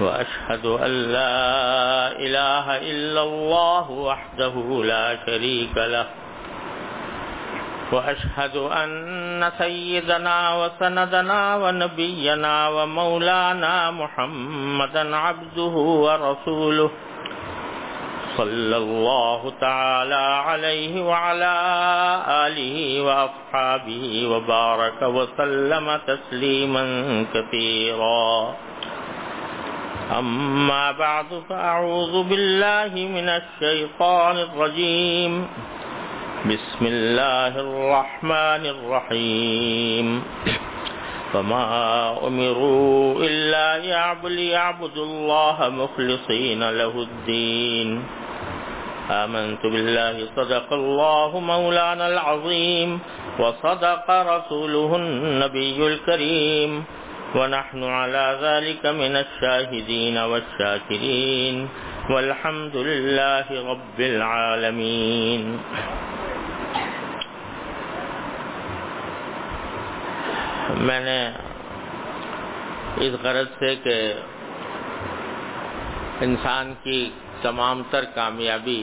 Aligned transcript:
وأشهد 0.00 0.66
أن 0.66 0.90
لا 1.12 1.36
إله 2.16 2.66
إلا 2.78 3.22
الله 3.22 3.90
وحده 3.90 4.54
لا 4.84 5.16
شريك 5.26 5.76
له. 5.76 6.06
وأشهد 7.92 8.56
أن 8.56 9.50
سيدنا 9.58 10.64
وسندنا 10.64 11.56
ونبينا 11.56 12.68
ومولانا 12.68 13.90
محمدا 13.90 15.16
عبده 15.16 15.74
ورسوله. 16.06 16.90
صلى 18.36 18.76
الله 18.76 19.52
تعالى 19.60 20.24
عليه 20.48 21.02
وعلى 21.02 21.54
آله 22.46 22.76
وأصحابه 23.02 24.26
وبارك 24.28 25.02
وسلم 25.02 26.00
تسليما 26.06 26.84
كثيرا. 27.34 28.54
أما 30.18 30.92
بعد 30.92 31.26
فأعوذ 31.48 32.28
بالله 32.28 32.92
من 32.94 33.28
الشيطان 33.28 34.36
الرجيم. 34.36 35.46
بسم 36.52 36.82
الله 36.86 37.52
الرحمن 37.60 38.62
الرحيم. 38.66 40.22
فما 41.32 41.64
أمروا 42.26 43.24
إلا 43.24 43.78
ليعبدوا 43.78 45.04
الله 45.04 45.56
مخلصين 45.68 46.70
له 46.70 46.94
الدين. 47.08 47.88
آمنت 49.10 49.62
بالله 49.66 50.16
صدق 50.36 50.72
الله 50.72 51.40
مولانا 51.40 52.06
العظيم 52.08 53.00
وصدق 53.38 54.06
رسوله 54.10 54.96
النبي 54.96 55.86
الكريم. 55.86 56.84
ونحن 57.34 57.84
على 57.84 58.38
ذلك 58.42 58.86
من 58.86 59.16
الشاهدين 59.16 60.16
والشاكرين 60.18 61.68
والحمد 62.10 62.76
لله 62.76 63.46
رب 63.72 63.98
العالمين. 64.00 65.42
میں 70.88 71.00
نے 71.00 71.20
اس 73.04 73.14
غرض 73.22 73.48
سے 73.58 73.74
کہ 73.84 73.96
انسان 76.20 76.74
کی 76.82 77.00
تمام 77.42 77.82
تر 77.90 78.04
کامیابی 78.14 78.82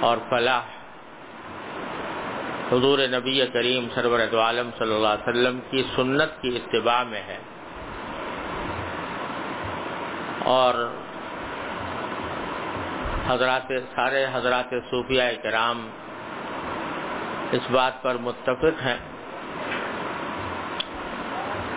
اور 0.00 0.16
فلاح 0.30 0.77
حضور 2.72 2.98
نبی 2.98 3.46
کریم 3.52 3.88
سرور 3.94 4.20
عالم 4.34 4.70
صلی 4.78 4.94
اللہ 4.94 5.08
علیہ 5.08 5.30
وسلم 5.30 5.60
کی 5.70 5.82
سنت 5.96 6.42
کی 6.42 6.56
اتباع 6.56 7.02
میں 7.02 7.22
ہے۔ 7.22 7.38
اور 10.44 10.74
حضرات 13.26 13.72
سارے 13.94 14.26
حضرات 14.32 14.74
صوفیہ 14.90 15.22
کرام 15.42 15.90
اس 17.52 17.70
بات 17.70 18.02
پر 18.02 18.14
متفق 18.14 18.86
ہیں 18.86 18.96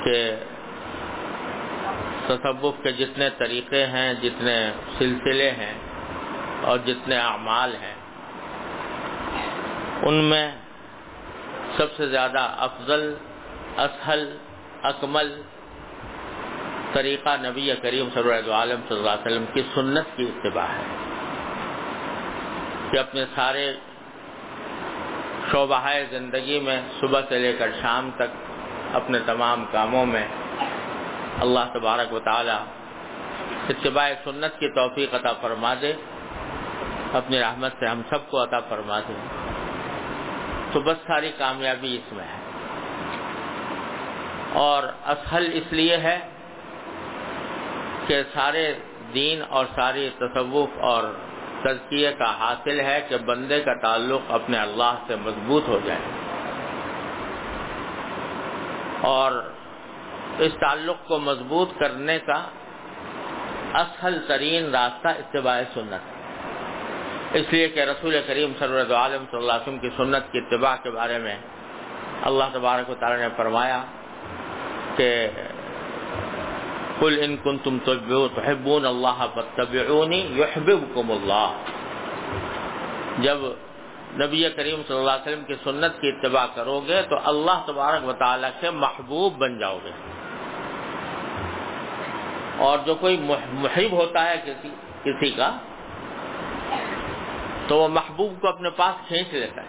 کہ 0.03 0.35
تصوف 2.27 2.75
کے 2.83 2.91
جتنے 2.91 3.29
طریقے 3.37 3.85
ہیں، 3.85 4.13
جتنے 4.13 4.71
سلسلے 4.97 5.51
ہیں 5.51 5.73
اور 6.61 6.77
جتنے 6.77 7.17
اعمال 7.17 7.75
ہیں، 7.75 7.95
ان 10.01 10.13
میں 10.13 10.51
سب 11.77 11.87
سے 11.97 12.07
زیادہ 12.07 12.41
افضل، 12.57 13.13
اسہل، 13.77 14.37
اکمل 14.83 15.41
طریقہ 16.93 17.35
نبی 17.41 17.71
کریم 17.81 18.09
صلی 18.13 18.31
اللہ 18.31 18.51
عالم 18.51 18.81
صلی 18.87 18.97
اللہ 18.97 19.09
علیہ 19.09 19.25
وسلم 19.25 19.45
کی 19.53 19.61
سنت 19.75 20.07
کی 20.15 20.23
اتباع 20.23 20.65
ہے 20.65 20.83
کہ 22.91 22.99
اپنے 22.99 23.25
سارے 23.35 23.73
شعبہ 25.51 25.87
زندگی 26.09 26.59
میں 26.59 26.81
صبح 26.99 27.21
سے 27.29 27.39
لے 27.39 27.53
کر 27.59 27.71
شام 27.81 28.09
تک 28.15 28.31
اپنے 28.93 29.19
تمام 29.25 29.65
کاموں 29.71 30.05
میں 30.05 30.27
اللہ 31.41 31.73
تبارک 31.73 32.13
و 32.13 32.19
تعالی 32.19 32.57
اتباع 33.69 34.09
سنت 34.23 34.59
کی 34.59 34.67
توفیق 34.75 35.13
عطا 35.15 35.33
فرما 35.41 35.73
دے، 35.81 35.93
اپنی 37.13 37.39
رحمت 37.39 37.71
سے 37.79 37.85
ہم 37.85 38.01
سب 38.09 38.29
کو 38.29 38.43
عطا 38.43 38.59
فرما 38.69 38.99
دے۔ 38.99 39.40
تو 40.71 40.81
بس 40.81 40.97
ساری 41.07 41.31
کامیابی 41.37 41.95
اس 41.95 42.13
میں 42.13 42.23
ہے۔ 42.23 42.41
اور 44.53 44.83
اسہل 45.05 45.49
اس 45.53 45.73
لیے 45.73 45.97
ہے 45.97 46.19
کہ 48.07 48.23
سارے 48.33 48.73
دین 49.13 49.41
اور 49.49 49.65
ساری 49.75 50.09
تصوف 50.19 50.69
اور 50.81 51.03
تزکیے 51.63 52.13
کا 52.13 52.39
حاصل 52.39 52.79
ہے 52.79 53.01
کہ 53.09 53.17
بندے 53.17 53.61
کا 53.61 53.73
تعلق 53.73 54.31
اپنے 54.31 54.57
اللہ 54.57 54.95
سے 55.07 55.15
مضبوط 55.15 55.67
ہو 55.67 55.79
جائے۔ 55.83 55.99
اور 59.01 59.53
اس 60.37 60.51
تعلق 60.59 61.07
کو 61.07 61.19
مضبوط 61.19 61.79
کرنے 61.79 62.19
کا 62.19 62.43
اسہل 63.73 64.19
ترین 64.27 64.71
راستہ 64.71 65.07
اتباع 65.07 65.61
سنت 65.73 66.15
ہے۔ 66.15 66.20
اس 67.33 67.45
لیے 67.51 67.67
کہ 67.69 67.79
رسول 67.79 68.15
کریم 68.27 68.51
صلی 68.59 68.93
عالم 68.93 69.23
صلی 69.31 69.39
اللہ 69.39 69.51
علیہ 69.51 69.61
وسلم 69.61 69.77
کی 69.77 69.89
سنت 69.97 70.31
کی 70.31 70.37
اتباع 70.37 70.75
کے 70.83 70.89
بارے 70.89 71.17
میں 71.17 71.35
اللہ 72.21 72.43
تبارک 72.53 72.89
و 72.89 72.95
تعالی 72.99 73.21
نے 73.21 73.27
فرمایا 73.37 73.83
کہ 74.95 75.09
قل 76.99 77.19
ان 77.21 77.35
کنتم 77.43 77.77
تحبون 78.35 78.85
اللہ 78.85 79.25
فاتبعونی 79.33 80.19
یحببکم 80.31 81.11
اللہ۔ 81.11 81.47
جب 83.19 83.37
نبی 84.19 84.49
کریم 84.49 84.81
صلی 84.87 84.97
اللہ 84.97 85.11
علیہ 85.11 85.31
وسلم 85.31 85.43
کی 85.43 85.55
سنت 85.63 86.01
کی 86.01 86.07
اتباع 86.07 86.45
کرو 86.55 86.79
گے 86.79 87.01
تو 87.01 87.15
اللہ 87.23 87.63
تبارک 87.65 88.07
و 88.07 88.13
تعالی 88.13 88.47
کے 88.59 88.71
محبوب 88.71 89.37
بن 89.37 89.57
جاؤ 89.59 89.77
گے 89.83 89.91
اور 92.57 92.79
جو 92.85 92.95
کوئی 92.95 93.17
محب 93.17 93.91
ہوتا 93.91 94.29
ہے 94.29 94.35
کسی 94.45 94.69
کسی 95.03 95.31
کا 95.31 95.51
تو 97.71 97.77
وہ 97.77 97.87
محبوب 97.87 98.41
کو 98.41 98.47
اپنے 98.47 98.69
پاس 98.69 99.07
کھینچ 99.07 99.33
لیتا 99.33 99.61
ہے۔ 99.61 99.67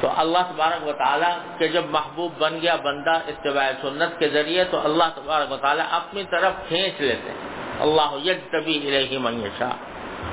تو 0.00 0.08
اللہ 0.16 0.38
تبارک 0.38 0.88
و 0.88 0.92
تعالیٰ 0.92 1.38
کے 1.58 1.68
جب 1.68 1.84
محبوب 1.90 2.32
بن 2.38 2.58
گیا 2.62 2.76
بندہ 2.76 3.10
اتباع 3.10 3.70
سنت 3.82 4.18
کے 4.18 4.28
ذریعے 4.28 4.64
تو 4.64 4.80
اللہ 4.84 5.04
تبارک 5.14 5.52
و 5.52 5.56
تعالیٰ 5.56 5.86
اپنی 5.90 6.24
طرف 6.24 6.52
کھینچ 6.68 7.00
لیتے 7.00 7.30
ہیں۔ 7.30 7.48
اللہ 7.80 8.10
یج 8.24 8.38
طبی 8.50 8.76
علیہ 8.88 9.18
معیشہ 9.18 9.70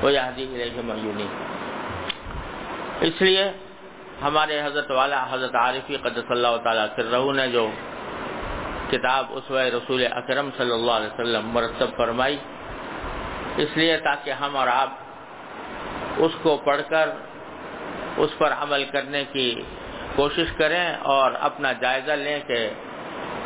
وہ 0.02 0.12
یادی 0.12 0.44
علیہ 0.44 0.82
میونی 0.84 1.26
اس 3.00 3.22
لیے 3.22 3.50
ہمارے 4.22 4.60
حضرت 4.62 4.90
والا 4.90 5.26
حضرت 5.30 5.54
عارفی 5.54 5.96
قدس 5.96 6.30
اللہ 6.30 6.56
تعالیٰ 6.64 6.86
سرہ 6.96 7.32
نے 7.32 7.48
جو 7.48 7.70
کتاب 8.90 9.24
اسوہ 9.30 9.60
رسول 9.60 10.06
اکرم 10.10 10.50
صلی 10.56 10.70
اللہ 10.70 10.92
علیہ 10.92 11.12
وسلم 11.14 11.48
مرتب 11.48 11.96
فرمائی۔ 11.96 12.38
اس 13.56 13.76
لیے 13.76 13.96
تاکہ 13.98 14.30
ہم 14.30 14.56
اور 14.56 14.66
آپ 14.66 15.05
اس 16.16 16.32
کو 16.42 16.60
پڑھ 16.64 16.80
کر 16.88 17.08
اس 18.16 18.38
پر 18.38 18.52
عمل 18.52 18.84
کرنے 18.84 19.24
کی 19.32 19.62
کوشش 20.16 20.46
کریں 20.56 20.94
اور 21.02 21.32
اپنا 21.40 21.72
جائزہ 21.72 22.12
لیں 22.12 22.40
کہ 22.46 22.70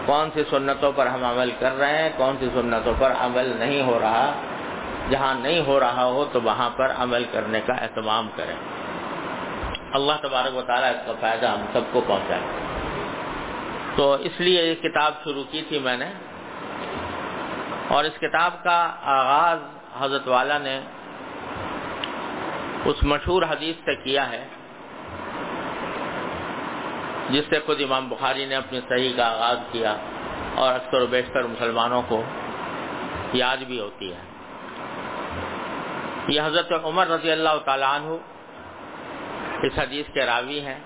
کون 0.06 0.30
سی 0.34 0.42
سنتوں 0.50 0.92
پر 0.96 1.06
ہم 1.06 1.24
عمل 1.24 1.50
کر 1.58 1.78
رہے 1.78 2.02
ہیں، 2.02 2.10
کون 2.16 2.36
سی 2.40 2.48
سنتوں 2.54 2.94
پر 2.98 3.12
عمل 3.20 3.56
نہیں 3.58 3.82
ہو 3.82 3.98
رہا۔ 4.00 4.32
جہاں 5.10 5.34
نہیں 5.34 5.66
ہو 5.66 5.80
رہا 5.80 6.04
ہو 6.04 6.24
تو 6.32 6.40
وہاں 6.40 6.70
پر 6.70 6.92
عمل 6.98 7.24
کرنے 7.32 7.60
کا 7.66 7.72
اہتمام 7.72 8.28
کریں۔ 8.36 8.54
اللہ 9.92 10.12
تبارک 10.22 10.56
و 10.56 10.62
تعالیٰ 10.62 10.90
اس 10.90 11.00
کا 11.06 11.12
فائدہ 11.20 11.46
ہم 11.46 11.64
سب 11.72 11.80
کو 11.92 12.00
پہنچائے۔ 12.06 12.40
تو 13.96 14.12
اس 14.12 14.32
لیے 14.38 14.64
یہ 14.64 14.74
کتاب 14.74 15.12
شروع 15.24 15.44
کی 15.50 15.62
تھی 15.68 15.78
میں 15.78 15.96
نے۔ 15.96 16.10
اور 17.88 18.04
اس 18.04 18.18
کتاب 18.20 18.64
کا 18.64 18.90
آغاز 19.02 19.58
حضرت 20.00 20.28
والا 20.28 20.58
نے 20.58 20.80
اس 22.84 23.02
مشہور 23.02 23.42
حدیث 23.42 23.76
سے 23.84 23.94
کیا 23.94 24.30
ہے، 24.30 24.44
جس 27.30 27.44
سے 27.50 27.60
خود 27.66 27.80
امام 27.80 28.08
بخاری 28.08 28.44
نے 28.44 28.54
اپنی 28.54 28.80
صحیح 28.88 29.16
کا 29.16 29.26
آغاز 29.26 29.58
کیا 29.72 29.96
اور 30.54 30.74
اکثر 30.74 31.02
و 31.02 31.06
بیشتر 31.06 31.42
مسلمانوں 31.42 32.02
کو 32.08 32.22
یاد 33.32 33.56
بھی 33.56 33.80
ہوتی 33.80 34.12
ہے۔ 34.12 34.20
یہ 36.28 36.40
حضرت 36.44 36.72
عمر 36.84 37.06
رضی 37.06 37.30
اللہ 37.30 37.56
تعالیٰ 37.64 37.92
عنہ 37.94 38.10
اس 39.66 39.78
حدیث 39.78 40.06
کے 40.12 40.26
راوی 40.26 40.60
ہیں۔ 40.60 40.80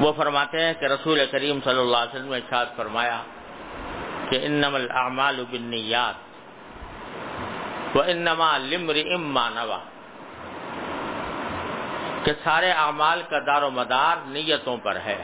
وہ 0.00 0.12
فرماتے 0.16 0.64
ہیں 0.64 0.74
کہ 0.74 0.84
رسول 0.84 1.18
کریم 1.30 1.58
صلی 1.64 1.80
اللہ 1.80 1.96
علیہ 1.96 2.14
وسلم 2.14 2.32
نے 2.32 2.36
ارشاد 2.36 2.66
فرمایا 2.76 3.22
کہ 4.30 4.38
انما 4.42 4.78
الاعمال 4.78 5.44
بالنیات 5.50 6.14
و 7.96 8.02
انما 8.02 8.58
لمرئ 8.58 9.16
ما 9.16 9.48
نوى۔ 9.50 9.99
کہ 12.24 12.32
سارے 12.44 12.70
اعمال 12.70 13.22
کا 13.30 13.38
دار 13.38 13.62
و 13.62 13.70
مدار 13.70 14.16
نیتوں 14.26 14.76
پر 14.76 14.96
ہے۔ 14.96 15.22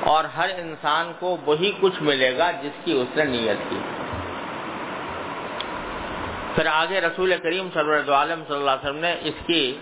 اور 0.00 0.24
ہر 0.24 0.50
انسان 0.58 1.12
کو 1.18 1.36
وہی 1.46 1.72
کچھ 1.80 2.02
ملے 2.02 2.38
گا 2.38 2.50
جس 2.50 2.84
کی 2.84 2.92
اس 2.92 3.16
نے 3.16 3.24
نیت 3.24 3.70
کی۔ 3.70 3.78
پھر 6.54 6.66
آگے 6.66 7.00
رسول 7.00 7.34
کریم 7.42 7.68
صلی 7.74 7.94
اللہ 7.94 8.14
علیہ 8.14 8.52
وسلم 8.52 8.96
نے 8.96 9.16
اس 9.20 9.34
کی 9.46 9.78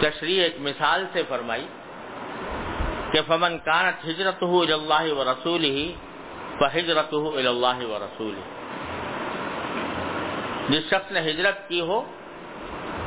تشریح 0.00 0.42
ایک 0.42 0.56
مثال 0.58 1.04
سے 1.12 1.22
فرمائی 1.28 1.66
کہ 3.12 3.20
فمن 3.26 3.58
کانت 3.58 4.04
ہجرت 4.04 4.42
ہو 4.42 4.60
اللہ 4.60 5.12
و 5.12 5.24
رسول 5.24 5.64
ہی 5.64 5.92
ہجرت 6.74 7.12
ہو 7.12 7.36
اللہ 7.36 7.86
و 7.86 7.98
رسول 7.98 8.34
جس 10.68 10.82
شخص 10.86 11.12
نے 11.12 11.20
ہجرت 11.20 11.68
کی 11.68 11.80
ہو 11.80 12.12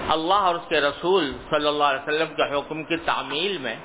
اللہ 0.09 0.33
اور 0.33 0.55
اس 0.55 0.67
کے 0.69 0.81
رسول 0.81 1.31
صلی 1.49 1.67
اللہ 1.67 1.83
علیہ 1.83 2.01
وسلم 2.01 2.33
کے 2.35 2.57
حکم 2.57 2.83
کی 2.83 2.97
تعمیل 2.97 3.57
میں 3.57 3.75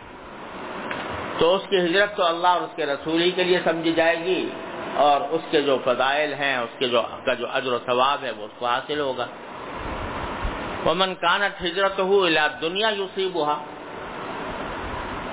تو 1.38 1.54
اس 1.54 1.62
کی 1.70 1.78
ہجرت 1.78 2.16
تو 2.16 2.24
اللہ 2.24 2.48
اور 2.48 2.60
اس 2.60 2.76
کے 2.76 2.86
رسول 2.86 3.22
ہی 3.22 3.30
کے 3.30 3.44
لیے 3.44 3.60
سمجھی 3.64 3.92
جائے 3.92 4.24
گی 4.24 4.50
اور 4.94 5.20
اس 5.20 5.40
کے 5.50 5.60
جو 5.62 5.78
فضائل 5.84 6.32
ہیں، 6.34 6.56
اس 6.56 6.78
کے 6.78 6.88
جو 6.88 7.02
کا 7.24 7.34
جو 7.34 7.46
اجر 7.52 7.72
و 7.72 7.78
ثواب 7.86 8.24
ہے، 8.24 8.30
وہ 8.30 8.44
اس 8.44 8.50
کو 8.58 8.66
حاصل 8.66 9.00
ہوگا۔ 9.00 9.26
ومن 10.86 11.14
کانت 11.14 11.62
ہجرت 11.62 11.98
ہو 11.98 12.28
دنیا 12.60 12.88
یوسیب 12.88 13.38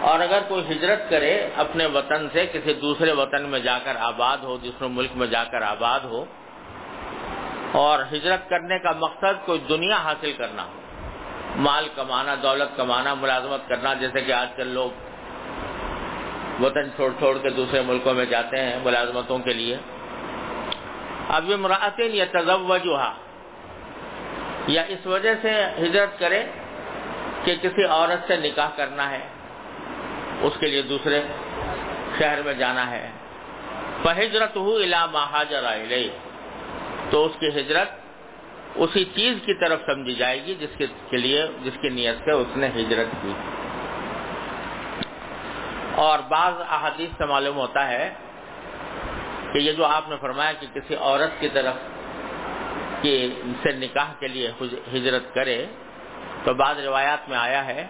اور 0.01 0.19
اگر 0.19 0.39
کوئی 0.47 0.61
ہجرت 0.71 1.09
کرے 1.09 1.49
اپنے 1.55 1.85
وطن 1.85 2.27
سے، 2.33 2.45
کسی 2.45 2.73
دوسرے 2.73 3.11
وطن 3.11 3.41
میں 3.41 3.59
جا 3.59 3.79
کر 3.83 3.95
آباد 3.99 4.37
ہو 4.37 4.57
دوسرے 4.57 4.87
ملک 4.87 5.11
میں 5.15 5.27
جا 5.27 5.43
کر 5.43 5.61
آباد 5.61 5.99
ہو 5.99 6.25
اور 7.75 7.99
ہجرت 8.11 8.49
کرنے 8.49 8.79
کا 8.79 8.91
مقصد 8.91 9.45
کوئی 9.45 9.59
دنیا 9.59 9.97
حاصل 9.97 10.33
کرنا 10.37 10.63
ہو۔ 10.63 10.71
مال 11.55 11.89
کمانا، 11.95 12.35
دولت 12.43 12.77
کمانا، 12.77 13.13
ملازمت 13.13 13.67
کرنا، 13.67 13.93
جیسے 13.93 14.21
کہ 14.21 14.31
آج 14.31 14.47
کل 14.55 14.67
لوگ 14.67 14.89
وطن 16.63 16.89
چھوڑ 16.95 17.11
چھوڑ 17.17 17.37
کے 17.37 17.49
دوسرے 17.49 17.81
ملکوں 17.81 18.13
میں 18.13 18.25
جاتے 18.25 18.57
ہیں 18.57 18.79
ملازمتوں 18.83 19.39
کے 19.39 19.53
لیے۔ 19.53 19.77
اب 21.29 21.49
یہ 21.49 21.55
مراطن 21.55 22.15
یا 22.15 22.25
تجوجہ 22.31 23.13
یا 24.67 24.81
اس 24.87 25.07
وجہ 25.07 25.33
سے 25.41 25.51
ہجرت 25.79 26.19
کرے 26.19 26.43
کہ 27.43 27.55
کسی 27.61 27.83
عورت 27.83 28.27
سے 28.27 28.35
نکاح 28.37 28.69
کرنا 28.75 29.09
ہے، 29.09 29.27
اس 30.41 30.53
کے 30.59 30.67
لیے 30.67 30.81
دوسرے 30.81 31.23
شہر 32.17 32.41
میں 32.45 32.53
جانا 32.53 32.91
ہے۔ 32.91 33.11
ہجرت 34.17 34.55
ہو 34.55 34.75
الا 34.75 35.05
مہاجر 35.05 35.63
تو 37.09 37.25
اس 37.25 37.31
کی 37.39 37.47
ہجرت 37.47 37.89
اسی 38.75 39.05
چیز 39.05 39.37
کی 39.45 39.53
طرف 39.53 39.79
سمجھی 39.85 40.15
جائے 40.15 40.45
گی 40.45 40.55
جس 40.55 40.81
کے 41.09 41.17
لیے 41.17 41.45
جس 41.63 41.77
کی 41.81 41.89
نیت 41.89 42.17
سے 42.25 42.31
اس 42.31 42.57
نے 42.57 42.67
ہجرت 42.75 43.07
کی۔ 43.21 43.33
اور 45.95 46.19
بعض 46.19 46.53
احادیث 46.69 47.09
سے 47.17 47.25
معلوم 47.25 47.55
ہوتا 47.55 47.87
ہے 47.87 48.13
کہ 49.53 49.57
یہ 49.57 49.71
جو 49.71 49.85
آپ 49.85 50.09
نے 50.09 50.15
فرمایا 50.21 50.51
کہ 50.51 50.67
کسی 50.73 50.95
عورت 50.95 51.39
کی 51.39 51.49
طرف 51.49 51.75
کی 53.01 53.15
سے 53.63 53.71
نکاح 53.71 54.11
کے 54.19 54.27
لیے 54.27 54.51
ہجرت 54.93 55.33
کرے، 55.33 55.65
تو 56.43 56.53
بعض 56.53 56.79
روایات 56.79 57.29
میں 57.29 57.37
آیا 57.37 57.65
ہے 57.65 57.87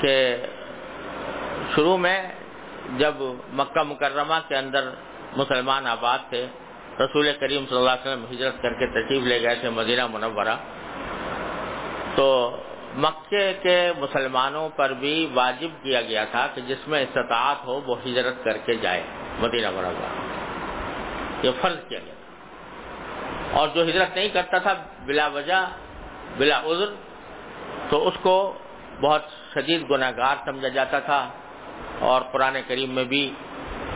کہ 0.00 0.36
شروع 1.74 1.96
میں 1.96 2.32
جب 2.98 3.14
مکہ 3.52 3.82
مکرمہ 3.82 4.38
کے 4.48 4.56
اندر 4.56 4.90
مسلمان 5.36 5.86
آباد 5.86 6.18
تھے 6.28 6.46
رسول 7.00 7.32
کریم 7.40 7.64
صلی 7.68 7.78
اللہ 7.78 7.90
علیہ 7.90 8.10
وسلم 8.10 8.24
ہجرت 8.32 8.62
کر 8.62 8.72
کے 8.72 8.86
تشریف 8.86 9.22
لے 9.22 9.42
گئے 9.42 9.54
تھے 9.54 9.70
مدینہ 9.70 10.06
منورہ۔ 10.06 10.56
تو 12.14 12.56
مکے 12.94 13.52
کے 13.62 13.92
مسلمانوں 13.98 14.68
پر 14.68 14.92
بھی 14.92 15.30
واجب 15.34 15.82
کیا 15.82 16.00
گیا 16.00 16.24
تھا 16.24 16.46
کہ 16.54 16.60
جس 16.60 16.88
میں 16.88 17.02
استطاعت 17.02 17.56
ہو 17.66 17.80
وہ 17.80 17.96
ہجرت 18.06 18.44
کر 18.44 18.56
کے 18.56 18.74
جائے 18.74 19.02
مدینہ 19.38 19.70
منورہ۔ 19.70 20.28
یہ 21.42 21.50
فرض 21.60 21.76
کیا 21.88 21.98
گیا۔ 21.98 22.14
اور 23.52 23.68
جو 23.74 23.82
ہجرت 23.82 24.16
نہیں 24.16 24.28
کرتا 24.28 24.58
تھا 24.58 24.74
بلا 25.04 25.26
وجہ، 25.26 25.66
بلا 26.36 26.60
عذر، 26.60 26.86
تو 27.88 28.08
اس 28.08 28.14
کو 28.22 28.58
بہت 29.00 29.22
شدید 29.54 29.90
گناہ 29.90 30.10
گار 30.16 30.36
سمجھا 30.44 30.68
جاتا 30.68 30.98
تھا۔ 30.98 31.28
اور 31.98 32.22
قرآن 32.22 32.56
کریم 32.66 32.90
میں 32.90 33.04
بھی 33.04 33.34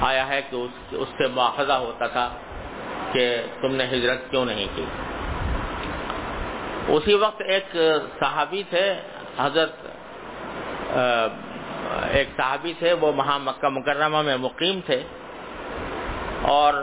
آیا 0.01 0.29
ہے 0.29 0.43
کہ 0.51 0.57
اس 0.91 1.09
سے 1.19 1.27
مواخذہ 1.27 1.73
ہوتا 1.73 2.07
تھا۔ 2.07 2.35
کہ 3.13 3.43
تم 3.61 3.75
نے 3.75 3.85
ہجرت 3.85 4.31
کیوں 4.31 4.45
نہیں 4.45 4.67
کی؟ 4.75 4.85
اسی 6.89 7.15
وقت 7.15 7.43
ایک 7.47 7.77
صحابی 8.21 8.63
تھے، 8.71 8.95
حضرت 9.39 9.73
ایک 12.11 12.29
صحابی 12.37 12.73
تھے، 12.79 12.93
وہ 12.93 13.13
وہاں 13.13 13.39
مکہ 13.39 13.69
مکرمہ 13.69 14.23
میں 14.23 14.37
مقیم 14.37 14.81
تھے۔ 14.87 15.03
اور 16.43 16.75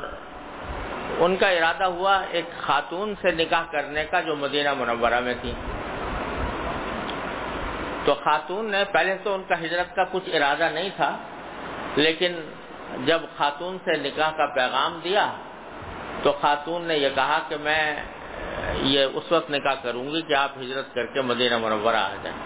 ان 1.19 1.35
کا 1.35 1.49
ارادہ 1.49 1.83
ہوا 1.83 2.21
ایک 2.31 2.45
خاتون 2.61 3.13
سے 3.21 3.31
نکاح 3.31 3.63
کرنے 3.71 4.05
کا 4.05 4.21
جو 4.21 4.35
مدینہ 4.35 4.73
منورہ 4.73 5.19
میں 5.19 5.33
تھی۔ 5.41 5.53
تو 8.05 8.13
خاتون 8.13 8.71
نے، 8.71 8.83
پہلے 8.91 9.17
تو 9.23 9.33
ان 9.33 9.43
کا 9.43 9.59
ہجرت 9.59 9.95
کا 9.95 10.03
کچھ 10.11 10.35
ارادہ 10.35 10.69
نہیں 10.73 10.89
تھا، 10.95 11.17
لیکن 11.95 12.33
جب 13.05 13.21
خاتون 13.37 13.77
سے 13.85 13.91
نکاح 13.97 14.31
کا 14.37 14.45
پیغام 14.45 14.99
دیا 15.03 15.31
تو 16.23 16.31
خاتون 16.41 16.83
نے 16.83 16.97
یہ 16.97 17.09
کہا 17.15 17.39
کہ 17.47 17.55
میں 17.57 17.95
یہ 18.75 19.05
اس 19.13 19.31
وقت 19.31 19.51
نکاح 19.51 19.73
کروں 19.83 20.07
گی 20.07 20.21
کہ 20.21 20.33
آپ 20.33 20.49
ہجرت 20.61 20.93
کر 20.93 21.05
کے 21.05 21.21
مدینہ 21.21 21.57
منورہ 21.57 21.95
آ 21.95 22.15
جائیں۔ 22.23 22.37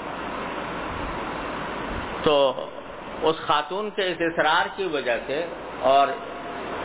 تو 2.24 2.66
اس 3.22 3.36
خاتون 3.48 3.90
کے 3.90 4.12
اس 4.12 4.18
اصرار 4.20 4.68
کی 4.76 4.84
وجہ 4.84 5.18
سے 5.28 5.46
اور 5.82 6.08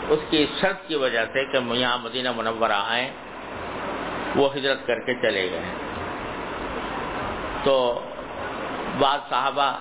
اس 0.09 0.19
کی 0.31 0.47
شرط 0.61 0.89
کی 0.89 0.95
وجہ 0.95 1.25
سے 1.33 1.45
کہ 1.45 1.59
یہاں 1.71 1.99
مدینہ 1.99 2.29
منورہ 2.37 2.73
آئیں، 2.73 3.09
وہ 4.37 4.55
ہجرت 4.55 4.87
کر 4.87 4.99
کے 4.99 5.15
چلے 5.15 5.51
گئے۔ 5.51 5.63
تو 7.65 8.01
بعض 8.99 9.19
صحابہ 9.29 9.77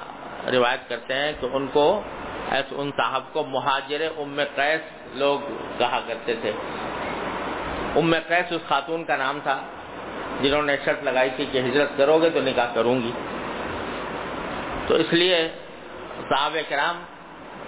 روایت 0.52 0.90
کرتے 0.90 1.14
ہیں 1.14 1.32
کہ 1.40 1.48
ان 1.54 1.68
کو 1.68 2.02
ایسے 2.50 2.76
ان 2.76 2.92
صاحب 2.98 3.24
کو 3.34 3.44
مہاجر 3.44 4.08
ام 4.18 4.40
قیس 4.56 4.82
لوگ 5.14 5.40
کہا 5.78 6.00
کرتے 6.08 6.36
تھے۔ 6.42 6.52
ام 7.98 8.14
قیس 8.28 8.52
اس 8.52 8.64
خاتون 8.68 9.04
کا 9.04 9.16
نام 9.16 9.40
تھا، 9.44 9.58
جنہوں 10.42 10.62
نے 10.62 10.76
شرط 10.86 11.04
لگائی 11.04 11.30
تھی 11.36 11.46
کہ 11.52 11.58
ہجرت 11.58 11.98
کرو 11.98 12.18
گے 12.22 12.30
تو 12.30 12.42
نکاح 12.42 12.68
کروں 12.74 12.98
گی۔ 13.02 13.12
تو 14.88 14.96
اس 14.96 15.14
لیے 15.14 15.38
صاحب 16.30 16.58
کرام 16.70 17.04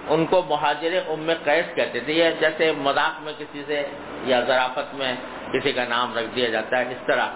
ان 0.08 0.26
کو 0.26 0.42
مہاجر 0.48 0.92
ام 1.08 1.30
قیس 1.44 1.66
کہتے 1.74 2.00
تھے، 2.00 2.12
یہ 2.12 2.30
جیسے 2.40 2.72
مذاق 2.78 3.20
میں 3.22 3.32
کسی 3.38 3.62
سے 3.66 3.86
یا 4.24 4.40
ذرافت 4.40 4.94
میں 4.94 5.12
کسی 5.52 5.72
کا 5.72 5.84
نام 5.88 6.18
رکھ 6.18 6.34
دیا 6.36 6.48
جاتا 6.48 6.78
ہے 6.78 6.84
اس 6.90 7.06
طرح 7.06 7.26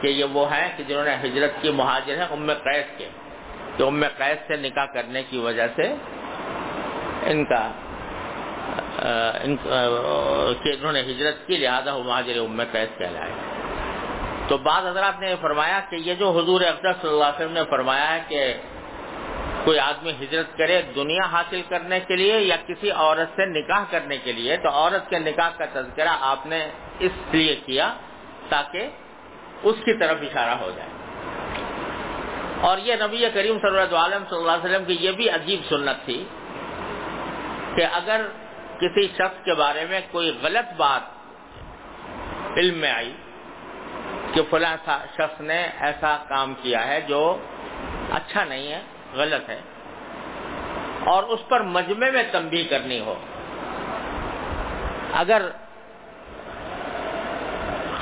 کہ 0.00 0.08
یہ 0.08 0.24
وہ 0.32 0.44
ہیں 0.52 0.68
کہ 0.76 0.84
جنہوں 0.84 1.04
نے 1.04 1.14
ہجرت 1.24 1.52
کی 1.60 1.70
مہاجر 1.70 2.16
ہیں 2.16 2.30
ام 2.30 2.52
قیس 2.52 2.88
کے۔ 2.98 3.08
تو 3.76 3.86
ام 3.86 4.02
قیس 4.16 4.38
سے 4.48 4.56
نکاح 4.56 4.86
کرنے 4.94 5.22
کی 5.30 5.38
وجہ 5.38 5.66
سے 5.76 5.94
ان 7.30 7.44
کا 7.44 7.62
انہوں 8.98 10.92
نے 10.92 11.00
ہجرت 11.00 11.46
کی، 11.46 11.56
لہٰذا 11.56 11.96
مہاجر 11.96 12.38
ام 12.40 12.62
قیس 12.72 12.98
کہلائے۔ 12.98 13.32
تو 14.48 14.58
بعض 14.58 14.86
حضرات 14.86 15.20
نے 15.20 15.34
فرمایا 15.40 15.80
کہ 15.90 15.96
یہ 15.96 16.14
جو 16.14 16.30
حضور 16.30 16.60
اقدر 16.60 16.92
صلی 17.00 17.10
اللہ 17.10 17.24
علیہ 17.24 17.40
وسلم 17.40 17.52
نے 17.52 17.62
فرمایا 17.70 18.14
ہے 18.14 18.20
کہ 18.28 18.54
کوئی 19.64 19.78
آدمی 19.78 20.10
ہجرت 20.10 20.58
کرے 20.58 20.82
دنیا 20.96 21.24
حاصل 21.24 21.62
کرنے 21.68 22.00
کے 22.00 22.16
لیے 22.16 22.38
یا 22.40 22.56
کسی 22.66 22.90
عورت 22.90 23.36
سے 23.36 23.46
نکاح 23.46 23.84
کرنے 23.90 24.16
کے 24.24 24.32
لیے، 24.32 24.56
تو 24.56 24.68
عورت 24.68 25.10
کے 25.10 25.18
نکاح 25.18 25.50
کا 25.58 25.64
تذکرہ 25.72 26.16
آپ 26.20 26.46
نے 26.46 26.70
اس 26.98 27.12
لیے 27.32 27.56
کیا 27.66 27.94
تاکہ 28.48 28.88
اس 29.62 29.76
کی 29.84 29.98
طرف 29.98 30.18
اشارہ 30.22 30.54
ہو 30.60 30.70
جائے۔ 30.76 30.90
اور 32.60 32.78
یہ 32.78 32.94
نبی 32.94 33.24
کریم 33.34 33.58
صلی 33.58 33.78
اللہ 33.78 34.28
صلی 34.28 34.38
اللہ 34.38 34.52
علیہ 34.52 34.64
وسلم 34.64 34.84
کی 34.84 34.96
یہ 35.00 35.12
بھی 35.12 35.30
عجیب 35.30 35.60
سنت 35.68 36.04
تھی 36.04 36.24
کہ 37.76 37.86
اگر 37.92 38.26
کسی 38.80 39.06
شخص 39.08 39.44
کے 39.44 39.54
بارے 39.54 39.84
میں 39.90 40.00
کوئی 40.10 40.38
غلط 40.42 40.72
بات 40.76 42.58
علم 42.58 42.78
میں 42.78 42.90
آئی 42.90 43.12
کہ 44.34 44.42
فلاں 44.50 44.76
شخص 45.16 45.40
نے 45.40 45.60
ایسا 45.86 46.16
کام 46.28 46.54
کیا 46.62 46.86
ہے 46.86 47.00
جو 47.08 47.20
اچھا 48.14 48.44
نہیں 48.44 48.72
ہے، 48.72 48.80
غلط 49.14 49.48
ہے، 49.50 49.60
اور 51.12 51.22
اس 51.32 51.40
پر 51.48 51.60
مجمع 51.76 52.08
میں 52.10 52.22
تنبیہ 52.30 52.64
کرنی 52.70 52.98
ہو۔ 53.00 53.14
اگر 55.14 55.42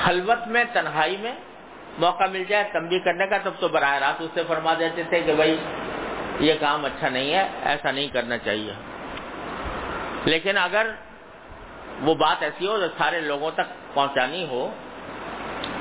خلوت 0.03 0.47
میں، 0.47 0.63
تنہائی 0.73 1.17
میں 1.17 1.35
موقع 1.99 2.27
مل 2.31 2.43
جائے 2.49 2.63
تنبیہ 2.71 2.99
کرنے 2.99 3.27
کا، 3.27 3.37
تب 3.43 3.53
تو 3.59 3.67
براہ 3.67 3.97
راست 3.99 4.21
اس 4.21 4.31
سے 4.33 4.43
فرما 4.47 4.73
دیتے 4.79 5.03
تھے 5.09 5.21
کہ 5.21 5.33
بھائی 5.33 5.57
یہ 6.39 6.53
کام 6.59 6.85
اچھا 6.85 7.09
نہیں 7.09 7.33
ہے، 7.33 7.45
ایسا 7.63 7.91
نہیں 7.91 8.07
کرنا 8.13 8.37
چاہیے۔ 8.37 8.73
لیکن 10.25 10.57
اگر 10.57 10.87
وہ 12.01 12.15
بات 12.15 12.43
ایسی 12.43 12.67
ہو 12.67 12.77
جو 12.77 12.87
سارے 12.97 13.21
لوگوں 13.21 13.51
تک 13.51 13.73
پہنچانی 13.93 14.47
ہو 14.47 14.63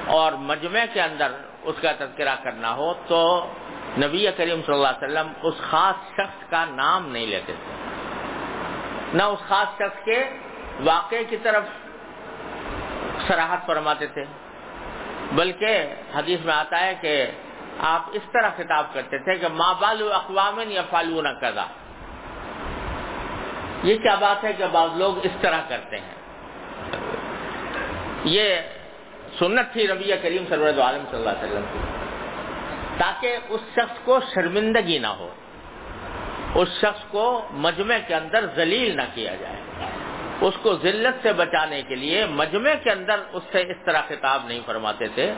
اور 0.06 0.32
مجمع 0.32 0.84
کے 0.92 1.02
اندر 1.02 1.32
اس 1.62 1.76
کا 1.82 1.92
تذکرہ 1.92 2.34
کرنا 2.42 2.74
ہو 2.74 2.94
تو 3.06 3.20
نبی 3.98 4.26
کریم 4.36 4.60
صلی 4.66 4.74
اللہ 4.74 4.88
علیہ 4.88 5.04
وسلم 5.04 5.32
اس 5.42 5.54
خاص 5.70 6.12
شخص 6.12 6.50
کا 6.50 6.64
نام 6.64 7.08
نہیں 7.08 7.26
لیتے 7.26 7.52
تھے۔ 7.64 7.72
نہ 9.14 9.22
اس 9.22 9.48
خاص 9.48 9.68
شخص 9.76 10.04
کے 10.04 10.18
واقعے 10.84 11.24
کی 11.24 11.36
طرف 11.36 11.64
سراہد 13.26 13.66
فرماتے 13.66 14.06
تھے، 14.06 14.24
بلکہ 15.32 15.94
حدیث 16.14 16.40
میں 16.44 16.54
آتا 16.54 16.80
ہے 16.80 16.94
کہ 17.00 17.26
آپ 17.78 18.02
اس 18.12 18.22
طرح 18.32 18.50
خطاب 18.56 18.84
کرتے 18.92 19.18
تھے 19.18 19.38
کہ 19.38 19.48
ماں 19.48 19.74
بالو 19.78 20.12
اقوام 20.12 20.60
یا 20.68 20.82
فالو 20.90 21.22
نہ 21.22 21.28
کرا 21.40 21.66
یہ 23.84 23.96
کیا 23.96 24.14
بات 24.14 24.44
ہے 24.44 24.52
کہ 24.52 24.66
بعض 24.72 24.96
لوگ 24.96 25.18
اس 25.22 25.36
طرح 25.40 25.60
کرتے 25.68 25.96
ہیں؟ 25.96 26.14
یہ 28.24 28.54
سنت 29.38 29.72
تھی 29.72 29.86
ربیع 29.88 30.16
کریم 30.22 30.44
سرورت 30.48 30.78
عالم 30.78 31.04
صلی 31.10 31.18
اللہ 31.18 31.30
علیہ 31.30 31.52
وسلم 31.52 31.66
کی۔ 31.72 31.78
تاکہ 32.98 33.38
اس 33.48 33.60
شخص 33.74 33.98
کو 34.04 34.18
شرمندگی 34.34 34.98
نہ 34.98 35.12
ہو، 35.18 35.30
اس 36.54 36.68
شخص 36.80 37.04
کو 37.10 37.26
مجمع 37.66 37.98
کے 38.06 38.14
اندر 38.14 38.46
ذلیل 38.56 38.96
نہ 38.96 39.06
کیا 39.14 39.34
جائے۔ 39.34 39.60
اس 40.40 40.54
کو 40.62 40.74
ذلت 40.82 41.22
سے 41.22 41.32
بچانے 41.32 41.82
کے 41.88 41.94
لیے 41.94 42.24
مجمع 42.26 42.74
کے 42.82 42.90
اندر 42.90 43.20
اس 43.32 43.42
سے 43.52 43.60
اس 43.72 43.80
طرح 43.86 44.02
خطاب 44.08 44.40
نہیں 44.46 44.60
فرماتے 44.66 45.06
تھے، 45.14 45.32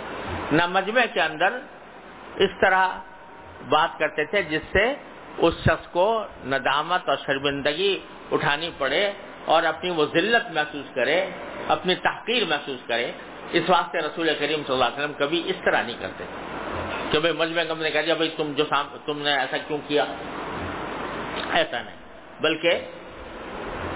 نہ 0.52 0.66
مجمع 0.66 1.04
کے 1.12 1.20
اندر 1.20 1.58
اس 2.44 2.52
طرح 2.60 2.88
بات 3.68 3.98
کرتے 3.98 4.24
تھے، 4.24 4.42
جس 4.42 4.64
سے 4.72 4.84
اس 5.38 5.54
شخص 5.64 5.86
کو 5.92 6.06
ندامت 6.44 7.08
اور 7.08 7.16
شرمندگی 7.26 7.98
اٹھانی 8.32 8.70
پڑے 8.78 9.12
اور 9.44 9.62
اپنی 9.62 9.90
وہ 9.90 10.06
ذلت 10.14 10.50
محسوس 10.52 10.94
کرے، 10.94 11.26
اپنی 11.68 11.94
تحقیر 11.94 12.44
محسوس 12.48 12.86
کرے، 12.86 13.12
اس 13.52 13.62
واسطے 13.68 13.98
رسول 13.98 14.28
کریم 14.38 14.62
صلی 14.66 14.72
اللہ 14.72 14.84
علیہ 14.84 14.98
وسلم 14.98 15.12
کبھی 15.18 15.42
اس 15.46 15.56
طرح 15.64 15.82
نہیں 15.82 15.96
کرتے۔ 16.00 16.24
کہ 17.10 17.18
بھائی 17.18 17.34
مجمع 17.34 17.62
کم 17.68 17.82
نے 17.82 17.90
کہا 17.90 18.00
جی، 18.00 18.06
دیا 18.06 18.14
بھائی 18.14 18.34
تم 18.36 18.52
جو 18.56 18.64
تم 19.04 19.18
نے 19.18 19.36
ایسا 19.36 19.56
کیوں 19.56 19.78
کیا؟ 19.88 20.04
ایسا 21.52 21.82
نہیں۔ 21.82 21.96
بلکہ 22.40 22.70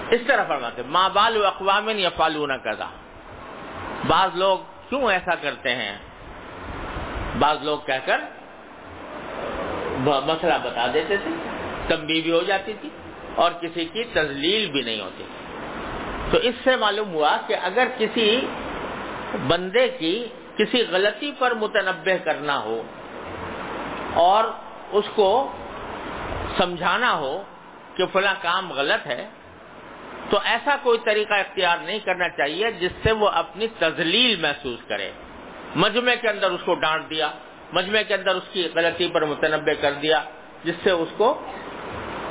اس 0.09 0.21
طرح 0.27 0.43
فرماتے 0.47 0.81
ماں 0.87 1.09
بال 1.13 1.45
اقوام 1.45 1.89
یا 1.89 2.09
فالو 2.09 2.45
نہ 2.45 2.53
کرا 2.53 2.87
بعض 4.07 4.29
لوگ 4.35 4.59
کیوں 4.89 5.11
ایسا 5.11 5.35
کرتے 5.35 5.75
ہیں؟ 5.75 5.97
بعض 7.39 7.57
لوگ 7.61 7.79
کہہ 7.85 8.05
کر 8.05 8.17
مسئلہ 10.25 10.53
بتا 10.63 10.87
دیتے 10.93 11.17
تھے 11.17 11.31
تمبی 11.87 12.21
بھی 12.21 12.31
ہو 12.31 12.43
جاتی 12.43 12.73
تھی۔ 12.81 12.89
اور 13.35 13.51
کسی 13.51 13.85
کی 13.85 14.03
تزلیل 14.03 14.71
بھی 14.71 14.81
نہیں 14.81 15.01
ہوتی۔ 15.01 15.23
تو 16.31 16.37
اس 16.37 16.55
سے 16.63 16.75
معلوم 16.75 17.13
ہوا 17.13 17.37
کہ 17.47 17.55
اگر 17.61 17.87
کسی 17.97 18.47
بندے 19.47 19.87
کی 19.87 20.27
کسی 20.57 20.85
غلطی 20.89 21.31
پر 21.39 21.53
متنبع 21.53 22.15
کرنا 22.23 22.59
ہو 22.59 22.81
اور 24.13 24.43
اس 24.91 25.05
کو 25.15 25.51
سمجھانا 26.57 27.13
ہو 27.13 27.43
کہ 27.95 28.05
فلاں 28.13 28.35
کام 28.41 28.71
غلط 28.71 29.07
ہے، 29.07 29.29
تو 30.29 30.39
ایسا 30.43 30.75
کوئی 30.83 30.97
طریقہ 31.03 31.33
اختیار 31.33 31.77
نہیں 31.81 31.99
کرنا 31.99 32.29
چاہیے 32.29 32.71
جس 32.71 32.91
سے 33.03 33.11
وہ 33.11 33.29
اپنی 33.29 33.67
تزلیل 33.79 34.41
محسوس 34.41 34.79
کرے۔ 34.87 35.11
مجمع 35.75 36.11
کے 36.21 36.29
اندر 36.29 36.51
اس 36.51 36.61
کو 36.65 36.73
ڈانٹ 36.73 37.09
دیا، 37.09 37.31
مجمع 37.73 37.99
کے 38.07 38.13
اندر 38.13 38.35
اس 38.35 38.43
کی 38.53 38.69
غلطی 38.75 39.07
پر 39.07 39.25
متنوع 39.25 39.73
کر 39.81 39.93
دیا، 39.93 40.23
جس 40.63 40.75
سے 40.83 40.91
اس 40.91 41.09
کو 41.17 41.41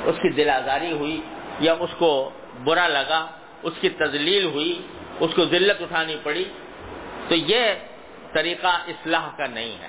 اس 0.05 0.15
کی 0.21 0.29
دل 0.29 0.49
آزاری 0.49 0.91
ہوئی 0.91 1.21
یا 1.59 1.75
اس 1.79 1.89
کو 1.97 2.29
برا 2.63 2.87
لگا، 2.87 3.27
اس 3.63 3.73
کی 3.81 3.89
تزلیل 3.89 4.45
ہوئی، 4.45 4.87
اس 5.19 5.31
کو 5.35 5.45
ذلت 5.45 5.81
اٹھانی 5.81 6.15
پڑی، 6.23 6.43
تو 7.27 7.35
یہ 7.35 7.73
طریقہ 8.33 8.67
اصلاح 8.67 9.27
کا 9.37 9.45
نہیں 9.47 9.81
ہے۔ 9.81 9.87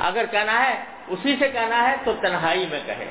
اگر 0.00 0.24
کہنا 0.30 0.64
ہے، 0.64 0.84
اسی 1.08 1.36
سے 1.38 1.48
کہنا 1.48 1.90
ہے 1.90 1.96
تو 2.04 2.12
تنہائی 2.20 2.66
میں 2.70 2.80
کہے۔ 2.86 3.10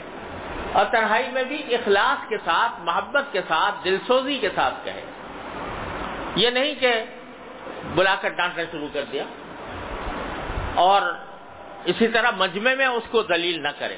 اور 0.72 0.86
تنہائی 0.86 1.30
میں 1.32 1.44
بھی 1.44 1.76
اخلاص 1.76 2.30
کے 2.30 2.38
ساتھ، 2.38 2.72
محبت 2.80 3.24
کے 3.32 3.42
ساتھ 3.48 3.76
دل 3.86 3.98
سوزی 4.08 4.38
کے 4.38 4.50
ساتھ 4.56 4.74
کہے۔ 4.84 5.02
یہ 6.36 6.50
نہیں 6.50 6.76
کہ 6.80 6.94
بلا 7.96 8.16
کر 8.22 8.30
ڈانٹنا 8.30 8.64
شروع 8.72 8.88
کر 8.94 9.04
دیا 9.12 9.24
اور 10.76 11.02
اسی 11.86 12.08
طرح 12.08 12.32
مجمع 12.38 12.74
میں 12.74 12.86
اس 12.86 13.04
کو 13.12 13.22
دلیل 13.22 13.64
نہ 13.64 13.70
کرے۔ 13.80 13.98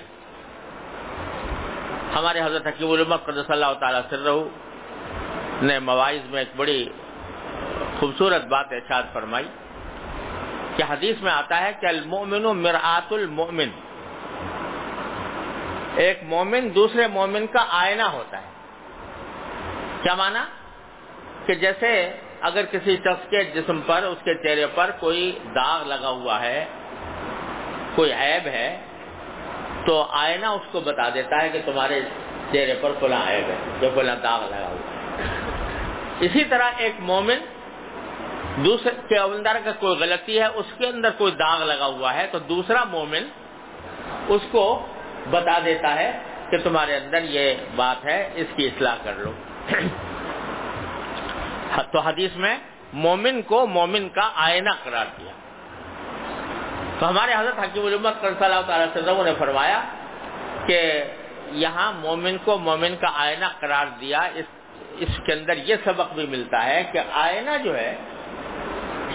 ہمارے 2.15 2.41
حضرت 2.41 2.67
حکیم 2.67 2.91
الرمت 2.91 3.25
قدس 3.25 3.49
اللہ 3.49 3.65
تعالی 3.79 3.97
سر 4.09 4.29
نے 5.61 5.79
مواعظ 5.79 6.29
میں 6.29 6.39
ایک 6.39 6.47
بڑی 6.55 6.89
خوبصورت 7.99 8.45
بات 8.45 8.65
ارشاد 8.71 9.03
فرمائی 9.13 9.45
کہ 10.75 10.83
حدیث 10.89 11.15
میں 11.21 11.31
آتا 11.31 11.61
ہے 11.61 11.71
کہ 11.79 11.85
المومن 11.85 12.43
مرآت 12.43 13.13
المومن 13.13 13.69
ایک 15.95 16.19
مومن 16.23 16.75
دوسرے 16.75 17.07
مومن 17.07 17.47
کا 17.47 17.65
آئینہ 17.69 18.03
ہوتا 18.03 18.37
ہے۔ 18.37 18.49
کیا 20.01 20.15
مانا؟ 20.15 20.45
کہ 21.45 21.55
جیسے 21.55 22.17
اگر 22.41 22.65
کسی 22.65 22.97
شخص 22.97 23.29
کے 23.29 23.43
جسم 23.43 23.81
پر، 23.81 24.03
اس 24.03 24.17
کے 24.23 24.35
چہرے 24.35 24.67
پر 24.75 24.91
کوئی 24.99 25.39
داغ 25.55 25.87
لگا 25.87 26.09
ہوا 26.09 26.41
ہے، 26.41 26.65
کوئی 27.95 28.13
عیب 28.13 28.47
ہے 28.47 28.84
تو 29.85 29.93
آئینہ 30.09 30.45
اس 30.45 30.65
کو 30.71 30.79
بتا 30.79 31.07
دیتا 31.13 31.41
ہے 31.41 31.49
کہ 31.49 31.59
تمہارے 31.65 32.01
چہرے 32.51 32.75
پر 32.81 32.91
کھلا 32.99 33.19
عیب 33.29 33.47
ہے، 33.49 33.57
جو 33.79 33.89
کھلا 33.93 34.15
داغ 34.23 34.41
لگا 34.49 34.69
ہوا 34.69 34.83
اسی 36.25 36.43
طرح 36.43 36.67
ایک 36.77 36.95
مومن 36.99 37.39
دوسرے 38.65 39.17
اندر 39.17 39.57
کا 39.63 39.71
کوئی 39.79 39.95
غلطی 39.99 40.35
ہے، 40.39 40.47
اس 40.59 40.69
کے 40.77 40.85
اندر 40.87 41.09
کوئی 41.17 41.31
داغ 41.39 41.59
لگا 41.63 41.85
ہوا 41.85 42.13
ہے، 42.13 42.25
تو 42.31 42.37
دوسرا 42.51 42.83
مومن 42.83 43.23
اس 44.27 44.43
کو 44.51 44.65
بتا 45.29 45.57
دیتا 45.65 45.89
ہے 45.95 46.09
کہ 46.49 46.57
تمہارے 46.63 46.93
اندر 46.95 47.21
یہ 47.37 47.45
بات 47.75 48.05
ہے، 48.05 48.19
اس 48.35 48.49
کی 48.55 48.63
اصلاح 48.67 48.97
کر 49.03 49.15
لو۔ 49.23 49.31
تو 51.91 51.99
حدیث 51.99 52.33
میں 52.35 52.55
مومن 53.05 53.41
کو 53.41 53.57
مومن 53.67 54.03
کا 54.09 54.25
آئینہ 54.35 54.73
قرار 54.83 55.07
دیا۔ 55.17 55.34
تو 56.99 57.09
ہمارے 57.09 57.33
حضرت 57.33 57.59
حکیم 57.59 57.85
الامت 57.85 58.21
صلی 58.21 58.45
اللہ 58.45 58.61
تعالی 58.67 58.83
وسلم 58.83 59.23
نے 59.23 59.31
فرمایا 59.39 59.83
کہ 60.65 61.03
یہاں 61.51 61.91
مومن 61.91 62.37
کو 62.43 62.57
مومن 62.57 62.95
کا 63.01 63.07
آئینہ 63.15 63.45
قرار 63.59 63.85
دیا، 63.99 64.21
اس 64.21 64.45
اس 64.99 65.09
کے 65.25 65.33
اندر 65.33 65.57
یہ 65.57 65.75
سبق 65.83 66.13
بھی 66.13 66.25
ملتا 66.25 66.65
ہے 66.65 66.83
کہ 66.91 66.99
آئینہ 67.13 67.49
جو 67.63 67.77
ہے، 67.77 67.95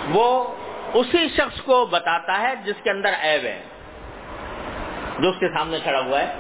وہ 0.09 0.55
اسی 0.95 1.29
شخص 1.37 1.61
کو 1.61 1.87
بتاتا 1.87 2.41
ہے 2.41 2.55
جس 2.65 2.83
کے 2.83 2.91
اندر 2.91 3.09
عیب 3.09 3.45
ہے، 3.45 3.63
جو 5.19 5.29
اس 5.29 5.37
کے 5.41 5.49
سامنے 5.49 5.79
کھڑا 5.83 6.01
ہوا 6.01 6.21
ہے، 6.21 6.35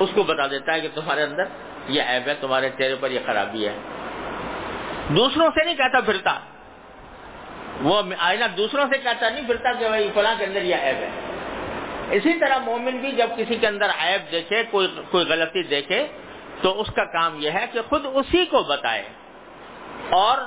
اس 0.00 0.10
کو 0.14 0.22
بتا 0.22 0.46
دیتا 0.46 0.74
ہے 0.74 0.80
کہ 0.80 0.88
تمہارے 0.94 1.22
اندر 1.22 1.44
یہ 1.88 2.02
عیب 2.02 2.28
ہے، 2.28 2.34
تمہارے 2.40 2.70
چہرے 2.78 2.94
پر 3.00 3.10
یہ 3.10 3.20
خرابی 3.26 3.68
ہے۔ 3.68 3.74
دوسروں 5.08 5.50
سے 5.54 5.64
نہیں 5.64 5.74
کہتا 5.74 6.00
پھرتا۔ 6.00 6.38
وہ 7.82 8.02
آئینہ 8.18 8.44
دوسروں 8.56 8.86
سے 8.92 8.98
کہتا 8.98 9.28
نہیں 9.28 9.46
پھرتا 9.46 9.72
کہ 9.72 9.88
بھائی 9.88 10.10
فلاں 10.14 10.34
کے 10.38 10.44
اندر 10.44 10.62
یہ 10.62 10.74
عیب 10.74 10.96
ہے۔ 10.96 11.10
اسی 12.10 12.38
طرح 12.38 12.58
مومن 12.58 12.96
بھی 12.96 13.12
جب 13.12 13.30
کسی 13.36 13.56
کے 13.56 13.66
اندر 13.66 13.86
عیب 13.98 14.32
دیکھے، 14.32 14.62
کوئی 14.70 15.00
کوئی 15.10 15.26
غلطی 15.26 15.62
دیکھے، 15.62 16.06
تو 16.62 16.80
اس 16.80 16.86
کا 16.96 17.04
کام 17.04 17.36
یہ 17.40 17.50
ہے 17.50 17.66
کہ 17.72 17.80
خود 17.88 18.06
اسی 18.14 18.44
کو 18.44 18.62
بتائے۔ 18.62 19.04
اور 20.10 20.38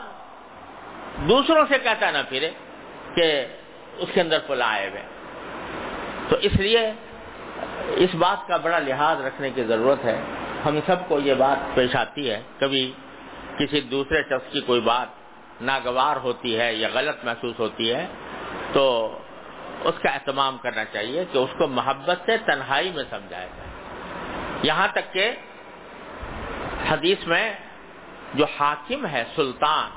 دوسروں 1.29 1.65
سے 1.69 1.79
کہتا 1.79 2.11
نہ 2.11 2.17
پھرے 2.29 2.49
کہ 3.15 3.45
اس 3.97 4.09
کے 4.13 4.21
اندر 4.21 4.37
فلاں 4.47 4.77
عیب 4.77 4.95
ہے۔ 4.95 5.03
تو 6.29 6.35
اس 6.35 6.53
لیے 6.53 6.91
اس 7.95 8.15
بات 8.15 8.47
کا 8.47 8.57
بڑا 8.57 8.79
لحاظ 8.79 9.21
رکھنے 9.21 9.49
کی 9.49 9.63
ضرورت 9.63 10.05
ہے۔ 10.05 10.21
ہم 10.65 10.79
سب 10.85 10.95
کو 11.07 11.19
یہ 11.19 11.33
بات 11.33 11.75
پیش 11.75 11.95
آتی 11.95 12.31
ہے۔ 12.31 12.41
کبھی 12.59 12.91
کسی 13.59 13.81
دوسرے 13.81 14.23
شخص 14.23 14.51
کی 14.51 14.61
کوئی 14.61 14.81
بات 14.81 15.20
ناگوار 15.61 16.15
ہوتی 16.15 16.57
ہے 16.59 16.73
یا 16.73 16.87
غلط 16.93 17.23
محسوس 17.25 17.59
ہوتی 17.59 17.93
ہے، 17.93 18.05
تو 18.73 18.83
اس 19.83 19.95
کا 20.03 20.09
اہتمام 20.09 20.57
کرنا 20.57 20.85
چاہیے 20.85 21.25
کہ 21.31 21.37
اس 21.37 21.53
کو 21.57 21.67
محبت 21.67 22.17
سے 22.25 22.37
تنہائی 22.37 22.91
میں 22.91 23.03
سمجھایا 23.09 23.47
جائے۔ 23.57 23.69
یہاں 24.63 24.87
تک 24.93 25.13
کہ 25.13 25.31
حدیث 26.89 27.27
میں 27.27 27.45
جو 28.33 28.45
حاکم 28.59 29.05
ہے، 29.05 29.23
سلطان، 29.35 29.89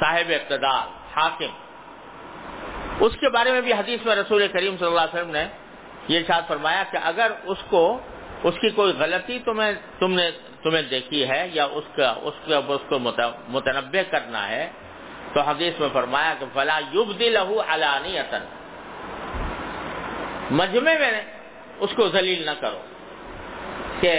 صاحب 0.00 0.32
اقتدار 0.34 0.86
حاکم، 1.16 1.52
اس 3.00 3.12
کے 3.20 3.28
بارے 3.28 3.52
میں 3.52 3.60
بھی 3.60 3.72
حدیث 3.72 4.06
میں 4.06 4.16
رسول 4.16 4.46
کریم 4.52 4.76
صلی 4.76 4.86
اللہ 4.86 5.00
علیہ 5.00 5.18
وسلم 5.18 5.30
نے 5.30 5.46
یہ 6.08 6.18
ارشاد 6.18 6.42
فرمایا 6.48 6.82
کہ 6.90 6.98
اگر 7.02 7.32
اس 7.44 7.58
کو، 7.68 7.84
اس 8.42 8.54
کی 8.60 8.70
کوئی 8.70 8.92
غلطی 8.98 9.38
تمہیں، 9.38 9.72
تم 9.98 10.12
نے 10.12 10.30
تمہیں 10.64 10.82
دیکھی 10.90 11.28
ہے 11.28 11.42
یا 11.52 11.64
اس 11.78 11.84
کا 11.96 12.08
اس 12.22 12.36
کا 12.48 12.58
اس 12.68 12.84
کو 12.88 12.98
متنوع 12.98 14.02
کرنا 14.10 14.42
ہے، 14.48 14.64
تو 15.32 15.40
حدیث 15.40 15.80
میں 15.80 15.88
فرمایا 15.92 16.32
کہ 16.38 16.46
فلا 16.52 16.78
یوب 16.92 17.08
دل 17.18 17.36
علانی 17.36 18.16
مجمے 20.50 20.94
میں 20.98 21.10
اس 21.80 21.90
کو 21.96 22.08
ذلیل 22.08 22.44
نہ 22.46 22.54
کرو 22.60 22.82
کہ 24.00 24.12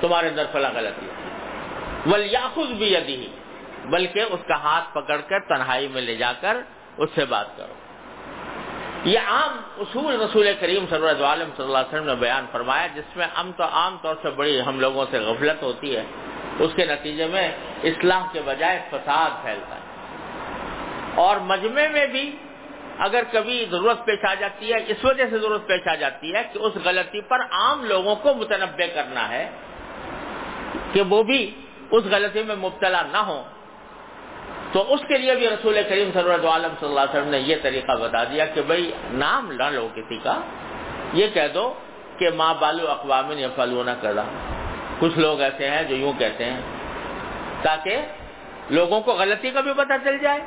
تمہارے 0.00 0.28
اندر 0.28 0.44
فلا 0.52 0.70
غلطی 0.74 1.08
ولیاخذ 2.10 2.68
بھی 2.78 3.28
بلکہ 3.84 4.20
اس 4.30 4.40
کا 4.48 4.56
ہاتھ 4.62 4.94
پکڑ 4.94 5.20
کر 5.28 5.40
تنہائی 5.48 5.88
میں 5.88 6.02
لے 6.02 6.16
جا 6.16 6.32
کر 6.40 6.56
اس 6.96 7.10
سے 7.14 7.24
بات 7.24 7.56
کرو۔ 7.56 7.74
یہ 9.04 9.18
عام 9.18 9.58
اصول 9.78 10.20
رسول 10.20 10.46
کریم 10.60 10.84
صلی 10.90 11.08
اللہ 11.08 11.26
علیہ 11.26 11.44
صلی 11.56 11.64
اللہ 11.64 11.78
علیہ 11.78 11.88
وسلم 11.88 12.06
نے 12.06 12.14
بیان 12.14 12.46
فرمایا، 12.52 12.86
جس 12.86 13.16
میں 13.16 13.26
ہم 13.26 13.52
تو 13.56 13.64
عام 13.64 13.96
طور 14.02 14.14
سے 14.22 14.30
بڑی 14.30 14.60
ہم 14.60 14.80
لوگوں 14.80 15.04
سے 15.10 15.18
غفلت 15.18 15.62
ہوتی 15.62 15.96
ہے، 15.96 16.04
اس 16.58 16.70
کے 16.76 16.84
نتیجے 16.84 17.26
میں 17.26 17.48
اصلاح 17.84 18.26
کے 18.32 18.40
بجائے 18.44 18.78
فساد 18.90 19.42
پھیلتا 19.42 19.74
ہے۔ 19.74 19.80
اور 21.14 21.36
مجمع 21.36 21.86
میں 21.92 22.06
بھی 22.06 22.36
اگر 22.98 23.22
کبھی 23.32 23.66
ضرورت 23.70 24.04
پیش 24.04 24.24
آ 24.24 24.34
جاتی 24.34 24.72
ہے، 24.72 24.78
اس 24.88 25.04
وجہ 25.04 25.24
سے 25.30 25.38
ضرورت 25.38 25.66
پیش 25.66 25.86
آ 25.86 25.94
جاتی 25.94 26.34
ہے 26.34 26.42
کہ 26.52 26.58
اس 26.58 26.72
غلطی 26.84 27.20
پر 27.20 27.40
عام 27.50 27.84
لوگوں 27.84 28.14
کو 28.14 28.34
متنوع 28.34 28.86
کرنا 28.94 29.28
ہے، 29.28 29.50
کہ 30.92 31.02
وہ 31.02 31.22
بھی 31.22 31.40
اس 31.90 32.04
غلطی 32.04 32.42
میں 32.42 32.56
مبتلا 32.56 33.02
نہ 33.02 33.16
ہو 33.16 33.42
تو 34.72 34.94
اس 34.94 35.00
کے 35.08 35.18
لیے 35.18 35.34
بھی 35.34 35.48
رسول 35.48 35.76
کریم 35.88 36.10
صلی 36.12 36.32
اللہ 36.32 36.48
علیہ 36.48 36.68
صلی 36.80 36.88
اللہ 36.88 37.00
علیہ 37.00 37.16
وسلم 37.16 37.30
نے 37.30 37.38
یہ 37.38 37.56
طریقہ 37.62 37.92
بتا 38.00 38.24
دیا 38.24 38.44
کہ 38.46 38.62
بھائی 38.62 38.90
نام 39.10 39.52
نہ 39.52 39.68
لو 39.70 39.88
کسی 39.94 40.18
کا، 40.22 40.40
یہ 41.12 41.26
کہہ 41.34 41.48
دو 41.54 41.74
کہ 42.18 42.30
ماں 42.30 42.54
بالو 42.54 42.90
اقوام 42.90 43.32
یا 43.38 43.48
فلو 43.56 43.82
نہ 43.82 43.90
کرا 44.00 44.24
کچھ 44.98 45.18
لوگ 45.18 45.40
ایسے 45.40 45.70
ہیں 45.70 45.82
جو 45.82 45.96
یوں 45.96 46.12
کہتے 46.18 46.44
ہیں، 46.44 46.60
تاکہ 47.62 47.96
لوگوں 48.70 49.00
کو 49.00 49.12
غلطی 49.12 49.50
کا 49.50 49.60
بھی 49.60 49.72
پتہ 49.76 49.92
چل 50.04 50.18
جائے 50.18 50.40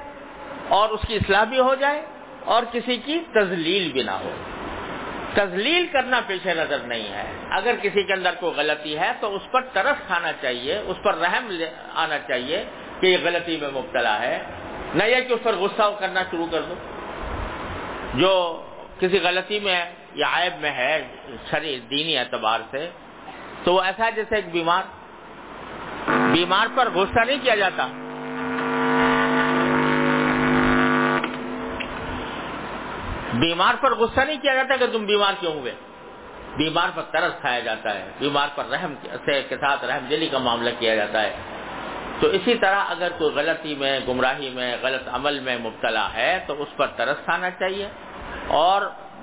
اور 0.68 0.90
اس 0.90 1.01
کی 1.08 1.16
اصلاح 1.16 1.44
بھی 1.44 1.60
ہو 1.60 1.75
جائے 1.75 2.01
اور 2.46 2.63
کسی 2.72 2.98
کی 2.98 3.20
تزلیل 3.34 3.92
بھی 3.92 4.04
نہ 4.04 4.12
ہو۔ 4.12 4.32
تزلیل 5.34 5.88
کرنا 5.92 6.20
پیش 6.28 6.46
نظر 6.48 6.78
نہیں 6.78 7.08
ہے۔ 7.13 7.25
اگر 7.50 7.75
کسی 7.82 8.04
کے 8.04 8.13
اندر 8.13 8.34
کوئی 8.40 8.54
غلطی 8.56 8.98
ہے 9.00 9.12
تو 9.20 9.36
اس 9.36 9.42
پر 9.51 9.62
ترس 9.74 10.08
کھانا 10.08 10.32
چاہیے، 10.42 10.78
اس 10.78 10.98
پر 11.04 11.18
رحم 11.18 11.51
آنا 11.96 12.18
چاہیے۔ 12.28 12.63
کہ 13.01 13.08
یہ 13.08 13.17
غلطی 13.24 13.58
میں 13.58 13.70
مبتلا 13.70 14.20
ہے، 14.20 14.43
نہ 14.96 15.03
یہ 15.03 15.22
کہ 15.22 15.34
اس 15.34 15.39
پر 15.43 15.55
غصہ 15.55 15.81
کرنا 16.00 16.24
شروع 16.31 16.48
کر 16.51 16.62
دو۔ 16.62 16.74
جو 18.13 18.63
کسی 19.00 19.20
غلطی 19.20 19.60
میں 19.60 19.86
یا 20.13 20.27
عائب 20.27 20.53
میں 20.62 20.72
ہے 20.72 21.08
شریر 21.51 21.79
دینی 21.79 22.17
اعتبار 22.17 22.60
سے، 22.72 22.89
تو 23.63 23.74
وہ 23.74 23.81
ایسا 23.81 24.05
ہے 24.05 24.12
جیسے 24.12 24.36
ایک 24.36 24.51
بیمار 24.51 24.84
بیمار 26.10 26.67
پر 26.75 26.89
غصہ 26.89 27.25
نہیں 27.25 27.38
کیا 27.43 27.55
جاتا۔ 27.55 27.88
بیمار 33.34 33.74
پر 33.81 33.96
غصہ 33.96 34.20
نہیں 34.20 34.41
کیا 34.41 34.55
جاتا 34.55 34.75
کہ 34.75 34.86
تم 34.88 35.05
بیمار 35.05 35.34
کیوں 35.39 35.53
ہوئے۔ 35.53 35.75
بیمار 36.58 36.89
پر 36.96 37.01
ترس 37.01 37.41
کھایا 37.41 37.60
جاتا 37.60 37.96
ہے، 37.96 38.10
بیمار 38.20 38.48
پر 38.55 38.65
رحم 38.65 38.93
سے 39.25 39.41
کے 39.50 39.58
ساتھ 39.58 39.86
رحم 39.86 40.05
دلی 40.10 40.29
کا 40.29 40.38
معاملہ 40.38 40.70
کیا 40.79 40.96
جاتا 40.96 41.22
ہے۔ 41.22 41.36
تو 42.22 42.28
اسی 42.28 42.56
طرح 42.56 42.84
اگر 42.88 43.12
کوئی 43.18 43.36
غلطی 43.36 43.76
میں، 43.76 44.00
گمراہی 44.08 44.50
میں، 44.50 44.78
غلط 44.82 45.10
عمل 45.12 45.39
میں 45.39 45.58
مبتلا 45.58 46.13
ہے، 46.13 46.43
تو 46.48 46.62
اس 46.62 46.67
پر 46.78 46.88
ترس 46.88 47.17
کھانا 47.24 47.50
چاہیے۔ 47.50 47.88
اور 48.48 48.82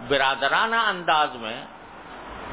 برادرانہ 0.09 0.77
انداز 0.77 1.29
میں 1.35 1.65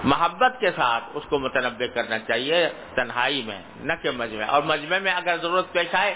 محبت 0.03 0.59
کے 0.59 0.71
ساتھ 0.71 1.03
اس 1.13 1.23
کو 1.29 1.39
متنوع 1.39 1.87
کرنا 1.93 2.19
چاہیے، 2.19 2.69
تنہائی 2.95 3.41
میں، 3.41 3.61
نہ 3.79 3.93
کہ 4.01 4.11
مجمع۔ 4.11 4.45
اور 4.47 4.63
مجمع 4.63 4.97
میں 4.97 5.13
اگر 5.13 5.35
ضرورت 5.41 5.71
پیش 5.71 5.95
آئے، 5.95 6.15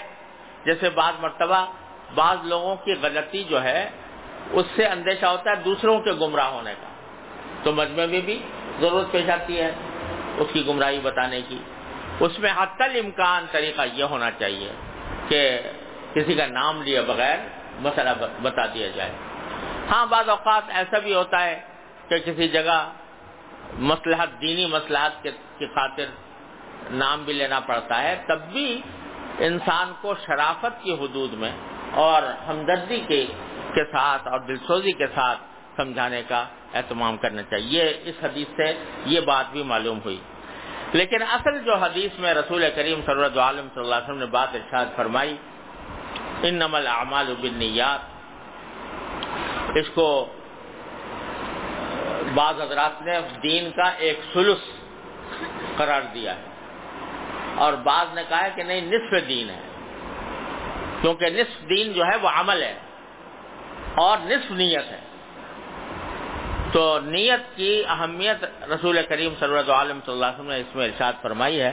جیسے 0.64 0.90
بعض 0.90 1.12
مرتبہ 1.20 1.72
بعض 2.14 2.36
لوگوں 2.42 2.76
کی 2.76 2.94
غلطی 3.02 3.44
جو 3.44 3.62
ہے، 3.62 3.90
اس 4.50 4.66
سے 4.76 4.86
اندیشہ 4.86 5.26
ہوتا 5.26 5.50
ہے 5.50 5.56
دوسروں 5.56 6.00
کے 6.00 6.12
گمراہ 6.12 6.46
ہونے 6.46 6.74
کا۔ 6.80 6.88
تو 7.62 7.72
مجمع 7.72 8.06
میں 8.06 8.20
بھی 8.20 8.42
ضرورت 8.80 9.12
پیش 9.12 9.30
آتی 9.30 9.60
ہے 9.60 9.72
اس 10.36 10.46
کی 10.52 10.66
گمراہی 10.66 11.00
بتانے 11.02 11.40
کی۔ 11.48 11.58
اس 12.20 12.38
میں 12.38 12.52
حت 12.56 12.80
امکان 12.80 13.44
طریقہ 13.50 13.82
یہ 13.92 14.04
ہونا 14.04 14.30
چاہیے 14.30 14.72
کہ 15.28 15.40
کسی 16.14 16.34
کا 16.34 16.46
نام 16.46 16.82
لیے 16.82 17.00
بغیر 17.02 17.38
مسئلہ 17.78 18.10
بتا 18.42 18.66
دیا 18.66 18.88
جائے۔ 18.88 19.12
ہاں 19.90 20.06
بعض 20.06 20.28
اوقات 20.28 20.62
ایسا 20.68 20.98
بھی 20.98 21.14
ہوتا 21.14 21.44
ہے 21.44 21.60
کہ 22.08 22.18
کسی 22.18 22.48
جگہ 22.48 22.78
مسلحت 23.72 24.30
دینی 24.40 24.66
مسلحت 24.66 25.26
کی 25.58 25.66
خاطر 25.66 26.06
نام 26.90 27.24
بھی 27.24 27.32
لینا 27.32 27.60
پڑتا 27.60 28.02
ہے، 28.02 28.22
تب 28.26 28.38
بھی 28.52 28.80
انسان 29.38 29.92
کو 30.00 30.14
شرافت 30.26 30.82
کی 30.82 30.92
حدود 30.92 31.32
میں 31.32 31.52
اور 31.94 32.22
ہمدردی 32.48 33.00
کے 33.08 33.26
کے 33.74 33.84
ساتھ 33.84 34.28
اور 34.28 34.40
دلسوزی 34.40 34.92
کے 34.92 35.06
ساتھ 35.14 35.38
سمجھانے 35.76 36.22
کا 36.28 36.44
اہتمام 36.74 37.16
کرنا 37.16 37.42
چاہیے۔ 37.42 38.00
اس 38.04 38.14
حدیث 38.22 38.48
سے 38.56 38.68
یہ 39.06 39.20
بات 39.20 39.46
بھی 39.52 39.62
معلوم 39.62 39.98
ہوئی۔ 40.04 40.20
لیکن 40.92 41.22
اصل 41.22 41.64
جو 41.64 41.76
حدیث 41.76 42.18
میں 42.18 42.34
رسول 42.34 42.64
کریم 42.76 43.00
صلی 43.06 43.24
اللہ 43.24 43.40
علیہ 43.40 43.62
صلی 43.74 43.82
اللہ 43.82 43.94
علیہ 43.94 44.04
وسلم 44.04 44.18
نے 44.18 44.26
بات 44.26 44.48
ارشاد 44.54 44.86
فرمائی 44.96 45.36
ان 46.42 46.54
نمل 46.54 46.86
اعمال 46.86 47.34
بالنیات۔ 47.40 48.00
اس 49.76 49.90
کو 49.94 50.32
بعض 52.34 52.60
حضرات 52.60 53.02
نے 53.02 53.20
دین 53.42 53.70
کا 53.70 53.88
ایک 53.88 54.20
سلس 54.32 54.58
قرار 55.76 56.02
دیا 56.14 56.34
ہے۔ 56.36 56.42
اور 57.54 57.72
بعض 57.72 58.06
نے 58.14 58.22
کہا 58.28 58.42
ہے 58.42 58.50
کہ 58.56 58.62
نہیں، 58.62 58.80
نصف 58.80 59.28
دین 59.28 59.50
ہے۔ 59.50 59.60
کیونکہ 61.00 61.26
نصف 61.26 61.68
دین 61.68 61.92
جو 61.92 62.04
ہے 62.04 62.16
وہ 62.16 62.28
عمل 62.28 62.62
ہے 62.62 62.74
اور 63.94 64.18
نصف 64.24 64.50
نیت 64.50 64.90
ہے۔ 64.90 65.00
تو 66.72 67.00
نیت 67.00 67.56
کی 67.56 67.82
اہمیت 67.88 68.44
رسول 68.62 68.98
کریم 69.08 69.34
صلی 69.40 69.58
اللہ 69.58 69.72
علیہ 69.72 69.92
صلی 70.04 70.14
اللہ 70.14 70.26
علیہ 70.26 70.34
وسلم 70.34 70.48
نے 70.48 70.60
اس 70.60 70.76
میں 70.76 70.86
ارشاد 70.86 71.12
فرمائی 71.22 71.60
ہے 71.60 71.72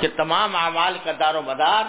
کہ 0.00 0.08
تمام 0.16 0.56
اعمال 0.56 0.98
کا 1.04 1.12
دار 1.18 1.34
و 1.34 1.42
مدار 1.42 1.84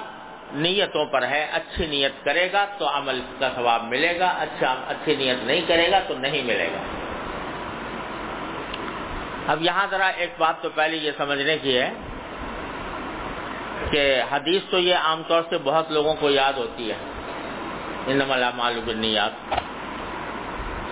نیتوں 0.53 1.05
پر 1.05 1.21
ہے۔ 1.23 1.49
اچھی 1.53 1.85
نیت 1.85 2.11
کرے 2.23 2.51
گا 2.53 2.65
تو 2.77 2.87
عمل 2.87 3.21
کا 3.39 3.49
ثواب 3.55 3.83
ملے 3.83 4.19
گا 4.19 4.27
اچھا 4.27 4.75
اچھی 4.87 5.15
نیت 5.15 5.43
نہیں 5.43 5.61
کرے 5.67 5.91
گا 5.91 5.99
تو 6.07 6.17
نہیں 6.17 6.41
ملے 6.41 6.69
گا۔ 6.73 6.81
اب 9.47 9.61
یہاں 9.61 9.87
ذرا 9.91 10.07
ایک 10.07 10.29
بات 10.37 10.61
تو 10.61 10.69
پہلے 10.75 10.97
یہ 10.97 11.11
سمجھنے 11.17 11.57
کی 11.57 11.77
ہے 11.77 11.89
کہ 13.91 14.21
حدیث 14.31 14.61
تو 14.69 14.79
یہ 14.79 14.95
عام 14.95 15.21
طور 15.27 15.41
سے 15.49 15.57
بہت 15.63 15.91
لوگوں 15.91 16.15
کو 16.19 16.29
یاد 16.29 16.53
ہوتی 16.53 16.91
ہے۔ 16.91 16.95
بالنیات۔ 18.85 19.53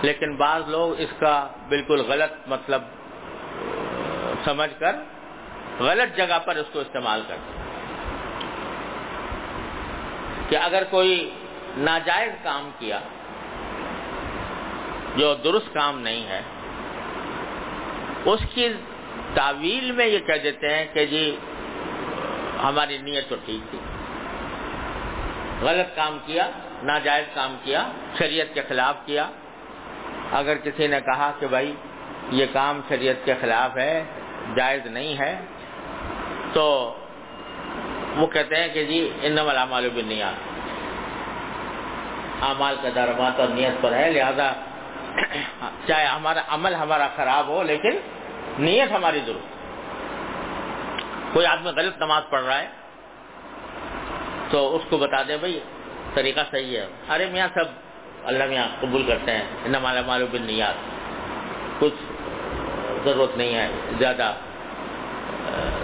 لیکن 0.02 0.36
بعض 0.36 0.68
لوگ 0.68 1.00
اس 1.00 1.12
کا 1.18 1.34
بالکل 1.68 2.00
غلط 2.00 2.32
مطلب 2.46 2.82
سمجھ 4.44 4.70
کر 4.78 4.96
غلط 5.80 6.16
جگہ 6.16 6.38
پر 6.44 6.56
اس 6.56 6.66
کو 6.72 6.80
استعمال 6.80 7.22
کرتے 7.28 7.58
کہ 10.48 10.56
اگر 10.56 10.84
کوئی 10.90 11.30
ناجائز 11.76 12.32
کام 12.42 12.70
کیا، 12.78 13.00
جو 15.16 15.34
درست 15.34 15.74
کام 15.74 15.98
نہیں 15.98 16.26
ہے، 16.26 16.40
اس 18.24 18.40
کی 18.54 18.68
تعویل 19.34 19.90
میں 19.92 20.06
یہ 20.06 20.18
کہہ 20.18 20.42
دیتے 20.42 20.74
ہیں 20.74 20.84
کہ 20.92 21.06
جی 21.06 21.24
ہماری 22.62 22.98
نیت 22.98 23.28
تو 23.28 23.36
ٹھیک 23.44 23.70
تھی۔ 23.70 23.78
غلط 25.62 25.94
کام 25.96 26.18
کیا، 26.26 26.50
ناجائز 26.82 27.26
کام 27.34 27.56
کیا، 27.64 27.88
شریعت 28.18 28.54
کے 28.54 28.62
خلاف 28.68 28.96
کیا 29.06 29.28
اگر 30.32 30.56
کسی 30.56 30.86
نے 30.86 31.00
کہا 31.00 31.30
کہ 31.38 31.46
بھائی 31.46 31.74
یہ 32.30 32.46
کام 32.52 32.80
شریعت 32.88 33.24
کے 33.24 33.34
خلاف 33.40 33.76
ہے، 33.76 34.04
جائز 34.56 34.86
نہیں 34.86 35.18
ہے، 35.18 35.32
تو 36.52 36.64
وہ 38.16 38.26
کہتے 38.26 38.56
ہیں 38.56 38.68
کہ 38.68 38.84
جی 38.84 38.98
ان 39.22 39.32
نمل 39.32 39.88
بھی 39.88 40.02
نیات 40.02 40.36
اعمال 42.42 42.76
کا 42.82 42.88
درمات 42.94 43.40
اور 43.40 43.48
نیت 43.48 43.82
پر 43.82 43.92
ہے، 43.92 44.10
لہذا 44.10 44.52
چاہے 45.86 46.06
ہمارا 46.06 46.42
عمل 46.48 46.74
ہمارا 46.74 47.08
خراب 47.16 47.46
ہو، 47.46 47.62
لیکن 47.62 47.96
نیت 48.58 48.92
ہماری 48.92 49.20
درست۔ 49.26 49.48
کوئی 51.32 51.46
آدمی 51.46 51.70
غلط 51.76 52.02
نماز 52.02 52.22
پڑھ 52.30 52.44
رہا 52.44 52.58
ہے، 52.58 52.68
تو 54.50 54.58
اس 54.76 54.82
کو 54.90 54.98
بتا 54.98 55.22
دے 55.28 55.36
بھائی، 55.36 55.60
طریقہ 56.14 56.40
صحیح 56.50 56.76
ہے۔ 56.78 56.86
ارے 57.08 57.26
میاں، 57.26 57.48
سب 57.54 57.66
اللہ 58.24 58.44
میاں 58.46 58.68
قبول 58.80 59.02
کرتے 59.06 59.32
ہیں 59.32 59.44
مالا 59.82 60.00
مالو 60.06 60.26
بن 60.32 60.48
کچھ 61.78 62.00
ضرورت 63.04 63.36
نہیں 63.36 63.54
ہے، 63.54 63.68
زیادہ 63.98 64.32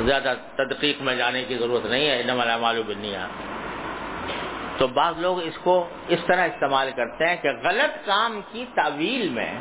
زیادہ 0.04 0.34
تدقیق 0.56 1.02
میں 1.02 1.14
جانے 1.16 1.44
کی 1.48 1.56
ضرورت 1.56 1.86
نہیں 1.86 2.08
ہے 2.08 2.34
مالا 2.34 2.56
مالو 2.56 2.82
بن 2.86 3.04
تو 4.78 4.86
بعض 4.86 5.14
لوگ 5.18 5.42
اس 5.42 5.58
کو 5.62 5.88
اس 6.08 6.18
طرح 6.26 6.44
استعمال 6.44 6.90
کرتے 6.96 7.26
ہیں 7.26 7.36
کہ 7.36 7.48
غلط 7.64 8.06
کام 8.06 8.40
کی 8.52 8.64
تعویل 8.74 9.28
میں 9.28 9.52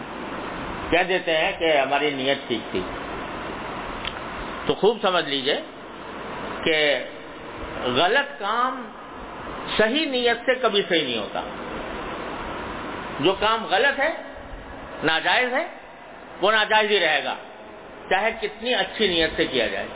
کہہ 0.90 1.04
دیتے 1.08 1.38
ہیں 1.38 1.52
کہ 1.60 1.78
ہماری 1.78 2.10
نیت 2.10 2.38
ٹھیک 2.48 2.72
تھی۔ 2.72 2.82
تو 4.66 4.74
خوب 4.74 4.98
سمجھ 5.02 5.30
لیجیے 5.30 5.62
کہ 6.64 7.00
غلط 7.84 8.40
کام 8.40 8.90
صحیح 9.78 10.06
نیت 10.06 10.38
سے 10.46 10.56
کبھی 10.56 10.82
صحیح 10.90 11.04
نہیں 11.04 11.18
ہوتا۔ 11.18 11.42
جو 13.20 13.36
کام 13.40 13.66
غلط 13.66 14.00
ہے، 14.00 14.14
ناجائز 15.04 15.54
ہے، 15.54 15.68
وہ 16.42 16.52
ناجائز 16.52 16.92
ہی 16.92 17.00
رہے 17.00 17.24
گا۔ 17.24 17.36
چاہے 18.10 18.32
کتنی 18.42 18.74
اچھی 18.74 19.08
نیت 19.08 19.30
سے 19.36 19.46
کیا 19.46 19.68
جائے۔ 19.68 19.88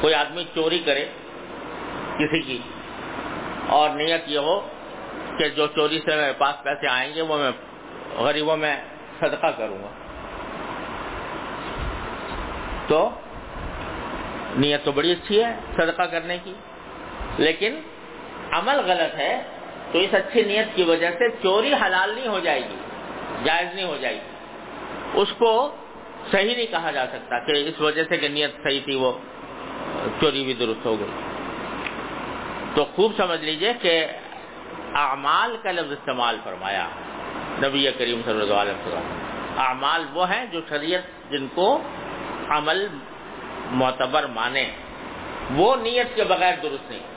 کوئی 0.00 0.14
آدمی 0.14 0.44
چوری 0.54 0.78
کرے 0.78 1.04
کسی 2.18 2.40
کی 2.40 2.58
اور 3.68 3.90
نیت 3.90 4.22
یہ 4.26 4.38
ہو 4.38 4.60
کہ 5.38 5.48
جو 5.48 5.66
چوری 5.66 5.98
سے 5.98 6.16
میرے 6.16 6.32
پاس 6.32 6.62
پیسے 6.62 6.88
آئیں 6.88 7.14
گے، 7.14 7.22
وہ 7.22 7.38
میں 7.38 7.50
غریبوں 8.14 8.56
میں 8.56 8.76
صدقہ 9.20 9.46
کروں 9.46 9.78
گا۔ 9.82 9.88
تو 12.88 13.10
نیت 14.56 14.84
تو 14.84 14.92
بڑی 14.92 15.12
اچھی 15.12 15.44
ہے 15.44 15.54
صدقہ 15.76 16.02
کرنے 16.02 16.38
کی، 16.44 16.54
لیکن 17.38 17.80
عمل 18.52 18.76
غلط 18.76 19.14
ہے 19.14 19.42
تو 19.92 19.98
اس 19.98 20.14
اچھی 20.14 20.42
نیت 20.42 20.66
کی 20.74 20.82
وجہ 20.82 21.10
سے 21.10 21.28
چوری 21.42 21.72
حلال 21.74 22.14
نہیں 22.14 22.28
ہو 22.28 22.38
جائے 22.38 22.60
گی، 22.60 22.76
جائز 23.44 23.74
نہیں 23.74 23.84
ہو 23.84 23.96
جائے 24.00 24.14
گی۔ 24.14 24.30
اس 25.14 25.28
کو 25.38 25.76
صحیح 26.30 26.56
نہیں 26.56 26.66
کہا 26.66 26.90
جا 26.90 27.06
سکتا 27.06 27.38
کہ 27.38 27.52
اس 27.52 27.80
وجہ 27.80 28.02
سے 28.08 28.16
کہ 28.16 28.28
نیت 28.28 28.50
صحیح 28.62 28.80
تھی 28.84 28.94
وہ 28.94 29.12
چوری 30.20 30.44
بھی 30.44 30.54
درست 30.54 30.86
ہو 30.86 30.98
گئی۔ 30.98 31.10
تو 32.74 32.84
خوب 32.84 33.12
سمجھ 33.16 33.40
لیجیے 33.40 33.72
کہ 33.80 34.06
اعمال 34.94 35.56
کا 35.62 35.72
لفظ 35.72 35.92
استعمال 35.92 36.36
فرمایا 36.44 36.88
نبی 37.62 37.90
کریم 37.98 38.20
صلی 38.24 38.40
اللہ 38.40 38.54
علیہ 38.54 38.72
وسلم 38.72 39.06
اعمال 39.58 40.04
وہ 40.12 40.30
ہیں 40.30 40.46
جو 40.52 40.60
شریعت 40.68 41.30
جن 41.30 41.46
کو 41.54 41.82
عمل 42.48 42.86
معتبر 43.70 44.26
مانے، 44.26 44.70
وہ 45.54 45.76
نیت 45.76 46.06
کے 46.14 46.24
بغیر 46.24 46.54
درست 46.62 46.90
نہیں۔ 46.90 47.09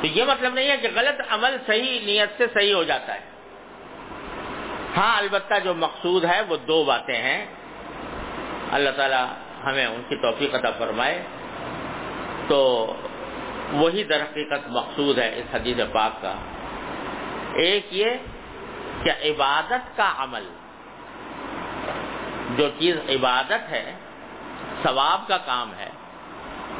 تو 0.00 0.06
یہ 0.06 0.24
مطلب 0.24 0.54
نہیں 0.54 0.70
ہے 0.70 0.76
کہ 0.76 0.88
غلط 0.94 1.20
عمل 1.28 1.56
صحیح 1.66 2.00
نیت 2.06 2.28
سے 2.38 2.46
صحیح 2.54 2.74
ہو 2.74 2.82
جاتا 2.82 3.14
ہے۔ 3.14 3.20
ہاں 4.96 5.18
البتہ 5.18 5.54
جو 5.64 5.74
مقصود 5.74 6.24
ہے 6.24 6.42
وہ 6.48 6.56
دو 6.56 6.84
باتیں 6.84 7.22
ہیں۔ 7.22 7.46
اللہ 8.72 8.90
تعالی 8.96 9.24
ہمیں 9.64 9.86
ان 9.86 10.02
کی 10.08 10.16
توفیق 10.16 10.54
عطا 10.54 10.70
فرمائے۔ 10.70 11.22
تو 12.48 12.94
وہی 13.72 14.04
در 14.04 14.22
حقیقت 14.22 14.68
مقصود 14.68 15.18
ہے 15.18 15.38
اس 15.38 15.54
حدیث 15.54 15.76
پاک 15.92 16.22
کا۔ 16.22 16.34
ایک 17.54 17.86
یہ 17.90 18.10
کہ 19.02 19.10
عبادت 19.10 19.96
کا 19.96 20.14
عمل، 20.16 20.48
جو 22.56 22.68
چیز 22.78 22.96
عبادت 23.08 23.68
ہے، 23.70 23.94
ثواب 24.82 25.28
کا 25.28 25.38
کام 25.38 25.74
ہے۔ 25.78 25.87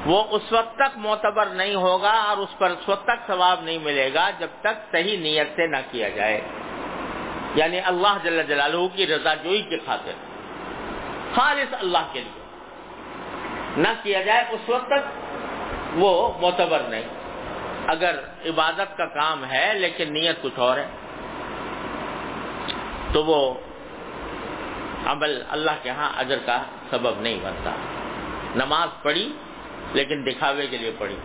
وہ 0.08 0.24
اس 0.30 0.52
وقت 0.52 0.74
تک 0.76 0.96
معتبر 0.96 1.46
نہیں 1.46 1.74
ہوگا 1.74 2.12
اور 2.12 2.36
اس 2.36 2.58
پر 2.58 2.70
اس 2.70 2.88
وقت 2.88 3.04
تک 3.04 3.26
ثواب 3.26 3.62
نہیں 3.62 3.78
ملے 3.78 4.14
گا 4.14 4.30
جب 4.38 4.48
تک 4.60 4.92
صحیح 4.92 5.18
نیت 5.18 5.48
سے 5.56 5.66
نہ 5.66 5.76
کیا 5.90 6.08
جائے۔ 6.08 6.40
یعنی 7.54 7.80
اللہ 7.80 8.18
جل 8.22 8.42
جلالہ 8.42 8.96
کی 8.96 9.06
رضا 9.06 9.34
جوئی 9.34 9.62
کی 9.62 9.76
خاطر۔ 9.86 10.12
خالص 11.34 11.74
اللہ 11.80 11.98
کے 12.12 12.20
لیے۔ 12.20 12.42
نہ 13.76 13.88
کیا 14.02 14.22
جائے 14.22 14.44
اس 14.50 14.68
وقت 14.68 14.86
تک 14.86 15.04
وہ 15.94 16.32
معتبر 16.40 16.80
نہیں۔ 16.80 17.08
اگر 17.86 18.18
عبادت 18.46 18.96
کا 18.96 19.06
کام 19.06 19.44
ہے 19.44 19.74
لیکن 19.74 20.12
نیت 20.12 20.42
کچھ 20.42 20.58
اور 20.58 20.78
ہے۔ 20.78 20.86
تو 23.12 23.24
وہ 23.24 23.54
عمل 25.06 25.42
اللہ 25.48 25.70
کے 25.82 25.90
ہاں 25.90 26.10
اجر 26.16 26.38
کا 26.46 26.62
سبب 26.90 27.20
نہیں 27.20 27.38
بنتا۔ 27.42 27.70
نماز 28.56 29.02
پڑھی 29.02 29.32
لیکن 29.92 30.26
دکھاوے 30.26 30.66
کے 30.66 30.76
لیے 30.76 30.92
پڑھی 30.98 31.16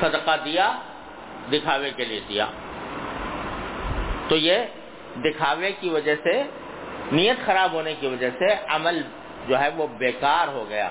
صدقہ 0.00 0.36
دیا، 0.44 0.78
دکھاوے 1.52 1.90
کے 1.96 2.04
لیے 2.04 2.20
دیا۔ 2.28 2.46
تو 4.28 4.36
یہ 4.36 4.56
دکھاوے 5.16 5.72
کی 5.72 5.88
وجہ 5.88 6.14
سے، 6.22 6.42
نیت 7.12 7.46
خراب 7.46 7.72
ہونے 7.72 7.94
کی 8.00 8.06
وجہ 8.06 8.30
سے 8.38 8.46
عمل 8.68 9.02
جو 9.48 9.58
ہے 9.58 9.68
وہ 9.76 9.86
بیکار 9.86 10.48
ہو 10.48 10.66
گیا 10.68 10.90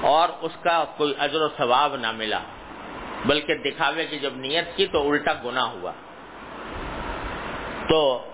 اور 0.00 0.28
اس 0.40 0.52
کا 0.62 0.84
کوئی 0.96 1.14
اجر 1.18 1.40
و 1.40 1.48
ثواب 1.56 1.96
نہ 1.96 2.12
ملا۔ 2.12 2.38
بلکہ 3.26 3.54
دکھاوے 3.54 4.06
کی 4.06 4.18
جب 4.18 4.36
نیت 4.36 4.76
کی 4.76 4.86
تو 4.86 5.10
الٹا 5.10 5.32
گنا 5.44 5.64
ہوا۔ 5.64 5.92
تو 7.88 8.24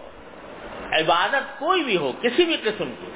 عبادت 0.92 1.59
کوئی 1.59 1.85
بھی 1.85 1.97
ہو، 1.97 2.12
کسی 2.23 2.44
بھی 2.44 2.57
قسم 2.57 2.92
کی، 3.01 3.11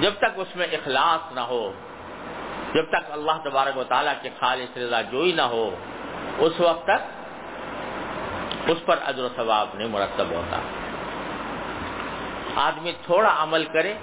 جب 0.00 0.10
تک 0.18 0.32
اس 0.36 0.56
میں 0.56 0.66
اخلاص 0.72 1.32
نہ 1.34 1.40
ہو 1.40 1.72
جب 2.74 2.88
تک 2.88 3.10
اللہ 3.10 3.32
تبارک 3.44 3.78
و 3.78 3.84
تعالیٰ 3.84 4.12
کے 4.22 4.30
خالص 4.40 4.76
رضا 4.76 5.02
جوئی 5.02 5.32
نہ 5.32 5.42
ہو، 5.42 5.74
اس 6.38 6.60
وقت 6.60 6.84
تک 6.84 7.24
اس 8.70 8.78
پر 8.86 8.98
اجر 9.06 9.22
و 9.22 9.28
ثواب 9.36 9.68
نہیں 9.74 9.88
مرتب 9.88 10.30
ہوتا۔ 10.30 10.60
آدمی 12.56 12.92
تھوڑا 13.04 13.42
عمل 13.42 13.64
کرے، 13.64 13.94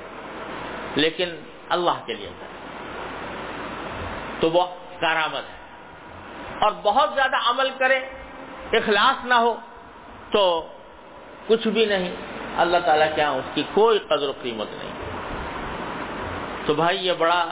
لیکن 0.95 1.29
اللہ 1.69 2.05
کے 2.05 2.13
لیے 2.13 2.29
کرے۔ 2.39 2.67
تو 4.39 4.51
وہ 4.51 4.65
کارآمد 4.99 5.49
ہے۔ 5.49 5.59
اور 6.59 6.71
بہت 6.83 7.09
زیادہ 7.15 7.35
عمل 7.35 7.69
کرے، 7.77 7.97
اخلاص 8.73 9.25
نہ 9.25 9.33
ہو، 9.33 9.55
تو 10.31 10.67
کچھ 11.47 11.67
بھی 11.67 11.85
نہیں۔ 11.85 12.15
اللہ 12.57 12.77
تعالیٰ 12.85 13.15
کیا 13.15 13.29
اس 13.29 13.49
کی 13.53 13.63
کوئی 13.73 13.99
قدر 13.99 14.29
و 14.29 14.33
قیمت 14.41 14.67
نہیں۔ 14.71 14.91
تو 16.65 16.73
بھائی، 16.73 17.07
یہ 17.07 17.13
بڑا 17.13 17.45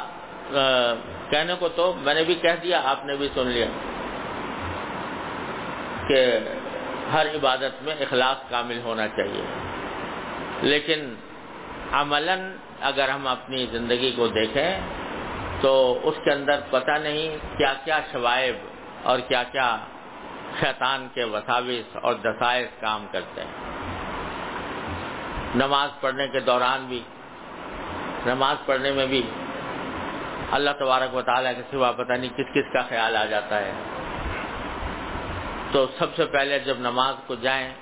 کہنے 1.29 1.53
کو 1.59 1.69
تو 1.69 1.93
میں 1.93 2.13
نے 2.13 2.23
بھی 2.23 2.35
کہہ 2.35 2.61
دیا، 2.63 2.81
آپ 2.85 3.05
نے 3.05 3.15
بھی 3.15 3.29
سن 3.33 3.47
لیا 3.47 3.65
کہ 6.07 6.39
ہر 7.13 7.25
عبادت 7.35 7.83
میں 7.83 7.95
اخلاص 7.95 8.49
کامل 8.49 8.79
ہونا 8.83 9.07
چاہیے۔ 9.07 9.43
لیکن 10.61 11.15
عملا 11.91 12.35
اگر 12.81 13.09
ہم 13.09 13.27
اپنی 13.27 13.65
زندگی 13.71 14.11
کو 14.11 14.27
دیکھیں 14.27 14.79
تو 15.61 15.99
اس 16.03 16.15
کے 16.23 16.31
اندر 16.31 16.59
پتہ 16.69 16.91
نہیں 16.91 17.37
کیا 17.57 17.73
کیا 17.83 17.99
شوائب 18.11 18.55
اور 19.03 19.19
کیا 19.19 19.43
کیا 19.43 19.77
شیطان 20.59 21.07
کے 21.13 21.23
وساوس 21.23 21.97
اور 22.01 22.13
دسائز 22.13 22.67
کام 22.79 23.05
کرتے 23.11 23.41
ہیں۔ 23.41 23.53
نماز 25.55 25.89
پڑھنے 26.01 26.27
کے 26.27 26.39
دوران 26.39 26.85
بھی، 26.85 27.01
نماز 28.25 28.65
پڑھنے 28.65 28.91
میں 28.91 29.05
بھی 29.05 29.21
اللہ 30.51 30.69
تبارک 30.79 31.15
و 31.15 31.21
تعالیٰ 31.21 31.55
کے 31.55 31.61
سوا 31.71 31.91
پتہ 31.91 32.13
نہیں 32.13 32.37
کس 32.37 32.45
کس 32.53 32.73
کا 32.73 32.81
خیال 32.89 33.17
آ 33.17 33.25
جاتا 33.25 33.59
ہے۔ 33.59 33.71
تو 35.71 35.85
سب 35.99 36.15
سے 36.15 36.25
پہلے 36.25 36.59
جب 36.59 36.75
نماز 36.79 37.15
کو 37.27 37.35
جائیں 37.35 37.73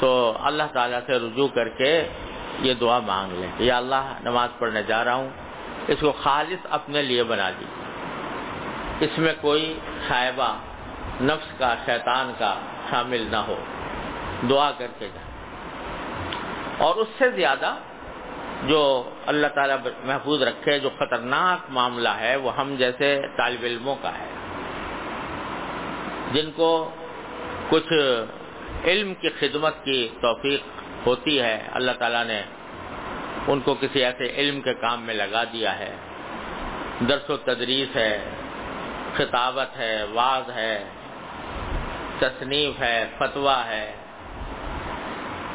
تو 0.00 0.36
اللہ 0.40 0.62
تعالیٰ 0.72 1.00
سے 1.06 1.12
رجوع 1.12 1.48
کر 1.48 1.68
کے 1.68 2.08
یہ 2.58 2.74
دعا 2.74 2.98
مانگ 2.98 3.32
لیں 3.32 3.50
یا 3.58 3.76
اللہ 3.76 4.12
نماز 4.20 4.48
پڑھنے 4.58 4.82
جا 4.82 5.04
رہا 5.04 5.14
ہوں، 5.14 5.28
اس 5.88 5.98
کو 6.00 6.12
خالص 6.12 6.66
اپنے 6.70 7.02
لیے 7.02 7.24
بنا 7.24 7.50
دی 7.50 7.64
اس 9.00 9.18
میں 9.18 9.34
کوئی 9.40 9.78
شائبہ، 10.08 10.56
نفس 11.20 11.58
کا، 11.58 11.74
شیطان 11.86 12.32
کا 12.38 12.54
شامل 12.90 13.28
نہ 13.30 13.36
ہو۔ 13.36 13.64
دعا 14.50 14.70
کر 14.78 14.86
کے 14.98 15.08
جائیں۔ 15.14 15.34
اور 16.78 16.94
اس 16.94 17.08
سے 17.18 17.30
زیادہ 17.30 17.74
جو 18.66 19.10
اللہ 19.26 19.46
تعالیٰ 19.46 19.76
محفوظ 20.04 20.42
رکھے، 20.42 20.78
جو 20.78 20.90
خطرناک 20.98 21.70
معاملہ 21.70 22.08
ہے، 22.08 22.36
وہ 22.36 22.56
ہم 22.56 22.74
جیسے 22.78 23.20
طالب 23.36 23.62
علموں 23.62 23.96
کا 24.02 24.10
ہے۔ 24.18 24.28
جن 26.32 26.50
کو 26.56 26.90
کچھ 27.70 27.92
علم 28.84 29.14
کی 29.14 29.28
خدمت 29.40 29.84
کی 29.84 30.08
توفیق 30.20 30.60
ہوتی 31.06 31.40
ہے، 31.40 31.62
اللہ 31.72 31.92
تعالیٰ 31.98 32.24
نے 32.24 32.42
ان 33.46 33.60
کو 33.60 33.74
کسی 33.74 34.04
ایسے 34.04 34.32
علم 34.36 34.60
کے 34.60 34.74
کام 34.74 35.02
میں 35.02 35.14
لگا 35.14 35.44
دیا 35.44 35.78
ہے۔ 35.78 35.96
درس 37.08 37.30
و 37.30 37.36
تدریس 37.36 37.96
ہے، 37.96 38.30
خطابت 39.16 39.76
ہے، 39.76 40.04
واز 40.04 40.50
ہے، 40.50 40.84
تصنیف 42.18 42.80
ہے، 42.80 43.06
فتویٰ 43.18 43.64
ہے۔ 43.66 43.92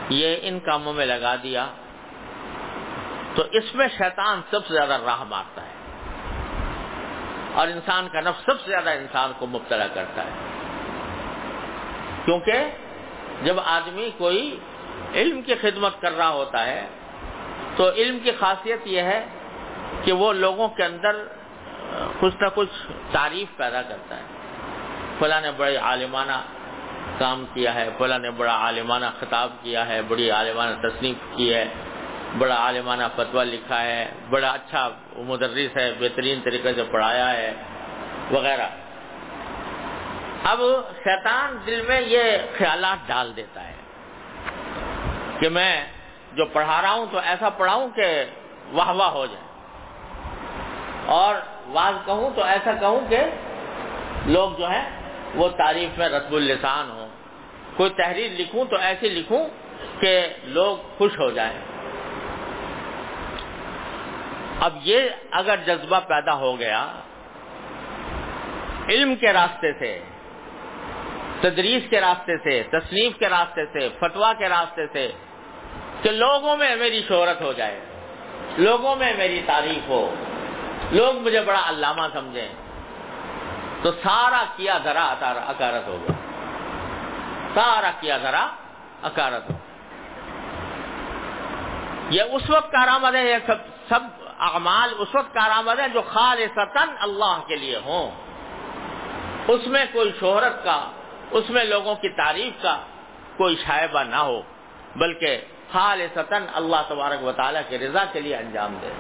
یہ 0.10 0.38
ان 0.42 0.60
کاموں 0.60 0.94
میں 0.94 1.06
لگا 1.06 1.36
دیا۔ 1.44 1.68
تو 3.36 3.44
اس 3.52 3.76
میں 3.76 3.88
شیطان 3.98 4.42
سب 4.52 4.68
سے 4.68 4.74
زیادہ 4.74 4.98
راہ 5.06 5.24
مارتا 5.24 5.62
ہے 5.62 5.78
اور 7.54 7.68
انسان 7.68 8.08
کا 8.12 8.22
نفس 8.22 8.46
سب 8.46 8.62
سے 8.62 8.72
زیادہ 8.72 8.90
انسان 8.90 9.32
کو 9.40 9.46
مبتلا 9.46 9.88
کرتا 9.94 10.24
ہے 10.24 10.32
کیونکہ 12.26 12.64
جب 13.44 13.60
آدمی 13.60 14.10
کوئی 14.18 14.60
علم 15.14 15.42
کی 15.42 15.56
خدمت 15.56 16.02
کر 16.02 16.12
رہا 16.12 16.30
ہوتا 16.30 16.66
ہے 16.66 16.88
تو 17.76 17.90
علم 17.92 18.20
کی 18.20 18.32
خاصیت 18.40 18.88
یہ 18.88 19.02
ہے 19.02 19.26
کہ 20.04 20.12
وہ 20.12 20.34
لوگوں 20.34 20.68
کے 20.68 20.84
اندر 20.84 21.24
کچھ 22.20 22.36
نہ 22.42 22.48
کچھ 22.56 22.92
تعریف 23.12 23.58
پیدا 23.58 23.82
کرتا 23.82 24.18
ہے۔ 24.18 24.22
فلاں 25.20 25.42
نے 25.42 25.52
بڑے 25.58 25.76
عالمانہ 25.78 26.42
کام 27.18 27.46
کیا 27.54 27.74
ہے، 27.76 27.90
فلاں 27.98 28.20
نے 28.20 28.32
بڑا 28.32 28.54
عالمانہ 28.54 29.06
خطاب 29.20 29.50
کیا 29.62 29.88
ہے، 29.88 30.02
بڑی 30.02 30.32
عالمانہ 30.32 30.88
تصنیف 30.88 31.16
کی 31.36 31.54
ہے۔ 31.54 31.66
بڑا 32.38 32.56
عالمانہ 32.56 33.04
فتویٰ 33.16 33.46
لکھا 33.46 33.82
ہے، 33.82 34.10
بڑا 34.30 34.50
اچھا 34.50 34.90
مدرس 35.16 35.78
ہے، 35.78 35.94
بہترین 36.00 36.42
طریقے 36.44 36.74
سے 36.74 36.84
پڑھایا 36.92 37.34
ہے، 37.34 37.54
وغیرہ۔ 38.32 38.68
اب 40.44 40.60
شیطان 41.04 41.58
دل 41.66 41.82
میں 41.82 42.02
یہ 42.02 42.22
خیالات 42.58 43.08
ڈال 43.08 43.36
دیتا 43.36 43.68
ہے 43.68 43.74
کہ 45.40 45.50
میں 45.50 45.86
جو 46.34 46.46
پڑھا 46.46 46.82
رہا 46.82 46.92
ہوں 46.92 47.06
تو 47.12 47.18
ایسا 47.18 47.50
پڑھاؤں 47.50 47.90
کہ 47.90 48.26
واہ 48.72 48.90
واہ 48.90 49.10
ہو 49.10 49.26
جائے۔ 49.26 49.44
اور 51.06 51.36
واز 51.68 51.94
کہوں 52.06 52.30
تو 52.36 52.44
ایسا 52.44 52.72
کہوں 52.80 53.02
کہ 53.10 53.20
لوگ 54.26 54.50
جو 54.58 54.70
ہیں 54.70 54.90
وہ 55.36 55.50
تعریف 55.50 55.98
میں 55.98 56.10
رسب 56.10 56.34
السان 56.34 56.92
ہوں۔ 56.92 57.08
کوئی 57.78 57.90
تحریر 57.90 58.32
لکھوں 58.32 58.66
تو 58.66 58.76
ایسی 58.76 59.10
لکھوں 59.10 59.48
کہ 60.02 60.28
لوگ 60.44 60.78
خوش 60.98 61.20
ہو 61.20 61.32
جائیں۔ 61.32 61.69
اب 64.60 64.78
یہ 64.84 65.10
اگر 65.40 65.56
جذبہ 65.66 66.00
پیدا 66.08 66.34
ہو 66.36 66.52
گیا 66.60 66.82
علم 68.90 69.16
کے 69.16 69.34
راستے 69.34 69.72
سے، 69.80 69.92
تدریس 71.42 71.84
کے 71.90 72.00
راستے 72.02 72.38
سے، 72.44 72.62
تصنیف 72.72 73.18
کے 73.20 73.30
راستے 73.30 73.66
سے 73.74 73.88
فتوا 74.00 74.32
کے 74.34 74.50
راستے 74.50 74.86
سے 74.94 75.08
کہ 76.02 76.12
لوگوں 76.12 76.56
میں 76.58 76.76
میری 76.76 77.02
شہرت 77.08 77.42
ہو 77.42 77.52
جائے، 77.54 77.80
لوگوں 78.58 78.96
میں 78.96 79.14
میری 79.18 79.42
تعریف 79.46 79.88
ہو، 79.90 80.02
لوگ 80.92 81.22
مجھے 81.26 81.42
بڑا 81.42 81.62
علامہ 81.70 82.08
سمجھیں، 82.14 82.52
تو 83.82 83.92
سارا 84.04 84.44
کیا 84.56 84.78
ذرا 84.84 85.06
اکارت 85.48 85.88
ہو 85.88 85.98
گیا۔ 86.02 86.16
سارا 87.54 87.92
کیا 88.00 88.18
ذرا 88.18 88.46
اکارت 89.04 89.50
ہو 89.50 89.58
یہ 92.10 92.24
اس 92.32 92.50
وقت 92.50 92.72
کارآمد 92.72 93.16
ہے، 93.16 93.24
یہ 93.30 93.38
سب 93.48 93.68
سب 93.90 94.02
اعمال 94.40 94.94
اس 94.98 95.16
وقت 95.16 95.34
کارآمد 95.34 95.80
ہے 95.80 95.90
جو 95.90 96.02
خالصتاً 96.02 96.90
اللہ 97.00 97.42
کے 97.48 97.56
لیے 97.56 97.80
ہوں۔ 97.86 98.12
اس 99.48 99.68
میں 99.68 99.86
کوئی 99.92 100.12
شہرت 100.20 100.64
کا، 100.64 100.92
اس 101.32 101.50
میں 101.50 101.64
لوگوں 101.64 101.96
کی 101.96 102.10
تعریف 102.10 102.62
کا 102.62 102.82
کوئی 103.38 103.56
شائبہ 103.56 104.04
نہ 104.04 104.16
ہو، 104.16 104.42
بلکہ 104.96 105.42
خالصتاً 105.72 106.44
اللہ 106.54 106.76
تبارک 106.88 107.24
و 107.24 107.32
تعالیٰ 107.32 107.62
کی 107.70 107.80
رضا 107.80 108.06
کے 108.12 108.20
لیے 108.20 108.36
انجام 108.36 108.78
دے۔ 108.82 108.94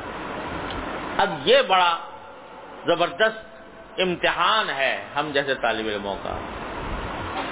اب 1.17 1.29
یہ 1.45 1.61
بڑا 1.61 1.97
زبردست 2.85 3.45
امتحان 3.99 4.69
ہے 4.69 5.05
ہم 5.15 5.31
جیسے 5.33 5.55
طالب 5.55 5.87
علموں 5.87 6.15
کا، 6.23 6.37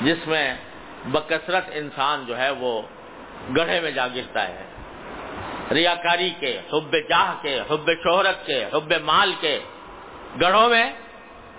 جس 0.01 0.27
میں 0.27 0.55
بکثرت 1.05 1.63
انسان 1.71 2.25
جو 2.25 2.37
ہے 2.37 2.49
وہ 2.49 2.81
گڑھے 3.55 3.81
میں 3.81 3.91
جا 3.91 4.07
گرتا 4.07 4.47
ہے۔ 4.47 4.66
ریاکاری 5.71 6.29
کے، 6.39 6.59
حب 6.73 6.95
جاہ 7.09 7.33
کے، 7.41 7.59
حب 7.59 7.89
شہرت 8.03 8.45
کے، 8.45 8.65
حب 8.73 8.93
مال 9.03 9.33
کے 9.39 9.59
گڑھوں 10.41 10.69
میں 10.69 10.93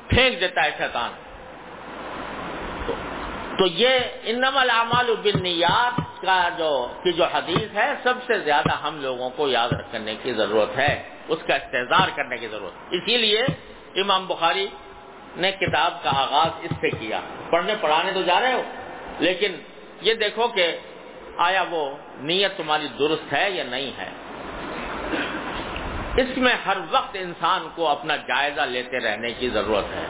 پھینک 0.09 0.41
دیتا 0.41 0.65
ہے 0.65 0.71
شیطان۔ 0.79 1.11
تو 3.59 3.67
یہ 3.67 3.99
انم 4.23 4.57
العمال 4.57 5.15
بالنیات 5.23 6.01
کا 6.23 6.49
جو 6.59 6.89
کی 7.03 7.13
جو 7.13 7.25
حدیث 7.25 7.75
ہے، 7.75 7.93
سب 8.03 8.15
سے 8.27 8.39
زیادہ 8.39 8.73
ہم 8.73 9.03
لوگوں 9.03 9.31
کو 9.31 9.49
یاد 9.49 9.69
رکھنے 9.73 10.15
کی 10.23 10.33
ضرورت 10.33 10.79
ہے، 10.79 11.03
اس 11.29 11.39
کا 11.47 11.55
استحصار 11.55 12.09
کرنے 12.17 12.39
کی 12.39 12.47
ضرورت۔ 12.47 12.73
اسی 12.91 13.17
لیے 13.17 13.43
امام 13.97 14.27
بخاری 14.27 14.69
نے 15.37 15.53
کتاب 15.53 16.03
کا 16.03 16.11
آغاز 16.11 16.51
اس 16.63 16.71
سے 16.81 16.91
کیا۔ 16.91 17.21
پڑھنے 17.51 17.75
پڑھانے 17.81 18.13
تو 18.13 18.23
جا 18.23 18.41
رہے 18.41 18.53
ہو، 18.53 18.63
لیکن 19.19 19.53
یہ 20.01 20.15
دیکھو 20.15 20.49
کہ 20.49 20.79
آیا 21.39 21.65
وہ 21.71 21.97
نیت 22.17 22.57
تمہاری 22.57 22.89
درست 22.99 23.33
ہے 23.33 23.51
یا 23.51 23.65
نہیں 23.65 23.91
ہے؟ 23.99 24.11
اس 26.17 26.39
میں 26.39 26.55
ہر 26.67 26.77
وقت 26.91 27.17
انسان 27.21 27.69
کو 27.75 27.89
اپنا 27.89 28.17
جائزہ 28.17 28.61
لیتے 28.61 29.01
رہنے 29.01 29.33
کی 29.33 29.49
ضرورت 29.49 29.85
ہے۔ 29.85 30.07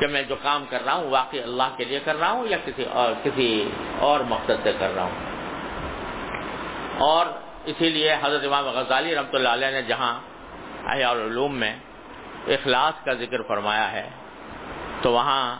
کہ 0.00 0.06
میں 0.06 0.22
جو 0.22 0.36
کام 0.42 0.64
کر 0.70 0.84
رہا 0.84 0.94
ہوں 0.94 1.10
واقعی 1.10 1.42
اللہ 1.42 1.62
کے 1.76 1.84
لیے 1.84 2.00
کر 2.04 2.16
رہا 2.16 2.30
ہوں 2.30 2.46
یا 2.46 2.56
کسی 2.64 2.84
اور 2.92 3.12
کسی 3.22 3.70
اور 3.98 4.20
مقصد 4.20 4.62
سے 4.62 4.72
کر 4.78 4.94
رہا 4.94 5.02
ہوں؟ 5.02 5.18
اور 6.98 7.26
اسی 7.64 7.90
لیے 7.90 8.16
حضرت 8.22 8.44
امام 8.44 8.64
غزالی 8.64 9.14
رحمۃ 9.14 9.34
اللہ 9.34 9.48
علیہ 9.48 9.70
نے 9.70 9.82
جہاں 9.82 10.20
احیاء 10.86 11.10
العلوم 11.10 11.56
میں 11.56 11.76
اخلاص 12.48 13.04
کا 13.04 13.12
ذکر 13.12 13.42
فرمایا 13.42 13.92
ہے، 13.92 14.08
تو 15.02 15.12
وہاں 15.12 15.56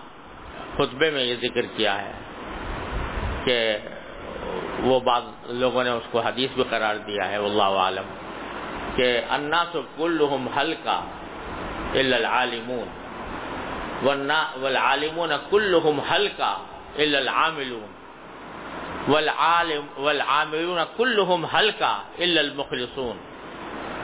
خطبے 0.76 1.10
میں 1.10 1.24
یہ 1.24 1.34
ذکر 1.42 1.66
کیا 1.76 2.02
ہے 2.02 2.12
کہ 3.44 3.78
وہ 4.84 5.00
بعض 5.00 5.22
لوگوں 5.46 5.84
نے 5.84 5.90
اس 5.90 6.06
کو 6.10 6.20
حدیث 6.20 6.50
بھی 6.54 6.64
قرار 6.70 6.96
دیا 6.96 7.28
ہے 7.28 7.36
اللہ 7.36 7.70
عالم، 7.84 8.06
کہ 8.96 9.20
الناس 9.30 9.76
کلہم 9.96 10.48
حلقہ 10.48 11.00
الا 11.94 12.16
العالمون 12.16 13.04
والعالمون 14.04 15.32
كلهم 15.50 16.00
حلقا 16.00 16.52
الا 16.96 17.18
العاملون، 17.18 17.90
والعالم، 19.08 19.84
والعاملون 19.96 20.78
كلهم 20.96 21.46
حلقا 21.46 21.94
الا 22.18 22.40
المخلصون، 22.40 23.16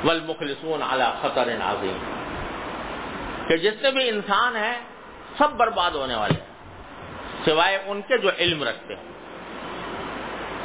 والمخلصون 0.05 0.83
على 0.83 1.05
خطر 1.23 1.49
عظیم۔ 1.63 1.99
کہ 3.49 3.57
جتنے 3.57 3.91
بھی 3.91 4.09
انسان 4.09 4.57
ہیں 4.57 4.79
سب 5.39 5.51
برباد 5.51 5.91
ہونے 5.91 6.15
والے 6.15 6.41
ہیں، 6.41 6.49
سوائے 7.45 7.79
ان 7.87 8.01
کے 8.09 8.19
جو 8.19 8.31
علم 8.39 8.63
رکھتے 8.63 8.95
ہیں 8.95 9.10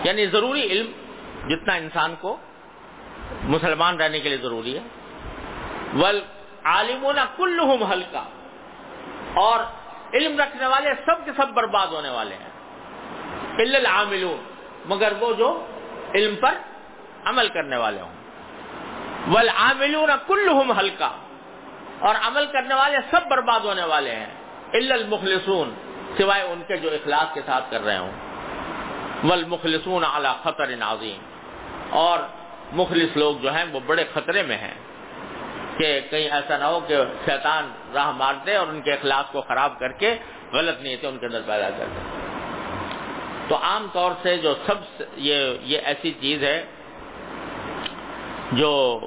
یعنی 0.06 0.26
ضروری 0.26 0.62
علم 0.62 0.92
جتنا 1.48 1.74
انسان 1.74 2.16
کو 2.22 2.38
مسلمان 3.44 4.02
رہنے 4.02 4.20
کے 4.20 4.30
لیے 4.30 4.38
ضروری 4.38 4.78
ہے۔ 4.78 4.84
ول 6.00 6.22
عالمون 6.64 7.16
کلہم 7.38 7.84
حلقہ 7.84 8.24
اور 9.34 9.60
علم 10.14 10.40
رکھنے 10.40 10.68
والے 10.68 10.90
سب 11.06 11.26
کے 11.26 11.32
سب 11.38 11.50
برباد 11.50 11.88
ہونے 11.88 12.10
والے 12.10 12.36
ہیں۔ 12.36 12.50
العاملون۔ 13.58 14.44
مگر 14.86 15.14
وہ 15.20 15.34
جو 15.34 15.66
علم 16.16 16.36
پر 16.36 16.56
عمل 17.26 17.48
کرنے 17.48 17.78
والے 17.78 18.02
ہوں۔ 18.02 18.14
والعاملون 19.28 20.10
کلہم 20.28 20.72
حلقہ 20.72 21.12
اور 22.00 22.16
عمل 22.22 22.46
کرنے 22.46 22.76
والے 22.76 22.98
سب 23.12 23.28
برباد 23.30 23.60
ہونے 23.60 23.84
والے 23.84 24.16
ہیں۔ 24.16 24.34
المخلصون۔ 24.74 25.74
سوائے 26.18 26.44
ان 26.44 26.64
کے 26.68 26.78
جو 26.78 26.90
اخلاص 26.90 27.34
کے 27.34 27.42
ساتھ 27.46 27.72
کر 27.72 27.82
رہے 27.82 27.98
ہوں۔ 27.98 28.12
والمخلصون 29.24 30.04
علی 30.04 30.30
خطر 30.44 30.74
عظیم۔ 30.82 31.20
اور 31.90 32.20
مخلص 32.74 33.18
لوگ 33.18 33.36
جو 33.38 33.54
ہیں 33.54 33.66
وہ 33.72 33.80
بڑے 33.86 34.04
خطرے 34.14 34.44
میں 34.44 34.58
ہیں 34.58 34.74
کہ 35.78 36.00
کہیں 36.10 36.30
ایسا 36.30 36.58
نہ 36.58 36.64
ہو 36.64 36.80
کہ 36.80 36.98
شیطان 37.26 37.72
راہ 37.94 38.12
مار 38.12 38.34
دے 38.46 38.56
اور 38.56 38.68
ان 38.68 38.82
کے 38.82 38.94
اخلاق 38.94 39.32
کو 39.32 39.42
خراب 39.42 39.80
کر 39.80 39.92
کے 39.92 40.16
غلط 40.54 40.82
نیتیں 40.82 41.10
ان 41.10 41.18
کے 41.18 41.26
اندر 41.26 41.42
پیدا 41.46 41.70
کر 41.70 41.86
دے۔ 41.96 42.00
تو 43.48 43.56
عام 43.56 43.88
طور 43.94 44.12
سے 44.24 44.38
جو 44.38 44.54
سب 44.66 45.04
یہ 45.16 45.58
یہ 45.62 45.80
ایسی 45.84 46.14
چیز 46.22 46.44
ہے 46.44 46.66
جو 48.52 49.00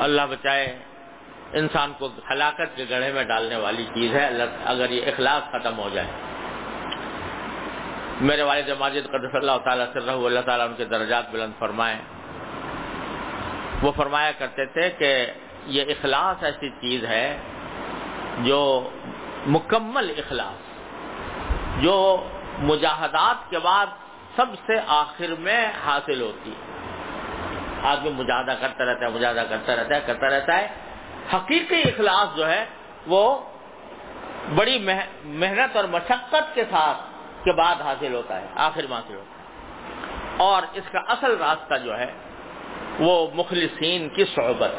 اللہ 0.00 0.22
بچائے 0.30 0.78
انسان 1.52 1.92
کو 1.98 2.08
ہلاکت 2.30 2.76
کے 2.76 2.84
گڑھے 2.90 3.12
میں 3.12 3.24
ڈالنے 3.24 3.56
والی 3.56 3.84
چیز 3.94 4.14
ہے۔ 4.14 4.28
اگر 4.64 4.90
یہ 4.90 5.06
اخلاق 5.06 5.52
ختم 5.52 5.78
ہو 5.78 5.88
جائے۔ 5.92 6.08
میرے 8.20 8.42
والد 8.42 8.68
ماجد 8.78 9.08
قدر 9.08 9.34
اللہ 9.34 9.58
تعالیٰ 9.64 9.86
سے 9.92 10.00
رہو 10.00 10.26
اللہ 10.26 10.40
تعالیٰ 10.40 10.68
ان 10.68 10.74
کے 10.76 10.84
درجات 10.84 11.30
بلند 11.30 11.52
فرمائیں 11.58 11.98
وہ 13.82 13.92
فرمایا 13.96 14.32
کرتے 14.38 14.64
تھے 14.66 14.90
کہ 14.90 15.26
یہ 15.66 15.84
اخلاص 15.88 16.44
ایسی 16.44 16.70
چیز 16.70 17.04
ہے 17.04 17.38
جو 18.38 18.90
مکمل 19.46 20.12
اخلاص، 20.16 20.62
جو 21.82 22.26
مجاہدات 22.58 23.50
کے 23.50 23.58
بعد 23.58 23.86
سب 24.36 24.46
سے 24.66 24.74
آخر 24.86 25.34
میں 25.38 25.72
حاصل 25.86 26.20
ہوتی 26.20 26.50
ہے۔ 26.50 26.64
آدمی 27.82 28.10
مجاہدہ 28.10 28.54
کرتا 28.60 28.84
رہتا 28.84 29.06
ہے، 29.06 29.10
مجاہدہ 29.10 29.44
کرتا 29.48 29.76
رہتا 29.76 29.94
ہے، 29.94 30.00
کرتا 30.06 30.26
رہتا 30.26 30.58
ہے۔ 30.58 30.68
حقیقی 31.34 31.82
اخلاص 31.82 32.36
جو 32.36 32.50
ہے 32.50 32.64
وہ 33.06 33.38
بڑی 34.54 34.78
محنت 35.24 35.76
اور 35.76 35.84
مشقت 35.84 36.54
کے 36.54 36.64
ساتھ 36.70 37.15
کے 37.46 37.52
بعد 37.52 37.80
حاصل 37.80 38.14
ہوتا 38.14 38.40
ہے، 38.40 38.46
آخر 38.54 38.86
میں 38.90 38.96
حاصل 38.96 39.14
ہوتا 39.14 39.30
ہے۔ 39.30 39.46
اور 40.36 40.62
اس 40.72 40.84
کا 40.92 40.98
اصل 40.98 41.36
راستہ 41.36 41.74
جو 41.84 41.98
ہے، 41.98 42.12
وہ 42.98 43.28
مخلصین 43.34 44.08
کی 44.08 44.24
صحبت۔ 44.34 44.70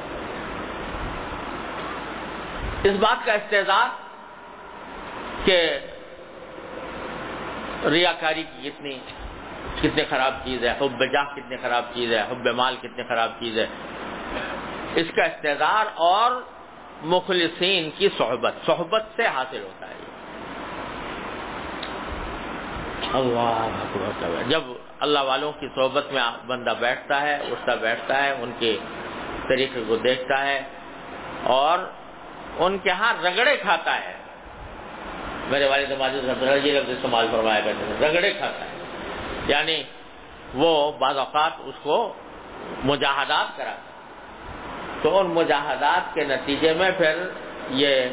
اس 2.84 2.94
بات 3.00 3.26
کا 3.26 3.34
استحصال 3.34 3.90
کہ 5.46 5.80
ریاکاری 7.86 8.44
کی 8.44 8.70
کتنی 8.70 9.00
کتنی 9.82 10.04
خراب 10.10 10.34
چیز 10.46 10.64
ہے، 10.64 10.72
حب 10.72 11.04
جاہ 11.14 11.34
کتنی 11.36 11.58
خراب 11.58 11.86
چیز 11.94 12.14
ہے، 12.14 12.22
حب 12.22 12.48
مال 12.48 12.76
کتنی 12.76 13.04
خراب 13.04 13.32
چیز 13.40 13.60
ہے۔ 13.60 13.68
اس 14.96 15.08
کا 15.16 15.24
استحصار 15.24 15.86
اور 15.96 16.32
مخلصین 17.02 17.90
کی 17.98 18.10
صحبت 18.18 18.54
صحبت 18.66 19.04
سے 19.16 19.28
حاصل 19.28 19.62
ہوتا 19.64 19.88
ہے۔ 19.88 19.97
اللہ 23.14 24.50
جب 24.50 24.62
اللہ 25.00 25.20
والوں 25.20 25.52
کی 25.52 25.68
صحبت 25.76 26.14
میں 26.14 26.22
بندہ 26.48 26.74
بیٹھتا 26.80 27.22
ہے 27.22 27.36
اٹھتا 27.36 27.76
بیٹھتا 27.76 28.24
ہے، 28.24 28.32
ان 28.32 28.52
کے 28.60 28.78
طریقے 29.48 29.84
کو 29.88 29.96
دیکھتا 29.96 30.46
ہے 30.46 30.62
اور 31.44 31.80
ان 32.58 32.78
کے 32.78 32.90
ہاں 32.90 33.14
رگڑے 33.24 33.58
کھاتا 33.58 33.96
ہے۔ 33.96 34.14
میرے 35.48 35.68
والد 35.68 35.92
ماجد 35.92 36.44
جی 36.64 36.72
لفظ 36.72 36.90
استعمال 36.90 37.28
فرمایا 37.32 37.60
کرتے 37.66 37.86
ہیں 37.86 38.10
رگڑے 38.10 38.34
کھاتا 38.34 38.66
ہے۔ 38.66 38.78
یعنی 39.48 39.84
وہ 40.54 40.92
بعض 40.92 41.18
اوقات 41.18 41.52
اس 41.60 41.76
کو 41.84 42.14
مجاہدات 42.84 43.58
کراتا 43.58 43.82
تو 45.02 45.20
ان 45.20 45.28
مجاہدات 45.28 46.14
کے 46.14 46.24
نتیجے 46.24 46.74
میں 46.74 46.92
پھر 46.98 47.16
یہ 47.70 48.06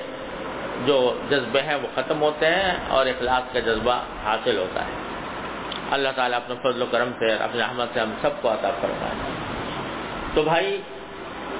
جو 0.86 1.20
جذبے 1.30 1.62
ہیں 1.62 1.74
وہ 1.74 1.88
ختم 1.94 2.22
ہوتے 2.22 2.46
ہیں 2.46 2.76
اور 2.88 3.06
اخلاق 3.06 3.54
کا 3.54 3.60
جذبہ 3.60 4.02
حاصل 4.24 4.58
ہوتا 4.58 4.84
ہے۔ 4.84 4.92
اللہ 5.90 6.08
تعالیٰ 6.16 6.38
اپنے 6.38 6.54
فضل 6.62 6.82
و 6.82 6.86
کرم 6.90 7.10
سے 7.18 7.32
اپنے 7.32 7.62
احمد 7.62 7.84
سے 7.92 8.00
ہم 8.00 8.14
سب 8.22 8.30
کو 8.40 8.52
عطا 8.52 8.70
فرمائے۔ 8.80 9.14
تو 10.34 10.42
بھائی، 10.42 10.82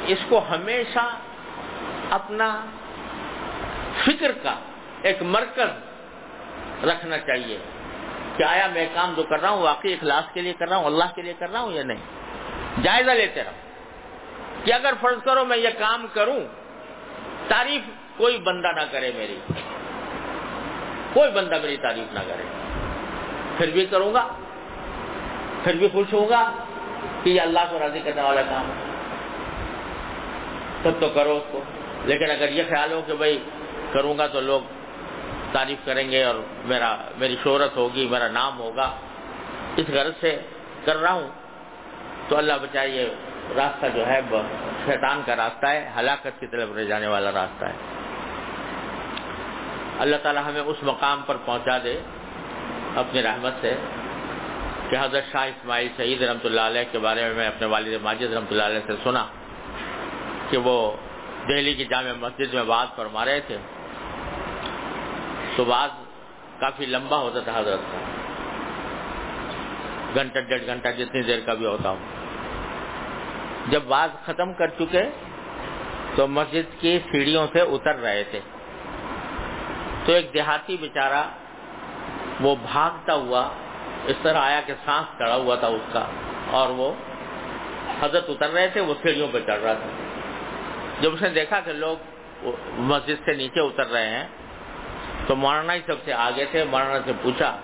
اس 0.07 0.19
کو 0.29 0.45
ہمیشہ 0.51 1.09
اپنا 2.11 2.61
فکر 4.05 4.33
کا 4.43 4.55
ایک 5.03 5.23
مرکز 5.23 5.69
رکھنا 6.85 7.19
چاہیے 7.19 7.59
کہ 8.37 8.43
آیا 8.43 8.67
میں 8.67 8.87
کام 8.95 9.13
جو 9.17 9.23
کر 9.23 9.41
رہا 9.41 9.49
ہوں، 9.49 9.63
واقعی 9.63 9.93
اخلاص 9.93 10.35
کے 10.35 10.41
لیے 10.41 10.53
کر 10.53 10.69
رہا 10.69 10.77
ہوں، 10.77 10.85
اللہ 10.85 11.05
کے 11.15 11.23
لیے 11.23 11.35
کر 11.39 11.53
رہا 11.53 11.61
ہوں 11.61 11.73
یا 11.73 11.83
نہیں؟ 11.83 12.01
جائزہ 12.83 13.11
لیتے 13.11 13.45
رہو 13.45 13.53
کہ 14.65 14.73
اگر 14.73 14.93
فرض 15.01 15.23
کرو 15.25 15.45
میں 15.45 15.57
یہ 15.57 15.69
کام 15.79 16.07
کروں، 16.13 16.41
تعریف 17.49 18.04
کوئی 18.17 18.39
بندہ 18.39 18.67
نہ 18.67 18.81
کرے 18.93 19.11
میری 19.17 19.39
کوئی 21.13 21.31
بندہ 21.31 21.59
میری 21.63 21.77
تعریف 21.77 22.15
نہ 22.15 22.19
کرے 22.29 22.43
پھر 23.59 23.71
بھی 23.71 23.87
کروں 23.87 24.15
گا 24.15 24.29
پھر 25.65 25.75
بھی 25.75 25.89
خوش 25.93 26.13
ہوں 26.13 26.29
گا 26.29 26.53
کہ 27.23 27.31
یہ 27.31 27.41
اللہ 27.41 27.61
کو 27.71 27.79
راضی 27.79 28.01
کرنے 28.05 28.23
والا 28.23 28.43
کام 28.43 28.69
ہے۔ 28.69 28.95
تب 30.83 30.91
تو 31.01 31.09
کرو 31.09 31.37
اس 31.37 31.43
کو۔ 31.53 31.63
لیکن 32.05 32.31
اگر 32.31 32.49
یہ 32.49 32.63
خیال 32.69 32.93
ہو 32.93 33.03
کہ 33.07 33.15
بھائی 33.15 33.45
کروں 33.93 34.19
گا 34.19 34.27
تو 34.27 34.41
لوگ 34.41 34.61
تعریف 35.53 35.79
کریں 35.85 36.11
گے 36.11 36.25
اور 36.25 36.35
میرا 36.65 36.97
میری 37.17 37.37
شہرت 37.45 37.77
ہوگی، 37.77 38.09
میرا 38.11 38.29
نام 38.29 38.59
ہوگا۔ 38.59 38.97
اس 39.77 39.89
غرض 39.89 40.13
سے 40.21 40.41
کر 40.85 40.97
رہا 40.97 41.13
ہوں۔ 41.13 41.29
تو 42.29 42.37
اللہ 42.37 42.53
بچائے 42.63 42.89
یہ 42.89 43.09
راستہ 43.57 43.87
جو 43.95 44.07
ہے 44.07 44.21
شیطان 44.87 45.23
کا 45.27 45.37
راستہ 45.37 45.67
ہے، 45.67 45.91
ہلاکت 45.97 46.41
کی 46.41 46.47
طرف 46.47 46.69
رہ 46.77 46.85
جانے 46.85 47.07
والا 47.07 47.33
راستہ 47.33 47.65
ہے۔ 47.65 47.94
اللہ 49.99 50.17
تعالی 50.17 50.41
ہمیں 50.47 50.61
اس 50.61 50.77
مقام 50.83 51.23
پر 51.27 51.37
پہنچا 51.45 51.79
دے 51.85 52.01
اپنی 52.97 53.23
رحمت 53.23 53.53
سے 53.61 53.75
کہ 54.91 54.97
حضرت 55.01 55.25
شاہ 55.33 55.47
اسماعیل 55.47 55.89
سعید 55.97 56.23
رحمۃ 56.23 56.45
اللہ 56.45 56.61
علیہ 56.61 56.83
کے 56.93 56.99
بارے 56.99 57.23
میں 57.23 57.35
میں 57.35 57.47
اپنے 57.47 57.67
والد 57.67 58.03
ماجد 58.03 58.33
رحمۃ 58.33 58.51
اللہ 58.51 58.63
علیہ 58.63 58.79
سے 58.87 58.93
سنا 59.05 59.27
کہ 60.51 60.59
وہ 60.59 60.97
دہلی 61.49 61.75
کی 61.75 61.85
جامع 61.85 62.13
مسجد 62.21 62.55
میں 62.55 62.65
بات 62.65 62.97
فرما 62.97 63.25
رہے 63.25 63.41
تھے۔ 63.41 63.57
تو 65.57 65.65
بات 65.65 65.91
کافی 66.61 66.87
لمبا 66.87 67.19
ہوتا 67.19 67.41
تھا 67.41 67.59
حضرت 67.59 67.81
کا۔ 67.93 67.99
گھنٹہ، 70.15 70.39
ڈیڑھ 70.39 70.67
گھنٹہ 70.67 70.89
جتنی 70.89 71.23
دیر 71.23 71.41
کا 71.47 71.55
بھی 71.55 71.67
ہوتا 71.67 71.89
ہوں۔ 71.89 71.99
جب 73.71 73.83
بات 73.83 74.27
ختم 74.27 74.53
کر 74.53 74.67
چکے 74.67 75.03
تو 76.15 76.27
مسجد 76.27 76.81
کی 76.81 76.99
سیڑھیوں 77.11 77.47
سے 77.53 77.61
اتر 77.61 77.97
رہے 77.97 78.25
تھے۔ 78.25 78.41
تو 80.05 80.13
ایک 80.13 80.35
دیہاتی 80.35 80.77
بیچارہ 80.77 81.25
وہ 82.41 82.57
بھاگتا 82.73 83.15
ہوا 83.15 83.49
اس 84.07 84.17
طرح 84.23 84.39
آیا 84.39 84.61
کہ 84.67 84.73
سانس 84.85 85.19
چڑھا 85.19 85.35
ہوا 85.35 85.55
تھا 85.55 85.67
اس 85.67 85.93
کا 85.93 86.05
اور 86.51 86.69
وہ 86.69 86.93
حضرت 88.01 88.25
اتر 88.29 88.51
رہے 88.51 88.69
تھے، 88.69 88.81
وہ 88.81 88.95
سیڑھیوں 89.03 89.29
پہ 89.33 89.39
چڑھ 89.47 89.61
رہا 89.61 89.75
تھا۔ 89.75 89.89
جب 91.01 91.15
اس 91.15 91.23
نے 91.23 91.29
دیکھا 91.29 91.61
کہ 91.61 91.73
لوگ 91.73 91.97
مسجد 92.79 93.25
سے 93.25 93.33
نیچے 93.33 93.61
اتر 93.61 93.87
رہے 93.87 94.07
ہیں، 94.07 94.27
تو 95.27 95.37
مولانا 95.37 95.75
ہی 95.75 95.81
سب 95.87 95.95
سے 96.05 96.13
آگے 96.13 96.45
تھے۔ 96.45 96.65
مولانا 96.65 96.99
سے 97.05 97.13
پوچھا 97.23 97.57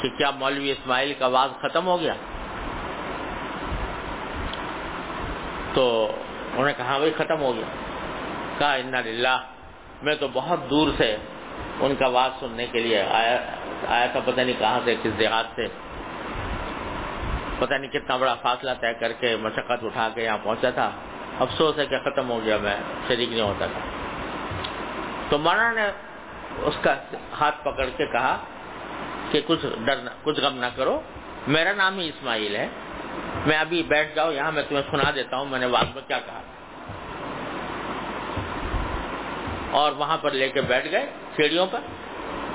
کہ 0.00 0.08
کیا 0.08 0.30
مولوی 0.30 0.70
اسماعیل 0.70 1.12
کا 1.18 1.24
آواز 1.24 1.50
ختم 1.60 1.86
ہو 1.86 2.00
گیا؟ 2.00 2.14
تو 5.74 6.12
انہوں 6.52 6.66
نے 6.66 6.72
کہا 6.76 6.84
ہاں 6.84 6.98
بھائی، 6.98 7.12
ختم 7.16 7.40
ہو 7.40 7.56
گیا۔ 7.56 7.66
کہا 8.58 8.74
انا 8.74 9.00
للہ 9.00 9.38
میں 10.02 10.14
تو 10.14 10.28
بہت 10.32 10.70
دور 10.70 10.88
سے 10.98 11.16
ان 11.80 11.94
کا 11.94 12.06
آواز 12.06 12.40
سننے 12.40 12.66
کے 12.66 12.80
لیے 12.80 13.02
آیا 13.02 13.38
آیا 13.88 14.06
تھا، 14.06 14.20
پتہ 14.24 14.40
نہیں 14.40 14.60
کہاں 14.60 14.80
سے، 14.84 14.94
کس 15.02 15.18
دیہات 15.18 15.44
سے۔ 15.56 15.66
پتہ 17.58 17.74
نہیں 17.74 17.90
کتنا 17.90 18.16
بڑا 18.16 18.34
فاصلہ 18.34 18.70
طے 18.80 18.94
کر 18.94 19.12
کے 19.12 19.36
مشقت 19.36 19.84
اٹھا 19.84 20.08
کے 20.14 20.24
یہاں 20.24 20.38
پہنچا 20.42 20.70
تھا۔ 20.70 20.90
افسوس 21.40 21.78
ہے 21.78 21.86
کہ 21.86 21.98
ختم 21.98 22.30
ہو 22.30 22.40
گیا، 22.44 22.56
میں 22.56 22.76
شریک 23.08 23.28
نہیں 23.28 23.40
ہوتا 23.40 23.66
تھا۔ 23.66 23.80
تو 25.28 25.38
مولانا 25.38 25.72
نے 25.72 25.90
اس 26.58 26.74
کا 26.82 26.94
ہاتھ 27.40 27.64
پکڑ 27.64 27.88
کے 27.96 28.06
کہا 28.06 28.38
کہ 29.30 29.40
کچھ 29.46 29.66
ڈر 29.84 29.94
کچھ 30.22 30.40
غم 30.40 30.58
نہ 30.58 30.66
کرو۔ 30.76 31.00
میرا 31.46 31.72
نام 31.72 31.98
ہی 31.98 32.08
اسماعیل 32.08 32.56
ہے۔ 32.56 32.68
میں 33.46 33.58
ابھی 33.58 33.82
بیٹھ 33.82 34.16
جاؤ، 34.16 34.32
یہاں 34.32 34.52
میں 34.52 34.62
تمہیں 34.68 34.82
سنا 34.90 35.10
دیتا 35.14 35.36
ہوں۔ 35.36 35.44
میں 35.44 35.58
نے 35.58 35.68
بعد 35.68 35.84
میں 35.94 36.02
کیا 36.06 36.18
کہا 36.18 36.40
اور 39.70 39.92
وہاں 39.92 40.18
پر 40.20 40.30
لے 40.30 40.48
کے 40.48 40.60
بیٹھ 40.60 40.90
گئے 40.90 41.10
سیڑھیوں 41.36 41.66
پر 41.70 41.80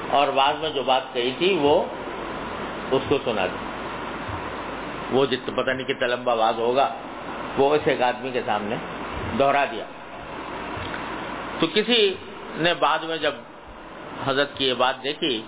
اور 0.09 0.27
بعد 0.27 0.53
میں 0.53 0.69
جو 0.69 0.83
بات 0.83 1.01
کہی 1.13 1.31
تھی 1.37 1.57
وہ 1.61 1.83
اس 2.91 3.01
کو 3.09 3.17
سنا 3.25 3.45
دی۔ 3.45 3.57
وہ 5.11 5.25
جت 5.25 5.49
پتہ 5.55 5.71
نہیں 5.71 5.87
کتنا 5.87 6.07
لمبا 6.07 6.35
باز 6.35 6.53
ہوگا، 6.57 6.93
وہ 7.57 7.75
اس 7.75 7.81
ایک 7.85 8.01
آدمی 8.01 8.31
کے 8.31 8.41
سامنے 8.45 8.75
دوہرا 9.39 9.65
دیا۔ 9.71 9.85
تو 11.59 11.67
کسی 11.73 12.15
نے 12.55 12.73
بعد 12.73 12.99
میں 12.99 13.17
جب 13.17 13.33
حضرت 14.25 14.57
کی 14.57 14.67
یہ 14.67 14.73
بات 14.73 15.03
دیکھی 15.03 15.41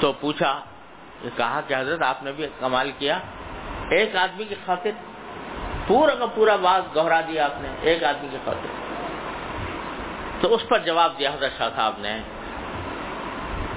تو 0.00 0.12
پوچھا 0.12 0.60
کہا 1.36 1.60
کہ 1.68 1.74
حضرت 1.74 2.02
آپ 2.02 2.22
نے 2.22 2.32
بھی 2.32 2.46
کمال 2.60 2.92
کیا۔ 2.98 3.18
ایک 3.90 4.16
آدمی 4.16 4.44
کی 4.44 4.54
خاطر 4.66 4.90
پورا 5.86 6.14
کا 6.14 6.26
پورا 6.26 6.56
بات 6.56 6.96
گہرا 6.96 7.20
دیا 7.20 7.44
آپ 7.44 7.62
نے، 7.62 7.68
ایک 7.80 8.04
آدمی 8.04 8.28
کی 8.30 8.36
خاطر۔ 8.44 8.81
تو 10.42 10.54
اس 10.54 10.68
پر 10.68 10.78
جواب 10.78 11.18
دیا 11.18 11.30
حضرت 11.30 11.50
شاہ 11.58 11.68
صاحب 11.76 11.94
نے۔ 11.98 12.18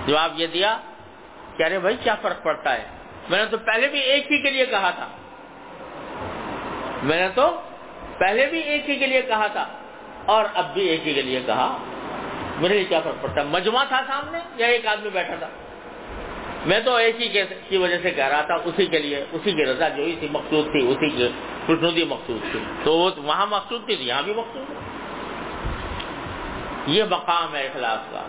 جواب 0.08 0.32
یہ 0.36 0.48
دیا 0.48 0.78
کہ 1.58 1.64
ارے 1.64 1.80
بھائی 1.80 1.96
کیا 2.04 2.16
فرق 2.22 2.44
پڑتا 2.44 2.74
ہے؟ 2.74 2.86
میں 3.30 3.40
نے 3.40 3.46
تو 3.46 3.58
پہلے 3.58 3.88
بھی 3.88 4.00
ایک 4.00 4.32
ہی 4.32 4.42
کے 4.42 4.52
لیے 4.52 4.66
کہا 4.66 4.90
تھا۔ 4.90 5.08
میں 7.04 7.22
نے 7.22 7.28
تو 7.36 7.62
پہلے 8.18 8.46
بھی 8.46 8.60
ایک 8.60 8.90
ہی 8.90 8.96
کے 8.96 9.08
لیے 9.08 9.22
کہا 9.22 9.48
تھا 9.48 9.66
اور 10.26 10.46
اب 10.54 10.74
بھی 10.74 10.88
ایک 10.88 11.08
ہی 11.08 11.14
کے 11.14 11.22
لیے 11.22 11.40
کہا۔ 11.46 11.78
میرے 12.58 12.74
لیے 12.74 12.84
کیا 12.84 13.00
فرق 13.00 13.22
پڑتا 13.22 13.42
ہے؟ 13.42 13.46
مجمع 13.46 13.84
تھا 13.84 14.02
سامنے 14.08 14.40
یا 14.56 14.68
ایک 14.68 14.88
آدمی 14.88 15.10
بیٹھا 15.10 15.36
تھا؟ 15.36 15.48
میں 16.66 16.80
تو 16.80 16.96
ایک 16.96 17.22
ہی 17.22 17.44
کی 17.70 17.78
وجہ 17.78 17.98
سے 18.02 18.12
کہہ 18.12 18.26
رہا 18.26 18.42
تھا، 18.42 18.56
اسی 18.56 18.86
کے 18.86 19.00
لیے، 19.00 19.26
اسی 19.32 19.52
کی 19.52 19.66
رضا 19.66 19.90
جو 19.90 20.04
تھی 20.20 20.28
مقصود 20.32 20.66
تھی، 20.66 20.88
اسی 20.88 21.10
کی 21.10 21.28
خوشنودی 21.66 22.04
مقصود 22.04 22.52
تھی۔ 22.52 22.60
تو 22.84 22.98
وہ 22.98 23.12
وہاں 23.18 23.48
مقصود 23.48 23.86
تھی، 23.86 23.94
یہاں 23.94 24.22
بھی 24.22 24.34
مقصود 24.34 24.70
ہے۔ 24.70 24.95
یہ 26.88 27.04
مقام 27.04 27.56
ہے 27.56 27.68
اخلاص 27.68 28.12
کا۔ 28.12 28.22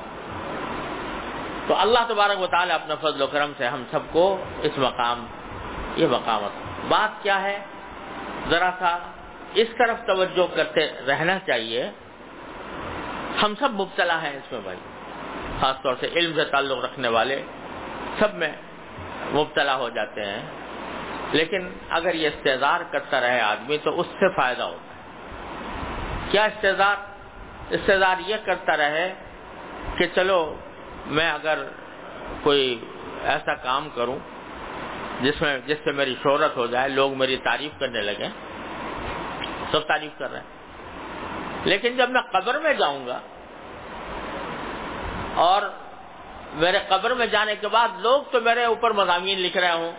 تو 1.67 1.77
اللہ 1.77 1.99
تبارک 2.09 2.41
و 2.41 2.47
تعالیٰ 2.47 2.75
اپنے 2.75 2.95
فضل 3.01 3.23
و 3.23 3.27
کرم 3.27 3.53
سے 3.59 3.67
ہم 3.67 3.85
سب 3.91 3.99
کو 4.13 4.45
اس 4.63 4.73
مقام، 4.77 5.27
یہ 5.97 6.07
مقامت 6.07 6.51
بات 6.89 7.23
کیا 7.23 7.43
ہے؟ 7.43 7.65
ذرا 8.51 8.71
سا 8.79 8.99
اس 9.55 9.69
طرف 9.79 10.07
توجہ 10.07 10.57
کرتے 10.57 10.93
رہنا 11.07 11.39
چاہیے۔ 11.39 11.91
ہم 13.43 13.55
سب 13.59 13.71
مبتلا 13.73 14.23
ہیں 14.23 14.37
اس 14.37 14.53
میں 14.53 14.61
بھائی، 14.61 14.79
خاص 15.61 15.83
طور 15.83 15.95
سے 16.01 16.09
علم 16.17 16.33
سے 16.35 16.45
تعلق 16.45 16.85
رکھنے 16.85 17.09
والے 17.09 17.43
سب 18.19 18.35
میں 18.35 18.53
مبتلا 19.33 19.77
ہو 19.77 19.89
جاتے 19.89 20.21
ہیں۔ 20.21 20.43
لیکن 21.33 21.71
اگر 21.91 22.15
یہ 22.15 22.29
استظار 22.29 22.81
کرتا 22.91 23.21
رہے 23.21 23.41
آدمی 23.41 23.79
تو 23.79 24.01
اس 24.01 24.07
سے 24.07 24.29
فائدہ 24.29 24.63
ہوتا 24.63 24.95
ہے۔ 24.95 25.03
کیا 26.31 26.45
استظار 26.45 27.16
استظار 27.71 28.17
یہ 28.27 28.37
کرتا 28.45 28.77
رہے 28.77 29.15
کہ 29.99 30.07
چلو 30.15 30.57
میں 31.07 31.31
اگر 31.33 31.59
کوئی 32.43 32.85
ایسا 33.25 33.55
کام 33.55 33.89
کروں 33.95 34.19
جس 35.21 35.43
میں 35.43 35.59
جس 35.67 35.79
سے 35.85 35.93
میری 35.93 36.15
شہرت 36.23 36.57
ہو 36.57 36.67
جائے، 36.67 36.89
لوگ 36.89 37.19
میری 37.19 37.37
تعریف 37.37 37.81
کرنے 37.81 38.01
لگے 38.01 38.29
سب 39.73 39.87
تعریف 39.87 40.19
کر 40.19 40.31
رہے 40.31 40.39
ہیں۔ 40.39 40.47
لیکن 41.65 41.97
جب 41.97 42.11
میں 42.11 42.21
قبر 42.21 42.59
میں 42.59 42.73
جاؤں 42.73 43.07
گا 43.07 43.21
اور 45.35 45.63
میرے 46.53 46.79
قبر 46.89 47.15
میں 47.15 47.27
جانے 47.27 47.55
کے 47.57 47.69
بعد 47.69 47.89
لوگ 47.99 48.23
تو 48.31 48.41
میرے 48.41 48.65
اوپر 48.65 48.91
مضامین 48.91 49.41
لکھ 49.41 49.57
رہے 49.57 49.73
ہوں 49.73 49.93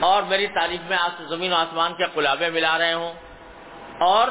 اور 0.00 0.22
میری 0.22 0.46
تعریف 0.46 0.80
میں 0.90 0.98
زمین 1.28 1.52
و 1.52 1.56
آسمان 1.56 1.94
کے 1.94 2.04
قلابے 2.14 2.50
ملا 2.50 2.78
رہے 2.78 2.92
ہوں 2.92 3.12
اور 4.00 4.28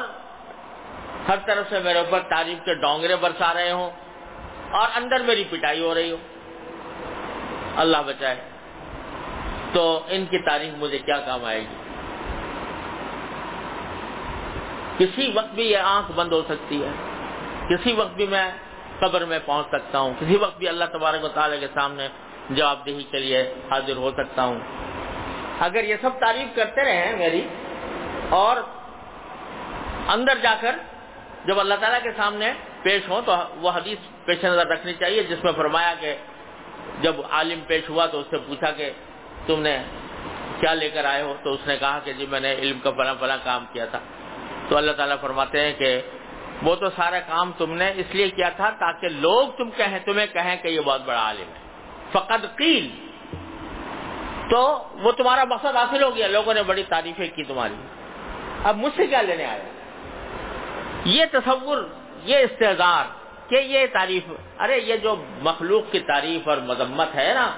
ہر 1.28 1.36
طرف 1.46 1.66
سے 1.70 1.78
میرے 1.78 1.98
اوپر 1.98 2.20
تعریف 2.20 2.64
کے 2.64 2.74
ڈونگرے 2.74 3.16
برسا 3.16 3.54
رہے 3.54 3.70
ہوں 3.70 3.90
اور 4.70 4.88
اندر 4.94 5.20
میری 5.20 5.44
پٹائی 5.50 5.80
ہو 5.80 5.94
رہی 5.94 6.10
ہو۔ 6.10 6.16
اللہ 7.76 7.96
بچائے۔ 8.06 8.36
تو 9.72 10.00
ان 10.08 10.26
کی 10.26 10.38
تعریف 10.38 10.72
مجھے 10.78 10.98
کیا 10.98 11.16
کام 11.16 11.44
آئے 11.44 11.60
گی؟ 11.60 11.76
کسی 14.98 15.32
وقت 15.34 15.54
بھی 15.54 15.70
یہ 15.70 15.78
آنکھ 15.78 16.12
بند 16.12 16.32
ہو 16.32 16.42
سکتی 16.48 16.84
ہے۔ 16.84 16.90
کسی 17.68 17.92
وقت 17.92 18.14
بھی 18.14 18.26
میں 18.26 18.50
قبر 18.98 19.24
میں 19.24 19.38
پہنچ 19.44 19.66
سکتا 19.68 19.98
ہوں۔ 19.98 20.14
کسی 20.20 20.36
وقت 20.36 20.58
بھی 20.58 20.68
اللہ 20.68 20.84
تبارک 20.92 21.24
و 21.24 21.28
تعالیٰ 21.28 21.60
کے 21.60 21.66
سامنے 21.74 22.08
جواب 22.50 22.86
دہی 22.86 23.02
کے 23.02 23.18
لیے 23.18 23.54
حاضر 23.70 23.96
ہو 23.96 24.10
سکتا 24.10 24.44
ہوں۔ 24.44 24.60
اگر 25.60 25.84
یہ 25.84 25.96
سب 26.02 26.10
تعریف 26.20 26.56
کرتے 26.56 26.84
رہے 26.84 27.16
میری 27.16 27.48
اور 28.28 28.56
اندر 30.08 30.38
جا 30.42 30.54
کر 30.60 30.76
جب 31.44 31.60
اللہ 31.60 31.74
تعالیٰ 31.80 32.02
کے 32.02 32.10
سامنے 32.16 32.52
پیش 32.82 33.08
ہو 33.08 33.20
تو 33.26 33.36
وہ 33.56 33.70
حدیث 33.70 34.24
پیش 34.24 34.44
نظر 34.44 34.66
رکھنی 34.66 34.92
چاہیے، 34.94 35.22
جس 35.22 35.44
میں 35.44 35.52
فرمایا 35.56 35.94
کہ 36.00 36.16
جب 37.02 37.14
عالم 37.30 37.60
پیش 37.66 37.90
ہوا 37.90 38.06
تو 38.06 38.20
اس 38.20 38.26
سے 38.30 38.36
پوچھا 38.38 38.70
کہ 38.70 38.90
تم 39.46 39.60
نے 39.60 39.82
کیا 40.60 40.74
لے 40.74 40.90
کر 40.90 41.04
آئے 41.04 41.22
ہو؟ 41.22 41.34
تو 41.42 41.52
اس 41.52 41.66
نے 41.66 41.76
کہا 41.76 41.98
کہ 42.04 42.12
جی 42.12 42.26
میں 42.26 42.40
نے 42.40 42.54
علم 42.54 42.78
کا 42.78 42.90
بڑا 42.90 43.12
بڑا 43.12 43.36
کام 43.44 43.64
کیا 43.72 43.84
تھا۔ 43.84 43.98
تو 44.68 44.76
اللہ 44.76 44.92
تعالیٰ 44.92 45.16
فرماتے 45.20 45.60
ہیں 45.60 45.72
کہ 45.78 46.00
وہ 46.62 46.76
تو 46.76 46.90
سارا 46.96 47.20
کام 47.20 47.52
تم 47.58 47.74
نے 47.74 47.92
اس 47.96 48.14
لیے 48.14 48.30
کیا 48.30 48.48
تھا 48.48 48.70
تاکہ 48.70 49.08
لوگ 49.08 49.48
تم 49.48 49.70
کہیں، 49.70 49.98
تمہیں 49.98 50.26
کہیں 50.26 50.56
کہ 50.62 50.68
یہ 50.68 50.80
بہت 50.80 51.00
بڑا 51.04 51.18
عالم 51.18 51.48
ہے۔ 51.48 51.60
فقط 52.12 52.56
قیل۔ 52.56 52.88
تو 54.50 54.88
وہ 54.92 55.12
تمہارا 55.12 55.44
مقصد 55.44 55.76
حاصل 55.76 56.02
ہو 56.02 56.16
گیا، 56.16 56.26
لوگوں 56.26 56.54
نے 56.54 56.62
بڑی 56.62 56.82
تعریفیں 56.82 57.28
کی 57.34 57.44
تمہاری۔ 57.44 57.74
اب 58.64 58.76
مجھ 58.76 58.92
سے 58.96 59.06
کیا 59.06 59.22
لینے 59.22 59.44
آئے 59.44 59.60
یہ 61.04 61.24
تصور، 61.32 61.88
یہ 62.24 62.36
استحظار 62.36 63.04
کہ 63.48 63.54
یہ 63.54 63.86
تعریف، 63.92 64.22
ارے 64.58 64.78
یہ 64.78 64.96
جو 64.96 65.24
مخلوق 65.42 65.92
کی 65.92 66.00
تعریف 66.00 66.48
اور 66.48 66.56
مذمت 66.56 67.08
ہے 67.14 67.34
نا، 67.34 67.50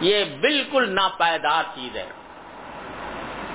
یہ 0.00 0.24
بالکل 0.24 0.90
ناپائیدار 0.90 1.62
چیز 1.74 1.96
ہے۔ 1.96 2.06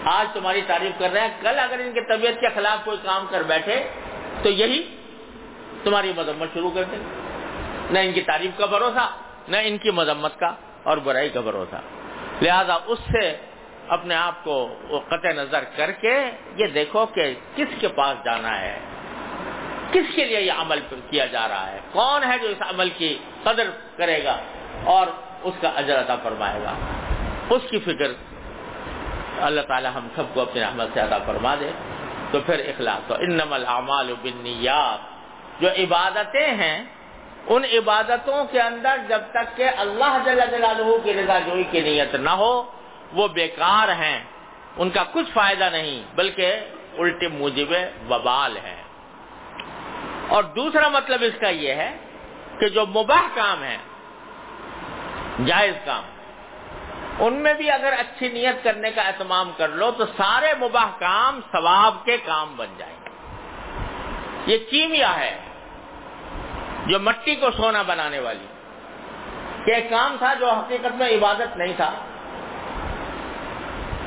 آج 0.03 0.27
تمہاری 0.33 0.61
تعریف 0.67 0.99
کر 0.99 1.09
رہے 1.11 1.21
ہیں، 1.21 1.37
کل 1.41 1.59
اگر 1.59 1.79
ان 1.79 1.91
کی 1.93 2.01
طبیعت 2.01 2.41
کے 2.41 2.47
خلاف 2.55 2.85
کوئی 2.85 2.97
کام 3.03 3.25
کر 3.29 3.43
بیٹھے، 3.43 3.89
تو 4.43 4.49
یہی 4.49 4.97
تمہاری 5.83 6.13
مذمت 6.17 6.47
شروع 6.53 6.71
کر 6.75 6.83
دیں۔ 6.83 6.99
نہ 7.91 7.99
ان 7.99 8.13
کی 8.13 8.21
تعریف 8.21 8.57
کا 8.57 8.65
بھروسہ، 8.65 9.09
نہ 9.47 9.57
ان 9.63 9.77
کی 9.77 9.91
مذمت 9.91 10.39
کا 10.39 10.55
اور 10.83 10.97
برائی 10.97 11.29
کا 11.29 11.41
بھروسہ۔ 11.41 11.75
لہذا 12.41 12.77
اس 12.85 12.99
سے 12.99 13.37
اپنے 13.87 14.15
آپ 14.15 14.43
کو 14.43 14.75
قطع 15.07 15.31
نظر 15.31 15.63
کر 15.75 15.91
کے 15.91 16.31
یہ 16.55 16.67
دیکھو 16.67 17.05
کہ 17.05 17.33
کس 17.55 17.67
کے 17.79 17.87
پاس 17.87 18.25
جانا 18.25 18.61
ہے۔ 18.61 18.79
کس 19.91 20.15
کے 20.15 20.25
لیے 20.25 20.41
یہ 20.41 20.51
عمل 20.51 20.79
کیا 21.09 21.25
جا 21.25 21.47
رہا 21.47 21.71
ہے؟ 21.71 21.79
کون 21.91 22.23
ہے 22.23 22.39
جو 22.41 22.47
اس 22.47 22.61
عمل 22.61 22.89
کی 22.89 23.17
قدر 23.43 23.69
کرے 23.97 24.23
گا 24.23 24.37
اور 24.83 25.07
اس 25.41 25.53
کا 25.61 25.69
اجر 25.75 25.99
عطا 25.99 26.15
فرمائے 26.15 26.59
گا؟ 26.63 26.73
اس 27.49 27.61
کی 27.69 27.79
فکر 27.79 28.07
اللہ 29.41 29.61
تعالی 29.61 29.87
ہم 29.95 30.07
سب 30.15 30.23
کو 30.33 30.41
اپنے 30.41 30.61
رحمت 30.61 30.87
سے 30.93 30.99
عطا 30.99 31.17
فرما 31.17 31.55
دے۔ 31.59 31.69
تو 32.31 32.39
پھر 32.45 32.59
اخلاق 32.59 33.09
تو 33.09 33.15
انم 33.15 33.53
العمال 33.53 34.13
بالنیات۔ 34.21 35.17
جو 35.61 35.69
عبادتیں 35.69 36.47
ہیں، 36.47 36.83
ان 37.47 37.63
عبادتوں 37.63 38.45
کے 38.51 38.61
اندر 38.61 38.97
جب 39.09 39.21
تک 39.31 39.57
کہ 39.57 39.69
اللہ 39.77 40.17
جل 40.25 40.39
جلالہ 40.51 40.97
کی 41.03 41.13
رضا 41.13 41.39
جوئی 41.39 41.63
کی 41.71 41.81
نیت 41.81 42.15
نہ 42.15 42.29
ہو، 42.29 42.71
وہ 43.13 43.27
بیکار 43.27 43.89
ہیں۔ 43.89 44.23
ان 44.77 44.89
کا 44.89 45.03
کچھ 45.11 45.31
فائدہ 45.33 45.69
نہیں، 45.71 46.03
بلکہ 46.15 46.59
الٹے 46.97 47.27
موجب 47.27 47.73
وبال 48.09 48.57
ہے 48.57 48.86
اور 50.27 50.43
دوسرا 50.43 50.87
مطلب 50.87 51.19
اس 51.21 51.33
کا 51.39 51.49
یہ 51.49 51.73
ہے 51.73 51.97
کہ 52.59 52.69
جو 52.69 52.85
مباح 52.85 53.21
کام 53.35 53.63
ہے 53.63 53.77
جائز 55.45 55.73
کام، 55.85 56.03
ان 57.19 57.33
میں 57.33 57.53
بھی 57.53 57.71
اگر 57.71 57.93
اچھی 57.93 58.29
نیت 58.29 58.63
کرنے 58.63 58.91
کا 58.91 59.01
اہتمام 59.01 59.51
کر 59.57 59.69
لو 59.69 59.91
تو 59.91 60.05
سارے 60.05 60.53
مباح 60.59 60.87
کام 60.99 61.39
ثواب 61.51 62.05
کے 62.05 62.17
کام 62.17 62.55
بن 62.55 62.67
جائیں 62.77 62.95
گے۔ 63.03 63.09
یہ 64.45 64.57
کیمیا 64.69 65.19
ہے 65.19 65.39
جو 66.85 66.99
مٹی 66.99 67.35
کو 67.35 67.51
سونا 67.51 67.81
بنانے 67.81 68.19
والی۔ 68.19 68.45
کہ 69.65 69.71
ایک 69.71 69.89
کام 69.89 70.15
تھا 70.17 70.33
جو 70.33 70.51
حقیقت 70.51 70.95
میں 70.95 71.09
عبادت 71.09 71.57
نہیں 71.57 71.73
تھا، 71.75 71.93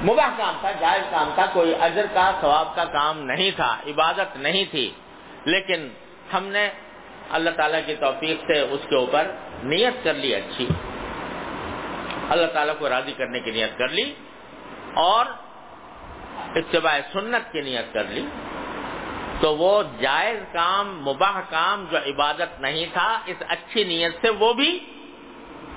مباح 0.02 0.28
کام 0.36 0.54
تھا، 0.60 0.70
جائز 0.70 1.02
کام 1.10 1.30
تھا، 1.34 1.46
کوئی 1.52 1.74
اجر 1.80 2.06
کا، 2.14 2.32
ثواب 2.40 2.76
کا 2.76 2.84
کام 2.84 3.18
نہیں 3.18 3.50
تھا، 3.50 3.76
عبادت 3.86 4.36
نہیں 4.36 4.64
تھی، 4.70 4.90
لیکن 5.44 5.88
ہم 6.32 6.46
نے 6.46 6.70
اللہ 7.30 7.50
تعالیٰ 7.50 7.80
کی 7.86 7.94
توفیق 7.94 8.40
سے 8.46 8.60
اس 8.60 8.80
کے 8.88 8.96
اوپر 8.96 9.26
نیت 9.62 9.94
کر 10.04 10.14
لی 10.14 10.34
اچھی۔ 10.34 10.68
اللہ 12.28 12.46
تعالیٰ 12.46 12.74
کو 12.78 12.88
راضی 12.88 13.12
کرنے 13.12 13.40
کی 13.40 13.50
نیت 13.50 13.78
کر 13.78 13.88
لی 13.88 14.14
اور 14.94 15.26
اتباع 16.56 17.00
سنت 17.12 17.52
کی 17.52 17.60
نیت 17.60 17.94
کر 17.94 18.04
لی۔ 18.04 18.26
تو 19.40 19.56
وہ 19.56 19.82
جائز 20.00 20.40
کام، 20.52 21.00
مباح 21.00 21.40
کام 21.50 21.84
جو 21.90 21.98
عبادت 21.98 22.60
نہیں 22.60 22.86
تھا، 22.92 23.20
اس 23.26 23.36
اچھی 23.48 23.84
نیت 23.84 24.14
سے 24.22 24.30
وہ 24.30 24.52
بھی 24.52 24.78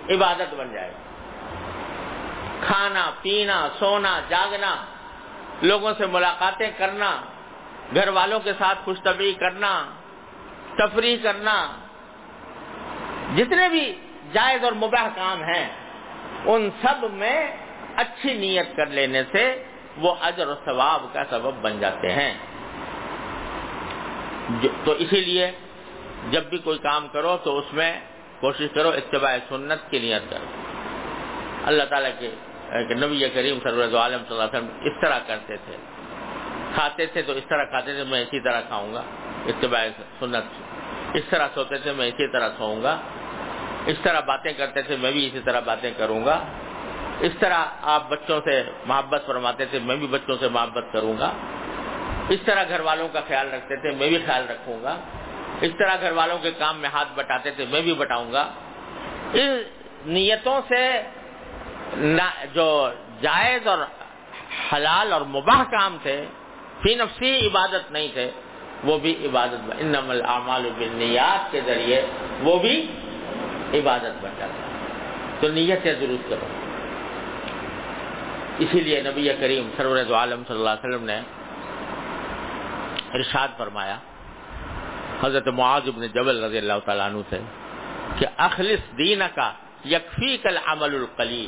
عبادت 0.10 0.54
بن 0.54 0.74
جائے۔ 0.74 0.92
گا 0.92 1.04
کھانا، 2.66 3.12
پینا، 3.22 3.68
سونا، 3.80 4.20
جاگنا، 4.30 4.76
لوگوں 5.62 5.94
سے 5.98 6.06
ملاقاتیں 6.06 6.72
کرنا، 6.78 7.22
گھر 7.96 8.08
والوں 8.08 8.40
کے 8.40 8.54
ساتھ 8.58 8.80
خوش 8.84 8.98
طبی 9.04 9.34
کرنا 9.34 9.86
تفریح 10.78 11.18
کرنا۔ 11.24 11.72
جتنے 13.36 13.70
بھی 13.70 13.94
جائز 14.34 14.64
اور 14.64 14.72
مباح 14.72 15.08
کام 15.16 15.44
ہیں، 15.44 15.70
ان 16.46 16.70
سب 16.82 17.14
میں 17.14 17.58
اچھی 17.96 18.34
نیت 18.34 18.76
کر 18.76 18.86
لینے 18.86 19.24
سے 19.32 19.64
وہ 19.98 20.16
اجر 20.22 20.48
و 20.48 20.56
ثواب 20.66 21.14
کا 21.14 21.24
سبب 21.30 21.54
بن 21.62 21.80
جاتے 21.80 22.08
ہیں۔ 22.12 22.34
تو 24.86 24.92
اسی 24.92 25.22
لیے 25.22 25.52
جب 26.32 26.44
بھی 26.44 26.58
کوئی 26.58 26.80
کام 26.80 27.08
کرو 27.08 27.38
تو 27.44 27.58
اس 27.58 27.74
میں 27.74 28.00
کوشش 28.40 28.68
کرو 28.74 28.90
اتباع 28.90 29.38
سنت 29.50 29.92
کی 29.92 30.00
نیت 30.00 30.30
کرو۔ 30.30 30.46
اللہ 31.64 31.84
تعالیٰ 31.84 32.12
کے 32.20 32.32
نبی 32.94 33.30
کریم 33.30 33.60
سرورز 33.64 33.96
عالم 33.96 34.20
صلی 34.28 34.42
اللہ 34.42 34.44
علیہ 34.44 34.60
وسلم 34.60 34.68
اس 34.82 34.94
طرح 35.02 35.20
کرتے 35.28 35.58
تھے۔ 35.58 35.78
کھاتے 36.74 37.06
تھے 37.06 37.22
تو 37.22 37.32
اس 37.32 37.44
طرح 37.48 37.64
کھاتے 37.64 37.94
تھے، 37.94 38.04
میں 38.04 38.22
اسی 38.22 38.40
طرح 38.40 38.62
کھاؤں 38.62 38.94
گا۔ 38.94 39.04
اتباع 39.46 39.88
سنت۔ 40.20 40.44
اس 41.14 41.24
طرح 41.30 41.48
سوتے 41.54 41.78
تھے 41.78 41.92
میں 41.92 42.08
اسی 42.08 42.32
طرح 42.32 42.50
سوؤں 42.58 42.84
گا۔ 42.84 43.00
اس 43.86 43.96
طرح 44.04 44.20
باتیں 44.20 44.54
کرتے 44.54 44.82
تھے 44.82 44.96
میں 44.96 45.12
بھی 45.12 45.28
اسی 45.28 45.40
طرح 45.40 45.60
باتیں 45.60 45.92
کروں 45.98 46.26
گا۔ 46.26 46.44
اس 47.20 47.32
طرح 47.40 47.66
آپ 47.82 48.10
بچوں 48.10 48.42
سے 48.46 48.64
محبت 48.86 49.24
فرماتے 49.26 49.66
تھے 49.66 49.80
میں 49.80 49.96
بھی 49.96 50.08
بچوں 50.08 50.38
سے 50.40 50.48
محبت 50.48 50.84
کروں 50.94 51.18
گا۔ 51.20 51.34
اس 52.30 52.40
طرح 52.46 52.64
گھر 52.70 52.80
والوں 52.80 53.08
کا 53.14 53.20
خیال 53.28 53.54
رکھتے 53.54 53.76
تھے 53.76 53.92
میں 53.92 54.10
بھی 54.10 54.18
خیال 54.26 54.50
رکھوں 54.50 54.84
گا۔ 54.84 54.98
اس 55.62 55.72
طرح 55.78 55.96
گھر 56.02 56.12
والوں 56.12 56.38
کے 56.38 56.52
کام 56.52 56.80
میں 56.80 56.90
ہاتھ 56.90 57.08
بٹاتے 57.16 57.52
تھے 57.52 57.66
میں 57.66 57.82
بھی 57.82 57.94
بٹاؤں 57.94 58.32
گا۔ 58.32 58.52
اس 59.34 59.50
نیتوں 60.06 60.62
سے 60.70 61.02
جو 62.54 62.90
جائز 63.22 63.68
اور 63.68 63.78
حلال 64.74 65.14
اور 65.14 65.22
مباح 65.22 65.64
کام 65.64 65.98
تھے، 66.02 66.26
فی 66.82 66.96
نفسی 66.96 67.48
عبادت 67.48 67.92
نہیں 67.92 68.08
تھے۔ 68.14 68.32
وہ 68.84 68.98
بھی 68.98 69.26
عبادت 69.26 69.72
انم 69.80 70.10
العمال 70.10 70.70
بالنیات 70.78 71.52
کے 71.52 71.62
ذریعے 71.66 72.06
وہ 72.40 72.60
بھی 72.60 72.92
عبادت 73.74 74.24
بن 74.24 74.30
جاتا 74.40 74.54
ہے۔ 74.54 74.74
تو 75.40 75.48
نیت 75.48 75.84
درست 75.84 76.30
کرو۔ 76.30 76.46
اسی 78.60 78.82
لیے 78.82 79.02
نبی 79.02 79.30
کریم 79.40 79.70
سرور 79.78 79.98
عالم 80.14 80.44
صلی 80.48 80.58
اللہ 80.58 80.70
علیہ 80.70 80.90
وسلم 80.90 81.06
نے 81.06 81.22
ارشاد 83.14 83.48
فرمایا، 83.58 83.98
حضرت 85.24 85.48
معاذ 85.48 85.90
بن 85.90 86.08
جبل 86.08 86.44
رضی 86.44 86.58
اللہ 86.58 86.74
تعالیٰ 86.86 87.06
عنہ 87.06 87.18
سے 87.30 87.40
کہ 88.18 88.26
اخلص 88.38 88.98
دین 88.98 89.22
کا 89.36 89.52
یکفی 89.86 90.38
کل 90.38 90.58
عمل 90.66 90.96
القلیل۔ 90.96 91.48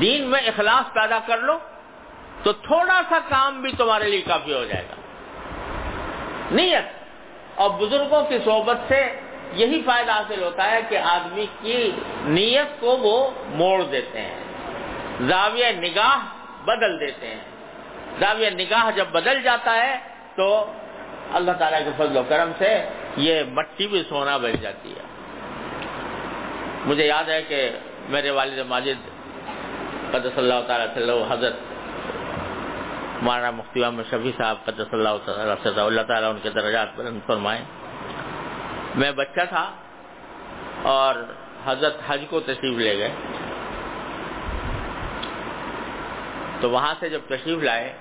دین 0.00 0.22
میں 0.22 0.40
اخلاص 0.40 0.92
پیدا 0.92 1.18
کر 1.26 1.38
لو 1.38 1.58
تو 2.42 2.52
تھوڑا 2.52 3.02
سا 3.08 3.18
کام 3.28 3.60
بھی 3.60 3.72
تمہارے 3.72 4.08
لیے 4.10 4.20
کافی 4.20 4.54
ہو 4.54 4.64
جائے 4.64 4.84
گا۔ 4.90 5.05
نیت۔ 6.50 6.84
اور 7.54 7.70
بزرگوں 7.70 8.22
کی 8.22 8.38
صحبت 8.44 8.76
سے 8.88 9.20
یہی 9.52 9.82
فائدہ 9.86 10.12
حاصل 10.12 10.42
ہوتا 10.42 10.70
ہے 10.70 10.80
کہ 10.88 10.98
آدمی 10.98 11.46
کی 11.60 11.90
نیت 12.24 12.80
کو 12.80 12.96
وہ 12.96 13.30
موڑ 13.46 13.82
دیتے 13.82 14.20
ہیں۔ 14.20 14.38
زاویہ 15.28 15.66
نگاہ 15.76 16.18
بدل 16.64 17.00
دیتے 17.00 17.26
ہیں۔ 17.26 17.40
زاویہ 18.20 18.50
نگاہ 18.50 18.90
جب 18.96 19.04
بدل 19.12 19.42
جاتا 19.42 19.74
ہے 19.74 19.98
تو 20.36 20.72
اللہ 21.32 21.52
تعالیٰ 21.52 21.84
کے 21.84 21.90
فضل 21.96 22.16
و 22.16 22.22
کرم 22.28 22.52
سے 22.58 22.88
یہ 23.16 23.42
مٹی 23.48 23.86
بھی 23.86 24.02
سونا 24.08 24.36
بن 24.36 24.52
جاتی 24.60 24.90
ہے۔ 24.90 25.02
مجھے 26.84 27.06
یاد 27.06 27.24
ہے 27.24 27.42
کہ 27.42 27.70
میرے 28.08 28.30
والد 28.30 28.58
ماجد 28.58 29.08
قدس 30.12 30.38
اللہ 30.38 30.54
تعالیٰ 30.66 31.22
حضرت 31.30 31.54
مولانا 33.22 33.50
مفتی 33.50 33.80
محمد 33.80 34.02
شفیع 34.10 34.32
صاحب 34.38 34.56
قدس 34.64 34.86
اللہ 34.92 35.08
تعالیٰ 35.24 35.86
اللہ 35.86 36.02
تعالیٰ 36.02 36.30
ان 36.30 36.38
کے 36.42 36.50
درجات 36.50 36.88
بلند 36.96 37.20
فرمائے 37.26 37.64
میں 38.94 39.12
بچہ 39.12 39.40
تھا 39.48 39.70
اور 40.82 41.14
حضرت 41.64 41.96
حج 42.06 42.24
کو 42.30 42.40
تشریف 42.40 42.78
لے 42.78 42.98
گئے۔ 42.98 43.10
تو 46.60 46.70
وہاں 46.70 46.94
سے 47.00 47.08
جب 47.08 47.20
تشریف 47.26 47.62
لائے 47.62 47.92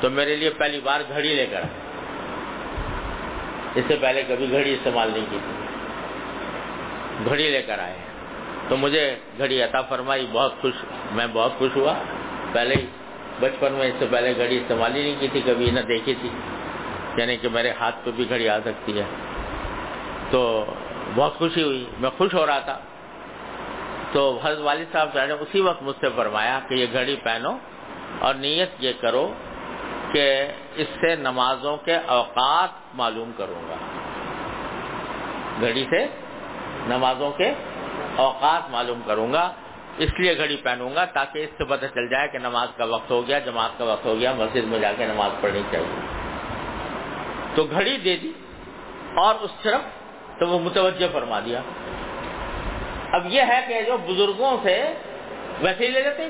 تو 0.00 0.10
میرے 0.10 0.36
لیے 0.36 0.50
پہلی 0.50 0.80
بار 0.80 1.00
گھڑی 1.08 1.34
لے 1.34 1.46
کر 1.46 1.56
آئے۔ 1.56 2.00
اس 3.74 3.84
سے 3.88 3.96
پہلے 4.00 4.22
کبھی 4.22 4.50
گھڑی 4.50 4.74
استعمال 4.74 5.10
نہیں 5.10 5.26
کی 5.30 5.38
تھی۔ 5.44 5.66
گھڑی 7.24 7.50
لے 7.50 7.62
کر 7.62 7.78
آئے۔ 7.78 7.98
تو 8.68 8.76
مجھے 8.76 9.16
گھڑی 9.38 9.62
عطا 9.62 9.82
فرمائی، 9.82 10.26
بہت 10.32 10.52
خوش 10.60 10.72
میں 11.12 11.26
بہت 11.32 11.52
خوش 11.58 11.76
ہوا۔ 11.76 11.94
پہلے 12.52 12.74
ہی 12.74 12.86
بچپن 13.40 13.72
میں 13.72 13.86
اس 13.86 13.94
سے 13.98 14.06
پہلے 14.10 14.36
گھڑی 14.36 14.56
استعمال 14.56 14.96
ہی 14.96 15.02
نہیں 15.02 15.20
کی 15.20 15.28
تھی، 15.28 15.40
کبھی 15.40 15.70
نہ 15.70 15.80
دیکھی 15.80 16.14
تھی۔ 16.14 16.28
یعنی 17.16 17.36
کہ 17.36 17.48
میرے 17.48 17.70
ہاتھ 17.80 17.96
پہ 18.04 18.10
بھی 18.10 18.28
گھڑی 18.28 18.48
آ 18.48 18.58
سکتی 18.60 18.98
ہے۔ 18.98 19.04
تو 20.30 20.64
بہت 21.14 21.34
خوشی 21.34 21.62
ہوئی۔ 21.62 21.86
میں 21.98 22.10
خوش 22.18 22.34
ہو 22.34 22.46
رہا 22.46 22.58
تھا۔ 22.58 22.78
تو 24.12 24.38
حضرت 24.44 24.60
والد 24.60 24.84
صاحب 24.92 25.08
نے 25.14 25.32
اسی 25.32 25.60
وقت 25.60 25.82
مجھ 25.82 25.96
سے 26.00 26.06
فرمایا 26.16 26.60
کہ 26.68 26.74
یہ 26.74 26.86
گھڑی 26.92 27.16
پہنو 27.16 27.58
اور 28.18 28.34
نیت 28.34 28.68
یہ 28.78 28.92
کرو 29.00 29.32
کہ 30.12 30.46
اس 30.76 30.86
سے 31.00 31.16
نمازوں 31.16 31.76
کے 31.76 31.96
اوقات 32.06 32.68
معلوم 32.94 33.30
کروں 33.36 33.68
گا۔ 33.68 33.76
گھڑی 35.60 35.84
سے 35.90 36.06
نمازوں 36.86 37.30
کے 37.30 37.52
اوقات 38.16 38.70
معلوم 38.70 39.00
کروں 39.06 39.32
گا۔ 39.32 39.52
اس 39.98 40.10
لیے 40.18 40.36
گھڑی 40.36 40.56
پہنوں 40.56 40.94
گا 40.94 41.04
تاکہ 41.04 41.38
اس 41.38 41.50
سے 41.58 41.64
پتہ 41.64 41.86
چل 41.94 42.08
جائے 42.08 42.28
کہ 42.28 42.38
نماز 42.38 42.68
کا 42.76 42.84
وقت 42.84 43.10
ہو 43.10 43.26
گیا، 43.26 43.38
جماعت 43.38 43.70
کا 43.78 43.84
وقت 43.84 44.04
ہو 44.04 44.18
گیا، 44.18 44.32
مسجد 44.32 44.64
میں 44.64 44.78
جا 44.78 44.92
کے 44.98 45.06
نماز 45.06 45.30
پڑھنی 45.40 45.62
چاہیے۔ 45.72 46.00
تو 47.54 47.64
گھڑی 47.64 47.96
دے 47.96 48.16
دی 48.16 48.32
اور 49.16 49.34
اس 49.34 49.50
طرف 49.62 49.80
تو 50.38 50.48
وہ 50.48 50.58
متوجہ 50.58 51.06
فرما 51.12 51.40
دیا۔ 51.40 51.62
اب 53.12 53.22
یہ 53.26 53.42
ہے 53.48 53.64
کہ 53.68 53.82
جو 53.82 53.96
بزرگوں 53.96 54.56
سے 54.62 54.92
ویسے 55.60 55.86
ہی 55.86 55.90
لے 55.90 56.02
لیتے 56.02 56.28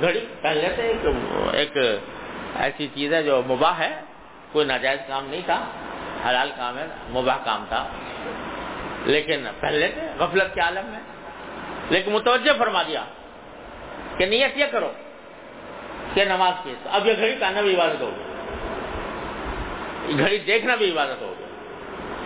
گھڑی 0.00 0.26
پہن 0.42 0.56
لیتے 0.56 0.92
ایک 1.52 1.76
ایسی 2.56 2.88
چیز 2.94 3.12
ہے 3.12 3.22
جو 3.22 3.42
مباح 3.46 3.72
ہے۔ 3.72 4.00
کوئی 4.52 4.66
ناجائز 4.66 5.00
کام 5.08 5.26
نہیں 5.26 5.42
تھا، 5.46 5.64
حلال 6.28 6.50
کام 6.56 6.78
ہے، 6.78 6.86
مباح 7.10 7.36
کام 7.44 7.64
تھا۔ 7.68 7.88
لیکن 9.04 9.46
پہن 9.60 9.72
لیتے 9.72 10.00
غفلت 10.18 10.54
کے 10.54 10.60
عالم 10.60 10.86
میں۔ 10.86 11.11
لیکن 11.92 12.12
متوجہ 12.12 12.52
فرما 12.58 12.82
دیا 12.82 13.04
کہ 14.16 14.26
نیت 14.26 14.56
یہ 14.56 14.66
کرو 14.70 14.92
کہ 16.14 16.24
نماز 16.24 16.54
کی 16.64 16.74
اب 16.84 17.06
یہ 17.06 17.12
گھڑی 17.16 17.36
پہننا 17.40 17.60
بھی 17.60 17.74
عبادت 17.74 18.00
ہوگی 18.00 18.22
گھڑی 20.18 20.38
دیکھنا 20.38 20.74
بھی 20.74 20.92
عبادت 20.92 21.22
ہوگی 21.22 21.44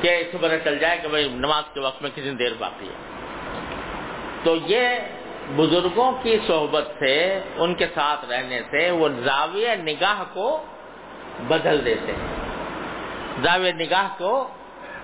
کہ 0.00 0.16
اس 0.20 0.26
سے 0.32 0.38
پتہ 0.40 0.54
چل 0.64 0.78
جائے 0.78 0.98
کہ 1.02 1.08
بھائی 1.08 1.28
نماز 1.28 1.64
کے 1.74 1.80
وقت 1.80 2.02
میں 2.02 2.10
کتنی 2.10 2.30
دیر 2.30 2.52
باقی 2.58 2.88
ہے۔ 2.88 2.94
تو 4.44 4.56
یہ 4.56 4.88
بزرگوں 5.56 6.12
کی 6.22 6.38
صحبت 6.46 6.86
سے، 6.98 7.40
ان 7.56 7.74
کے 7.74 7.86
ساتھ 7.94 8.24
رہنے 8.24 8.60
سے 8.70 8.90
وہ 8.90 9.08
زاویہ 9.08 9.74
نگاہ 9.74 10.22
کو 10.32 10.66
بدل 11.48 11.84
دیتے 11.84 12.12
ہیں۔ 12.12 12.34
زاویہ 13.42 13.72
نگاہ 13.72 14.08
کو 14.18 14.48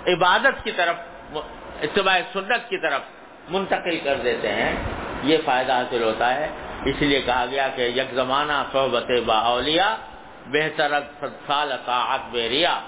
عبادت 0.07 0.65
کی 0.65 0.73
طرف، 0.73 0.97
اتباع 1.83 2.19
سنت 2.33 2.69
کی 2.69 2.79
طرف 2.79 3.03
منتقل 3.53 3.99
کر 4.05 4.17
دیتے 4.25 4.53
ہیں، 4.53 4.77
یہ 5.23 5.39
فائدہ 5.45 5.73
حاصل 5.73 6.03
ہوتا 6.03 6.35
ہے۔ 6.35 6.49
اس 6.85 6.97
لیے 7.01 7.21
کہا 7.21 7.47
گیا 7.51 7.69
کہ 7.77 7.83
یک 7.83 8.15
زمانہ 8.15 8.53
صحبت 8.73 9.07
با 9.27 9.39
اولیا 9.39 9.97
بہتر 10.47 10.93
سال 11.47 11.73
طاعت 11.87 12.21
بیریا 12.31 12.81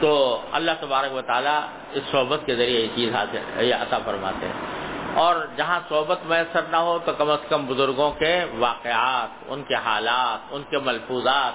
تو 0.00 0.42
اللہ 0.52 0.70
تبارک 0.80 1.14
و 1.14 1.20
تعالیٰ 1.20 1.60
اس 1.92 2.02
صحبت 2.10 2.40
کے 2.46 2.54
ذریعے 2.54 2.80
یہ 2.80 2.88
چیز 2.94 3.14
حاصل، 3.14 3.64
یہ 3.64 3.74
عطا 3.74 3.98
فرماتے 4.04 4.46
ہیں۔ 4.46 4.84
اور 5.14 5.36
جہاں 5.56 5.80
صحبت 5.88 6.18
میسر 6.24 6.60
نہ 6.70 6.76
ہو، 6.76 6.98
تو 7.04 7.12
کم 7.12 7.30
از 7.30 7.38
کم 7.48 7.66
بزرگوں 7.66 8.12
کے 8.12 8.44
واقعات، 8.58 9.28
ان 9.48 9.62
کے 9.62 9.74
حالات، 9.74 10.46
ان 10.50 10.62
کے 10.70 10.78
ملفوظات، 10.78 11.52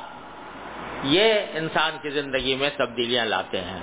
یہ 1.03 1.33
انسان 1.53 1.97
کی 2.01 2.09
زندگی 2.09 2.55
میں 2.55 2.69
تبدیلیاں 2.77 3.25
لاتے 3.25 3.61
ہیں۔ 3.61 3.79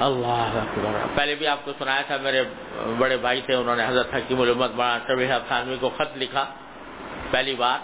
اللہ 0.00 0.58
اکبر۔ 0.62 1.06
پہلے 1.14 1.34
بھی 1.34 1.46
آپ 1.46 1.58
کو 1.64 1.72
سنایا 1.78 2.02
تھا، 2.02 2.16
میرے 2.16 2.44
بڑے 2.98 3.16
بھائی 3.16 3.40
تھے، 3.40 3.54
انہوں 3.54 3.76
نے 3.76 3.86
حضرت 3.86 4.14
حکیم 4.14 4.40
علمت 4.40 4.70
بڑا 4.70 4.98
طبی 5.06 5.26
خانوی 5.48 5.76
کو 5.80 5.90
خط 5.96 6.16
لکھا، 6.16 6.44
پہلی 7.30 7.54
بار۔ 7.54 7.78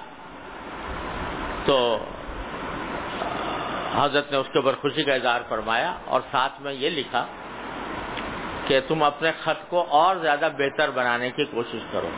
تو 1.64 2.04
حضرت 3.94 4.30
نے 4.30 4.36
اس 4.36 4.46
کے 4.52 4.58
اوپر 4.58 4.72
خوشی 4.80 5.04
کا 5.04 5.14
اظہار 5.14 5.40
فرمایا 5.48 5.94
اور 6.04 6.20
ساتھ 6.30 6.62
میں 6.62 6.72
یہ 6.72 6.90
لکھا 6.90 7.26
کہ 8.66 8.80
تم 8.88 9.02
اپنے 9.02 9.30
خط 9.42 9.68
کو 9.68 9.86
اور 9.88 10.16
زیادہ 10.16 10.48
بہتر 10.58 10.90
بنانے 10.90 11.30
کی 11.30 11.44
کوشش 11.44 11.80
کرو۔ 11.92 12.10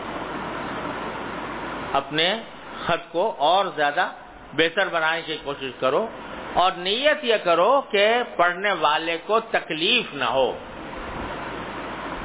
اپنے 1.92 2.42
خط 2.86 3.12
کو 3.12 3.34
اور 3.38 3.66
زیادہ 3.76 4.08
بہتر 4.52 4.88
بنانے 4.88 5.22
کی 5.22 5.36
کوشش 5.44 5.70
کرو۔ 5.80 6.06
اور 6.54 6.72
نیت 6.72 7.24
یہ 7.24 7.36
کرو 7.44 7.80
کہ 7.80 8.14
پڑھنے 8.36 8.72
والے 8.72 9.18
کو 9.26 9.40
تکلیف 9.40 10.14
نہ 10.14 10.24
ہو۔ 10.24 10.58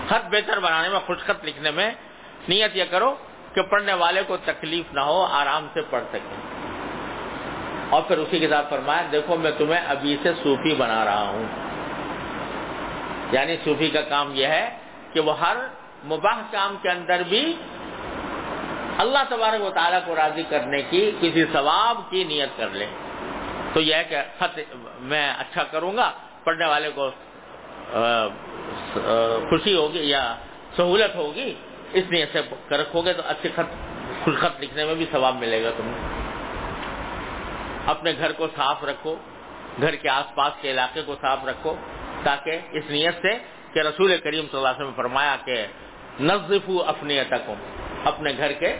خط 0.07 0.25
بہتر 0.31 0.59
بنانے 0.59 0.89
میں، 0.89 0.99
خوش 1.05 1.17
خط 1.17 1.45
لکھنے 1.45 1.71
میں 1.71 1.91
نیت 2.49 2.75
یہ 2.75 2.83
کرو 2.89 3.15
کہ 3.53 3.61
پڑھنے 3.61 3.93
والے 3.93 4.21
کو 4.27 4.37
تکلیف 4.37 4.93
نہ 4.93 4.99
ہو، 4.99 5.25
آرام 5.25 5.67
سے 5.73 5.81
پڑھ 5.89 6.03
سکے۔ 6.09 6.35
اور 7.89 8.01
پھر 8.01 8.17
اسی 8.17 8.39
کے 8.39 8.49
ساتھ 8.49 8.69
فرمایا، 8.69 9.01
دیکھو 9.11 9.35
میں 9.35 9.51
تمہیں 9.57 9.85
ابھی 9.87 10.17
سے 10.23 10.31
صوفی 10.43 10.75
بنا 10.75 11.05
رہا 11.05 11.21
ہوں۔ 11.21 11.43
یعنی 13.31 13.55
صوفی 13.65 13.89
کا 13.89 14.01
کام 14.01 14.31
یہ 14.33 14.47
ہے 14.47 14.77
کہ 15.13 15.19
وہ 15.19 15.39
ہر 15.39 15.57
مباح 16.05 16.41
کام 16.51 16.75
کے 16.81 16.89
اندر 16.89 17.21
بھی 17.29 17.55
اللہ 18.97 19.19
تبارک 19.29 19.61
و 19.61 19.69
تعالیٰ 19.69 19.99
کو 20.05 20.15
راضی 20.15 20.43
کرنے 20.49 20.81
کی، 20.81 21.11
کسی 21.21 21.45
ثواب 21.53 22.01
کی 22.09 22.23
نیت 22.23 22.49
کر 22.57 22.69
لے۔ 22.69 22.87
تو 23.73 23.79
یہ 23.79 23.95
ہے 23.95 24.03
کہ 24.09 24.21
خط 24.39 24.59
میں 25.11 25.27
اچھا 25.39 25.63
کروں 25.71 25.95
گا، 25.97 26.11
پڑھنے 26.43 26.65
والے 26.65 26.89
کو 26.95 27.09
خوشی 29.49 29.75
ہوگی 29.75 30.03
یا 30.09 30.23
سہولت 30.77 31.15
ہوگی، 31.15 31.53
اس 31.93 32.03
نیت 32.09 32.29
سے 32.33 32.41
رکھو 32.75 33.01
گے 33.05 33.13
تو 33.13 33.23
اچھے 33.25 33.49
خط، 33.55 33.69
خوش 34.23 34.35
خط 34.39 34.61
لکھنے 34.61 34.85
میں 34.85 34.95
بھی 34.95 35.05
ثواب 35.11 35.35
ملے 35.35 35.63
گا 35.63 35.71
تمہیں۔ 35.77 35.99
اپنے 37.93 38.11
گھر 38.19 38.31
کو 38.37 38.47
صاف 38.55 38.83
رکھو، 38.83 39.15
گھر 39.81 39.95
کے 39.95 40.09
آس 40.09 40.33
پاس 40.35 40.53
کے 40.61 40.71
علاقے 40.71 41.01
کو 41.05 41.15
صاف 41.21 41.45
رکھو، 41.47 41.75
تاکہ 42.23 42.59
اس 42.77 42.85
نیت 42.89 43.15
سے 43.21 43.33
کہ 43.73 43.79
رسول 43.79 44.17
کریم 44.17 44.45
صلی 44.51 44.57
اللہ 44.57 44.67
علیہ 44.67 44.81
وسلم 44.81 44.95
فرمایا 44.95 45.35
کہ 45.45 45.55
نظف 46.19 46.69
اپنی 46.87 47.19
اپنے 48.05 48.31
گھر 48.37 48.51
کے 48.61 48.71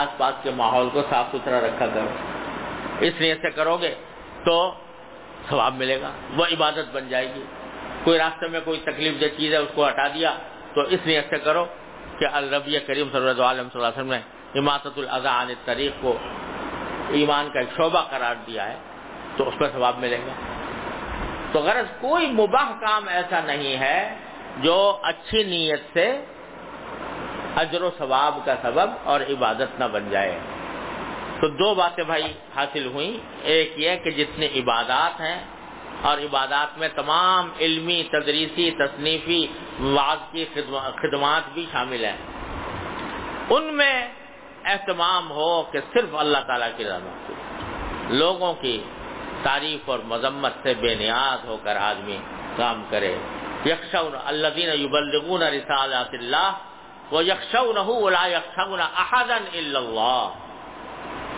آس 0.00 0.16
پاس 0.18 0.34
کے 0.42 0.50
ماحول 0.56 0.88
کو 0.92 1.02
صاف 1.10 1.26
ستھرا 1.32 1.60
رکھا 1.60 1.86
کرو۔ 1.94 2.10
اس 3.06 3.14
نیت 3.20 3.38
سے 3.42 3.50
کرو 3.50 3.76
گے 3.76 3.94
تو 4.48 4.58
ثواب 5.50 5.74
ملے 5.74 6.00
گا، 6.00 6.10
وہ 6.36 6.44
عبادت 6.44 6.86
بن 6.92 7.08
جائے 7.08 7.28
گی۔ 7.34 7.44
کوئی 8.04 8.18
راستے 8.18 8.48
میں 8.48 8.60
کوئی 8.64 8.80
تکلیف 8.80 9.20
دہ 9.20 9.26
چیز 9.36 9.52
ہے، 9.52 9.58
اس 9.58 9.72
کو 9.74 9.88
ہٹا 9.88 10.08
دیا، 10.08 10.30
تو 10.74 10.80
اس 10.80 11.00
نیت 11.06 11.24
سے 11.30 11.38
کرو 11.38 11.64
کہ 12.18 12.26
الربی 12.32 12.78
کریم 12.78 13.08
صلی 13.12 13.28
اللہ 13.28 13.42
علیہ 13.42 13.76
وسلم 13.76 14.12
نے 14.12 14.20
اماطت 14.54 14.94
الاضا 14.96 15.42
عن 15.42 15.52
طریق 15.64 15.92
کو 16.00 16.16
ایمان 17.08 17.50
کا 17.52 17.58
ایک 17.58 17.68
شعبہ 17.76 18.00
قرار 18.10 18.34
دیا 18.46 18.68
ہے، 18.72 18.76
تو 19.36 19.48
اس 19.48 19.54
پر 19.58 19.68
ثواب 19.72 19.98
ملے 19.98 20.18
گا۔ 20.26 20.32
تو 21.52 21.58
غرض 21.58 21.88
کوئی 22.00 22.26
مباح 22.26 22.70
کام 22.80 23.08
ایسا 23.08 23.40
نہیں 23.40 23.76
ہے 23.76 24.16
جو 24.58 24.98
اچھی 25.02 25.42
نیت 25.42 25.82
سے 25.92 26.24
اجر 27.56 27.82
و 27.82 27.90
ثواب 27.98 28.38
کا 28.44 28.54
سبب 28.62 28.88
اور 29.04 29.20
عبادت 29.20 29.80
نہ 29.80 29.84
بن 29.92 30.10
جائے۔ 30.10 30.38
تو 31.40 31.48
دو 31.48 31.74
باتیں 31.74 32.04
بھائی 32.04 32.32
حاصل 32.56 32.86
ہوئیں۔ 32.86 33.18
ایک 33.42 33.72
یہ 33.76 33.96
کہ 33.96 34.10
جتنی 34.10 34.46
عبادات 34.46 35.20
ہیں 35.20 35.44
اور 36.02 36.18
عبادات 36.18 36.78
میں 36.78 36.88
تمام 36.96 37.50
علمی، 37.60 38.02
تدریسی، 38.10 38.70
تصنیفی 38.70 39.46
واض 39.80 40.18
کی 40.32 40.44
خدمات 41.02 41.42
بھی 41.52 41.66
شامل 41.72 42.04
ہیں۔ 42.04 42.16
ان 43.50 43.64
میں 43.76 44.08
اہتمام 44.64 45.30
ہو 45.30 45.62
کہ 45.62 45.78
صرف 45.94 46.08
اللہ 46.12 46.38
تعالیٰ 46.46 46.68
کی 46.76 46.84
رحمت 46.84 47.32
لوگوں 48.12 48.54
کی 48.54 48.82
تعریف 49.42 49.90
اور 49.90 49.98
مذمت 49.98 50.52
سے 50.62 50.74
بے 50.74 50.94
نیاز 50.94 51.48
ہو 51.48 51.56
کر 51.62 51.76
آدمی 51.76 52.18
کام 52.56 52.84
کرے۔ 52.90 53.16
یکشون 53.66 54.12
اللہ 54.24 54.48
دین 54.56 54.80
یبلغون 54.80 55.42
رسالات 55.42 56.14
اللہ 56.14 56.58
وہ 57.10 57.24
یکشون 57.24 57.76
ولا 57.76 58.26
یکشون 58.26 58.80
احدا 58.80 59.38
الا 59.52 59.78
اللہ۔ 59.78 60.30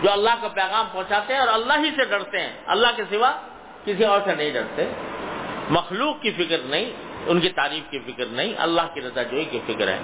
جو 0.03 0.13
اللہ 0.13 0.31
کا 0.43 0.49
پیغام 0.49 0.87
پہنچاتے 0.93 1.33
ہیں 1.33 1.41
اور 1.41 1.49
اللہ 1.49 1.73
ہی 1.73 1.91
سے 1.97 2.05
ڈرتے 2.05 2.41
ہیں۔ 2.41 2.53
اللہ 2.67 2.87
کے 2.97 3.03
سوا 3.11 3.33
کسی 3.85 4.05
اور 4.05 4.21
سے 4.25 4.35
نہیں 4.35 4.51
ڈرتے۔ 4.51 4.89
مخلوق 5.71 6.21
کی 6.21 6.31
فکر 6.31 6.59
نہیں، 6.59 6.91
ان 7.27 7.41
کی 7.41 7.49
تعریف 7.49 7.91
کی 7.91 7.99
فکر 7.99 8.27
نہیں، 8.27 8.55
اللہ 8.59 8.81
کی 8.95 9.01
رضا 9.01 9.23
جوئی 9.23 9.45
کی 9.45 9.59
فکر 9.67 9.89
ہے۔ 9.89 9.99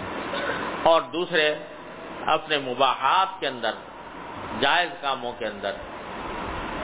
اور 0.83 1.03
دوسرے، 1.03 1.55
اپنے 2.27 2.59
مباحات 2.59 3.41
کے 3.41 3.47
اندر، 3.47 3.71
جائز 4.61 4.91
کاموں 5.01 5.33
کے 5.39 5.47
اندر 5.47 5.73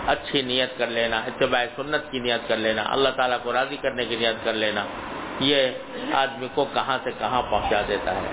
اچھی 0.06 0.42
نیت 0.42 0.78
کر 0.78 0.86
لینا، 0.86 1.16
اتباع 1.16 1.64
سنت 1.76 2.10
کی 2.10 2.18
نیت 2.18 2.48
کر 2.48 2.56
لینا، 2.56 2.82
اللہ 2.86 3.08
تعالیٰ 3.08 3.38
کو 3.42 3.52
راضی 3.52 3.76
کرنے 3.76 4.04
کی 4.04 4.16
نیت 4.16 4.44
کر 4.44 4.52
لینا، 4.52 4.84
یہ 5.40 5.68
آدمی 6.14 6.48
کو 6.54 6.66
کہاں 6.74 6.98
سے 7.04 7.10
کہاں 7.18 7.42
پہنچا 7.50 7.82
دیتا 7.88 8.14
ہے۔ 8.14 8.30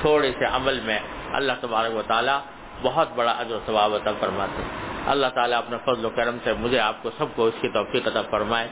تھوڑے 0.00 0.32
سے 0.38 0.44
عمل 0.44 0.80
میں 0.80 0.98
اللہ 1.32 1.52
تبارک 1.60 1.94
و 1.94 2.02
تعالیٰ 2.02 2.38
بہت 2.82 3.08
بڑا 3.14 3.30
اجر 3.30 3.54
و 3.54 3.58
ثواب 3.66 3.94
عطا 3.94 4.10
فرماتے 4.20 4.62
اللہ 5.06 5.26
تعالیٰ 5.34 5.58
اپنے 5.58 5.76
فضل 5.84 6.04
و 6.04 6.10
کرم 6.10 6.36
سے 6.44 6.52
مجھے 6.52 6.78
آپ 6.78 6.94
کو 7.02 7.10
سب 7.18 7.26
کو 7.34 7.46
اس 7.46 7.54
کی 7.60 7.68
توفیق 7.68 8.06
عطا 8.06 8.22
فرمائے۔ 8.30 8.68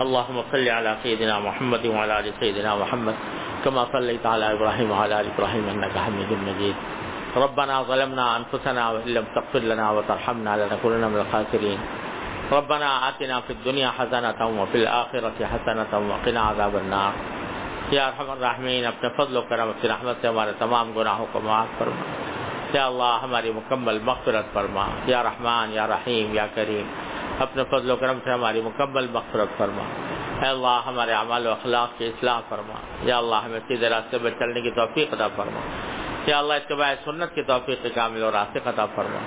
اللهم 0.00 0.40
صل 0.50 0.68
على 0.68 0.88
سيدنا 1.02 1.38
محمد 1.38 1.84
وعلى 1.84 2.12
ال 2.12 2.30
سيدنا 2.38 2.74
محمد 2.74 3.12
كما 3.64 3.84
صليت 3.92 4.26
على 4.26 4.44
ابراهيم 4.44 4.90
وعلى 4.90 5.14
ال 5.14 5.26
ابراهيم 5.26 5.68
انك 5.68 5.96
حميد 6.06 6.32
مجيد 6.32 6.74
ربنا 7.36 7.82
ظلمنا 7.82 8.36
انفسنا 8.36 8.90
وان 8.90 9.08
لم 9.08 9.24
تغفر 9.34 9.58
لنا 9.58 9.90
وترحمنا 9.90 10.56
لنكونن 10.56 11.00
من 11.00 11.20
الخاسرين 11.20 11.76
ربنا 12.52 12.98
آتنا 13.08 13.40
في 13.46 13.52
الدنيا 13.52 13.90
حسنة 13.98 14.60
وفي 14.60 14.78
الآخرة 14.78 15.44
حسنة 15.54 16.08
وقنا 16.08 16.50
عذاب 16.50 16.76
النار۔ 16.76 17.12
یا 17.94 18.06
ارحم 18.06 18.30
الراحمین، 18.30 18.86
اپنے 18.86 19.08
فضل 19.16 19.36
و 19.36 19.42
کرم 19.42 19.68
اپنی 19.68 19.90
رحمت 19.90 20.16
سے 20.20 20.28
ہمارے 20.28 20.52
تمام 20.58 20.92
گناہوں 20.96 21.26
کو 21.32 21.40
معاف 21.40 21.78
فرما۔ 21.78 22.27
یا 22.72 22.86
اللہ 22.86 23.18
ہماری 23.22 23.52
مکمل 23.52 23.98
مغفرت 23.98 24.44
فرما۔ 24.52 24.88
یا 25.06 25.22
رحمان، 25.22 25.72
یا 25.72 25.86
رحیم، 25.86 26.34
یا 26.34 26.46
کریم۔ 26.54 26.86
اپنے 27.38 27.62
فضل 27.70 27.90
و 27.90 27.96
کرم 27.96 28.18
سے 28.24 28.30
ہماری 28.30 28.60
مکمل 28.60 29.06
مغفرت 29.12 29.58
فرما۔ 29.58 29.82
اے 30.42 30.48
اللہ، 30.48 30.80
ہمارے 30.86 31.12
اعمال 31.12 31.46
و 31.46 31.50
اخلاق 31.50 31.98
کی 31.98 32.06
اصلاح 32.06 32.40
فرما۔ 32.48 32.74
یا 33.02 33.18
اللہ، 33.18 33.34
ہمیں 33.34 33.60
سیدھے 33.68 33.88
راستے 33.88 34.18
میں 34.22 34.30
چلنے 34.30 34.60
کی 34.60 34.70
توفیق 34.70 35.12
عطا 35.12 35.28
فرما۔ 35.36 35.60
یا 36.26 36.38
اللہ 36.38 36.52
اتباع 36.52 36.94
سنت 37.04 37.34
کی 37.34 37.42
توفیق 37.42 37.86
کامل 37.94 38.22
اور 38.22 38.32
راستے 38.32 38.58
عطا 38.66 38.86
فرما۔ 38.86 39.18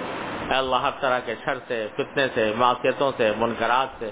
اے 0.52 0.58
اللہ، 0.58 0.76
ہر 0.76 0.90
طرح 1.00 1.20
کے 1.20 1.36
شر 1.46 1.58
سے، 1.68 1.88
فتنے 1.96 2.28
سے 2.34 2.54
معاشیتوں 2.58 3.12
سے، 3.18 3.32
منکرات 3.38 3.88
سے 4.00 4.10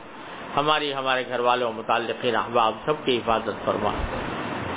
ہماری، 0.56 0.94
ہمارے 0.94 1.24
گھر 1.30 1.40
والوں، 1.40 1.72
متعلقین، 1.72 2.36
احباب 2.36 2.74
سب 2.86 2.94
کی 3.06 3.18
حفاظت 3.18 3.66
فرما۔ 3.66 3.92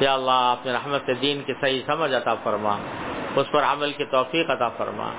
یا 0.00 0.14
اللہ، 0.14 0.57
اپنے 0.59 0.72
رحمت 0.72 1.00
سے 1.07 1.14
دین 1.14 1.42
کی 1.42 1.53
صحیح 1.61 1.80
سمجھ 1.86 2.12
عطا 2.12 2.34
فرما۔ 2.34 2.76
اس 3.36 3.46
پر 3.52 3.62
عمل 3.62 3.92
کی 3.92 4.04
توفیق 4.04 4.50
عطا 4.50 4.68
فرما، 4.68 5.10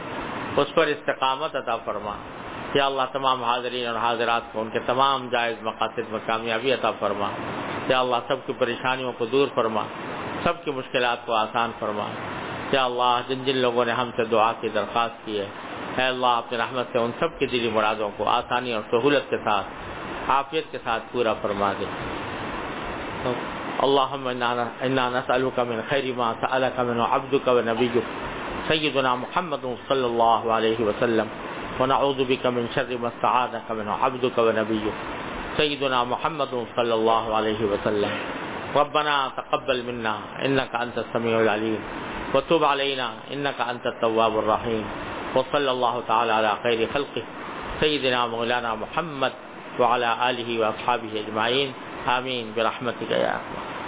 اس 0.57 0.67
پر 0.75 0.87
استقامت 0.87 1.55
عطا 1.55 1.77
فرما۔ 1.77 2.15
یا 2.73 2.85
اللہ، 2.85 3.01
تمام 3.11 3.43
حاضرین 3.43 3.87
اور 3.87 3.95
حاضرات 3.95 4.41
کو 4.51 4.61
ان 4.61 4.69
کے 4.69 4.79
تمام 4.79 5.29
جائز 5.29 5.55
مقاصد 5.61 5.99
میں 6.09 6.19
کامیابی 6.25 6.73
عطا 6.73 6.91
فرما۔ 6.99 7.29
یا 7.89 7.99
اللہ، 7.99 8.15
سب 8.27 8.35
کی 8.45 8.53
پریشانیوں 8.59 9.11
کو 9.17 9.25
دور 9.25 9.47
فرما، 9.55 9.83
سب 10.43 10.65
کی 10.65 10.71
مشکلات 10.71 11.25
کو 11.25 11.33
آسان 11.33 11.71
فرما۔ 11.79 12.07
یا 12.71 12.85
اللہ، 12.85 13.21
جن 13.27 13.43
جن 13.43 13.57
لوگوں 13.57 13.85
نے 13.85 13.91
ہم 13.91 14.09
سے 14.15 14.25
دعا 14.25 14.51
کی، 14.61 14.69
درخواست 14.69 15.25
کی 15.25 15.39
ہے، 15.39 15.45
اے 15.97 16.03
اللہ 16.03 16.25
اپنے 16.25 16.57
رحمت 16.57 16.85
سے 16.91 16.97
ان 16.97 17.11
سب 17.19 17.39
کی 17.39 17.45
دلی 17.45 17.69
مرادوں 17.69 18.09
کو 18.17 18.29
آسانی 18.29 18.73
اور 18.73 18.81
سہولت 18.91 19.29
کے 19.29 19.37
ساتھ، 19.37 19.65
عافیت 20.27 20.71
کے 20.71 20.77
ساتھ 20.83 21.03
پورا 21.11 21.33
فرما 21.33 21.73
دے۔ 21.79 21.85
اللهم 23.83 24.25
إنا 24.87 25.05
نسألك 25.19 25.57
من 25.59 25.77
خير 25.89 26.05
ما 26.15 26.35
سألك 26.41 26.77
من 26.79 26.97
عبدك 27.01 27.47
ونبيك 27.47 27.95
سيدنا 28.69 29.11
محمد 29.15 29.63
صلى 29.89 30.05
الله 30.11 30.41
عليه 30.53 30.79
وسلم 30.79 31.27
ونعوذ 31.79 32.19
بك 32.31 32.45
من 32.55 32.63
شر 32.75 32.91
ما 33.03 33.07
استعاذك 33.13 33.67
من 33.71 33.87
عبدك 34.03 34.37
ونبيك 34.37 34.93
سيدنا 35.57 35.99
محمد 36.03 36.53
صلى 36.77 36.93
الله 36.93 37.35
عليه 37.35 37.61
وسلم 37.71 38.11
ربنا 38.75 39.15
تقبل 39.37 39.77
منا 39.83 40.15
إنك 40.45 40.71
أنت 40.75 40.97
السميع 40.97 41.35
العليم 41.41 41.79
وتب 42.33 42.63
علينا 42.63 43.07
إنك 43.33 43.59
أنت 43.61 43.85
التواب 43.85 44.33
الرحيم 44.39 44.83
وصلى 45.35 45.71
الله 45.71 45.95
تعالى 46.07 46.31
على 46.31 46.51
خير 46.63 46.79
خلقه 46.93 47.23
سيدنا 47.81 48.27
مولانا 48.27 48.75
محمد 48.75 49.33
وعلى 49.79 50.09
آله 50.29 50.49
وأصحابه 50.61 51.11
أجمعين 51.27 51.73
آمين 52.07 52.53
برحمتك 52.55 53.11
يا 53.11 53.29
رحمن 53.39 53.82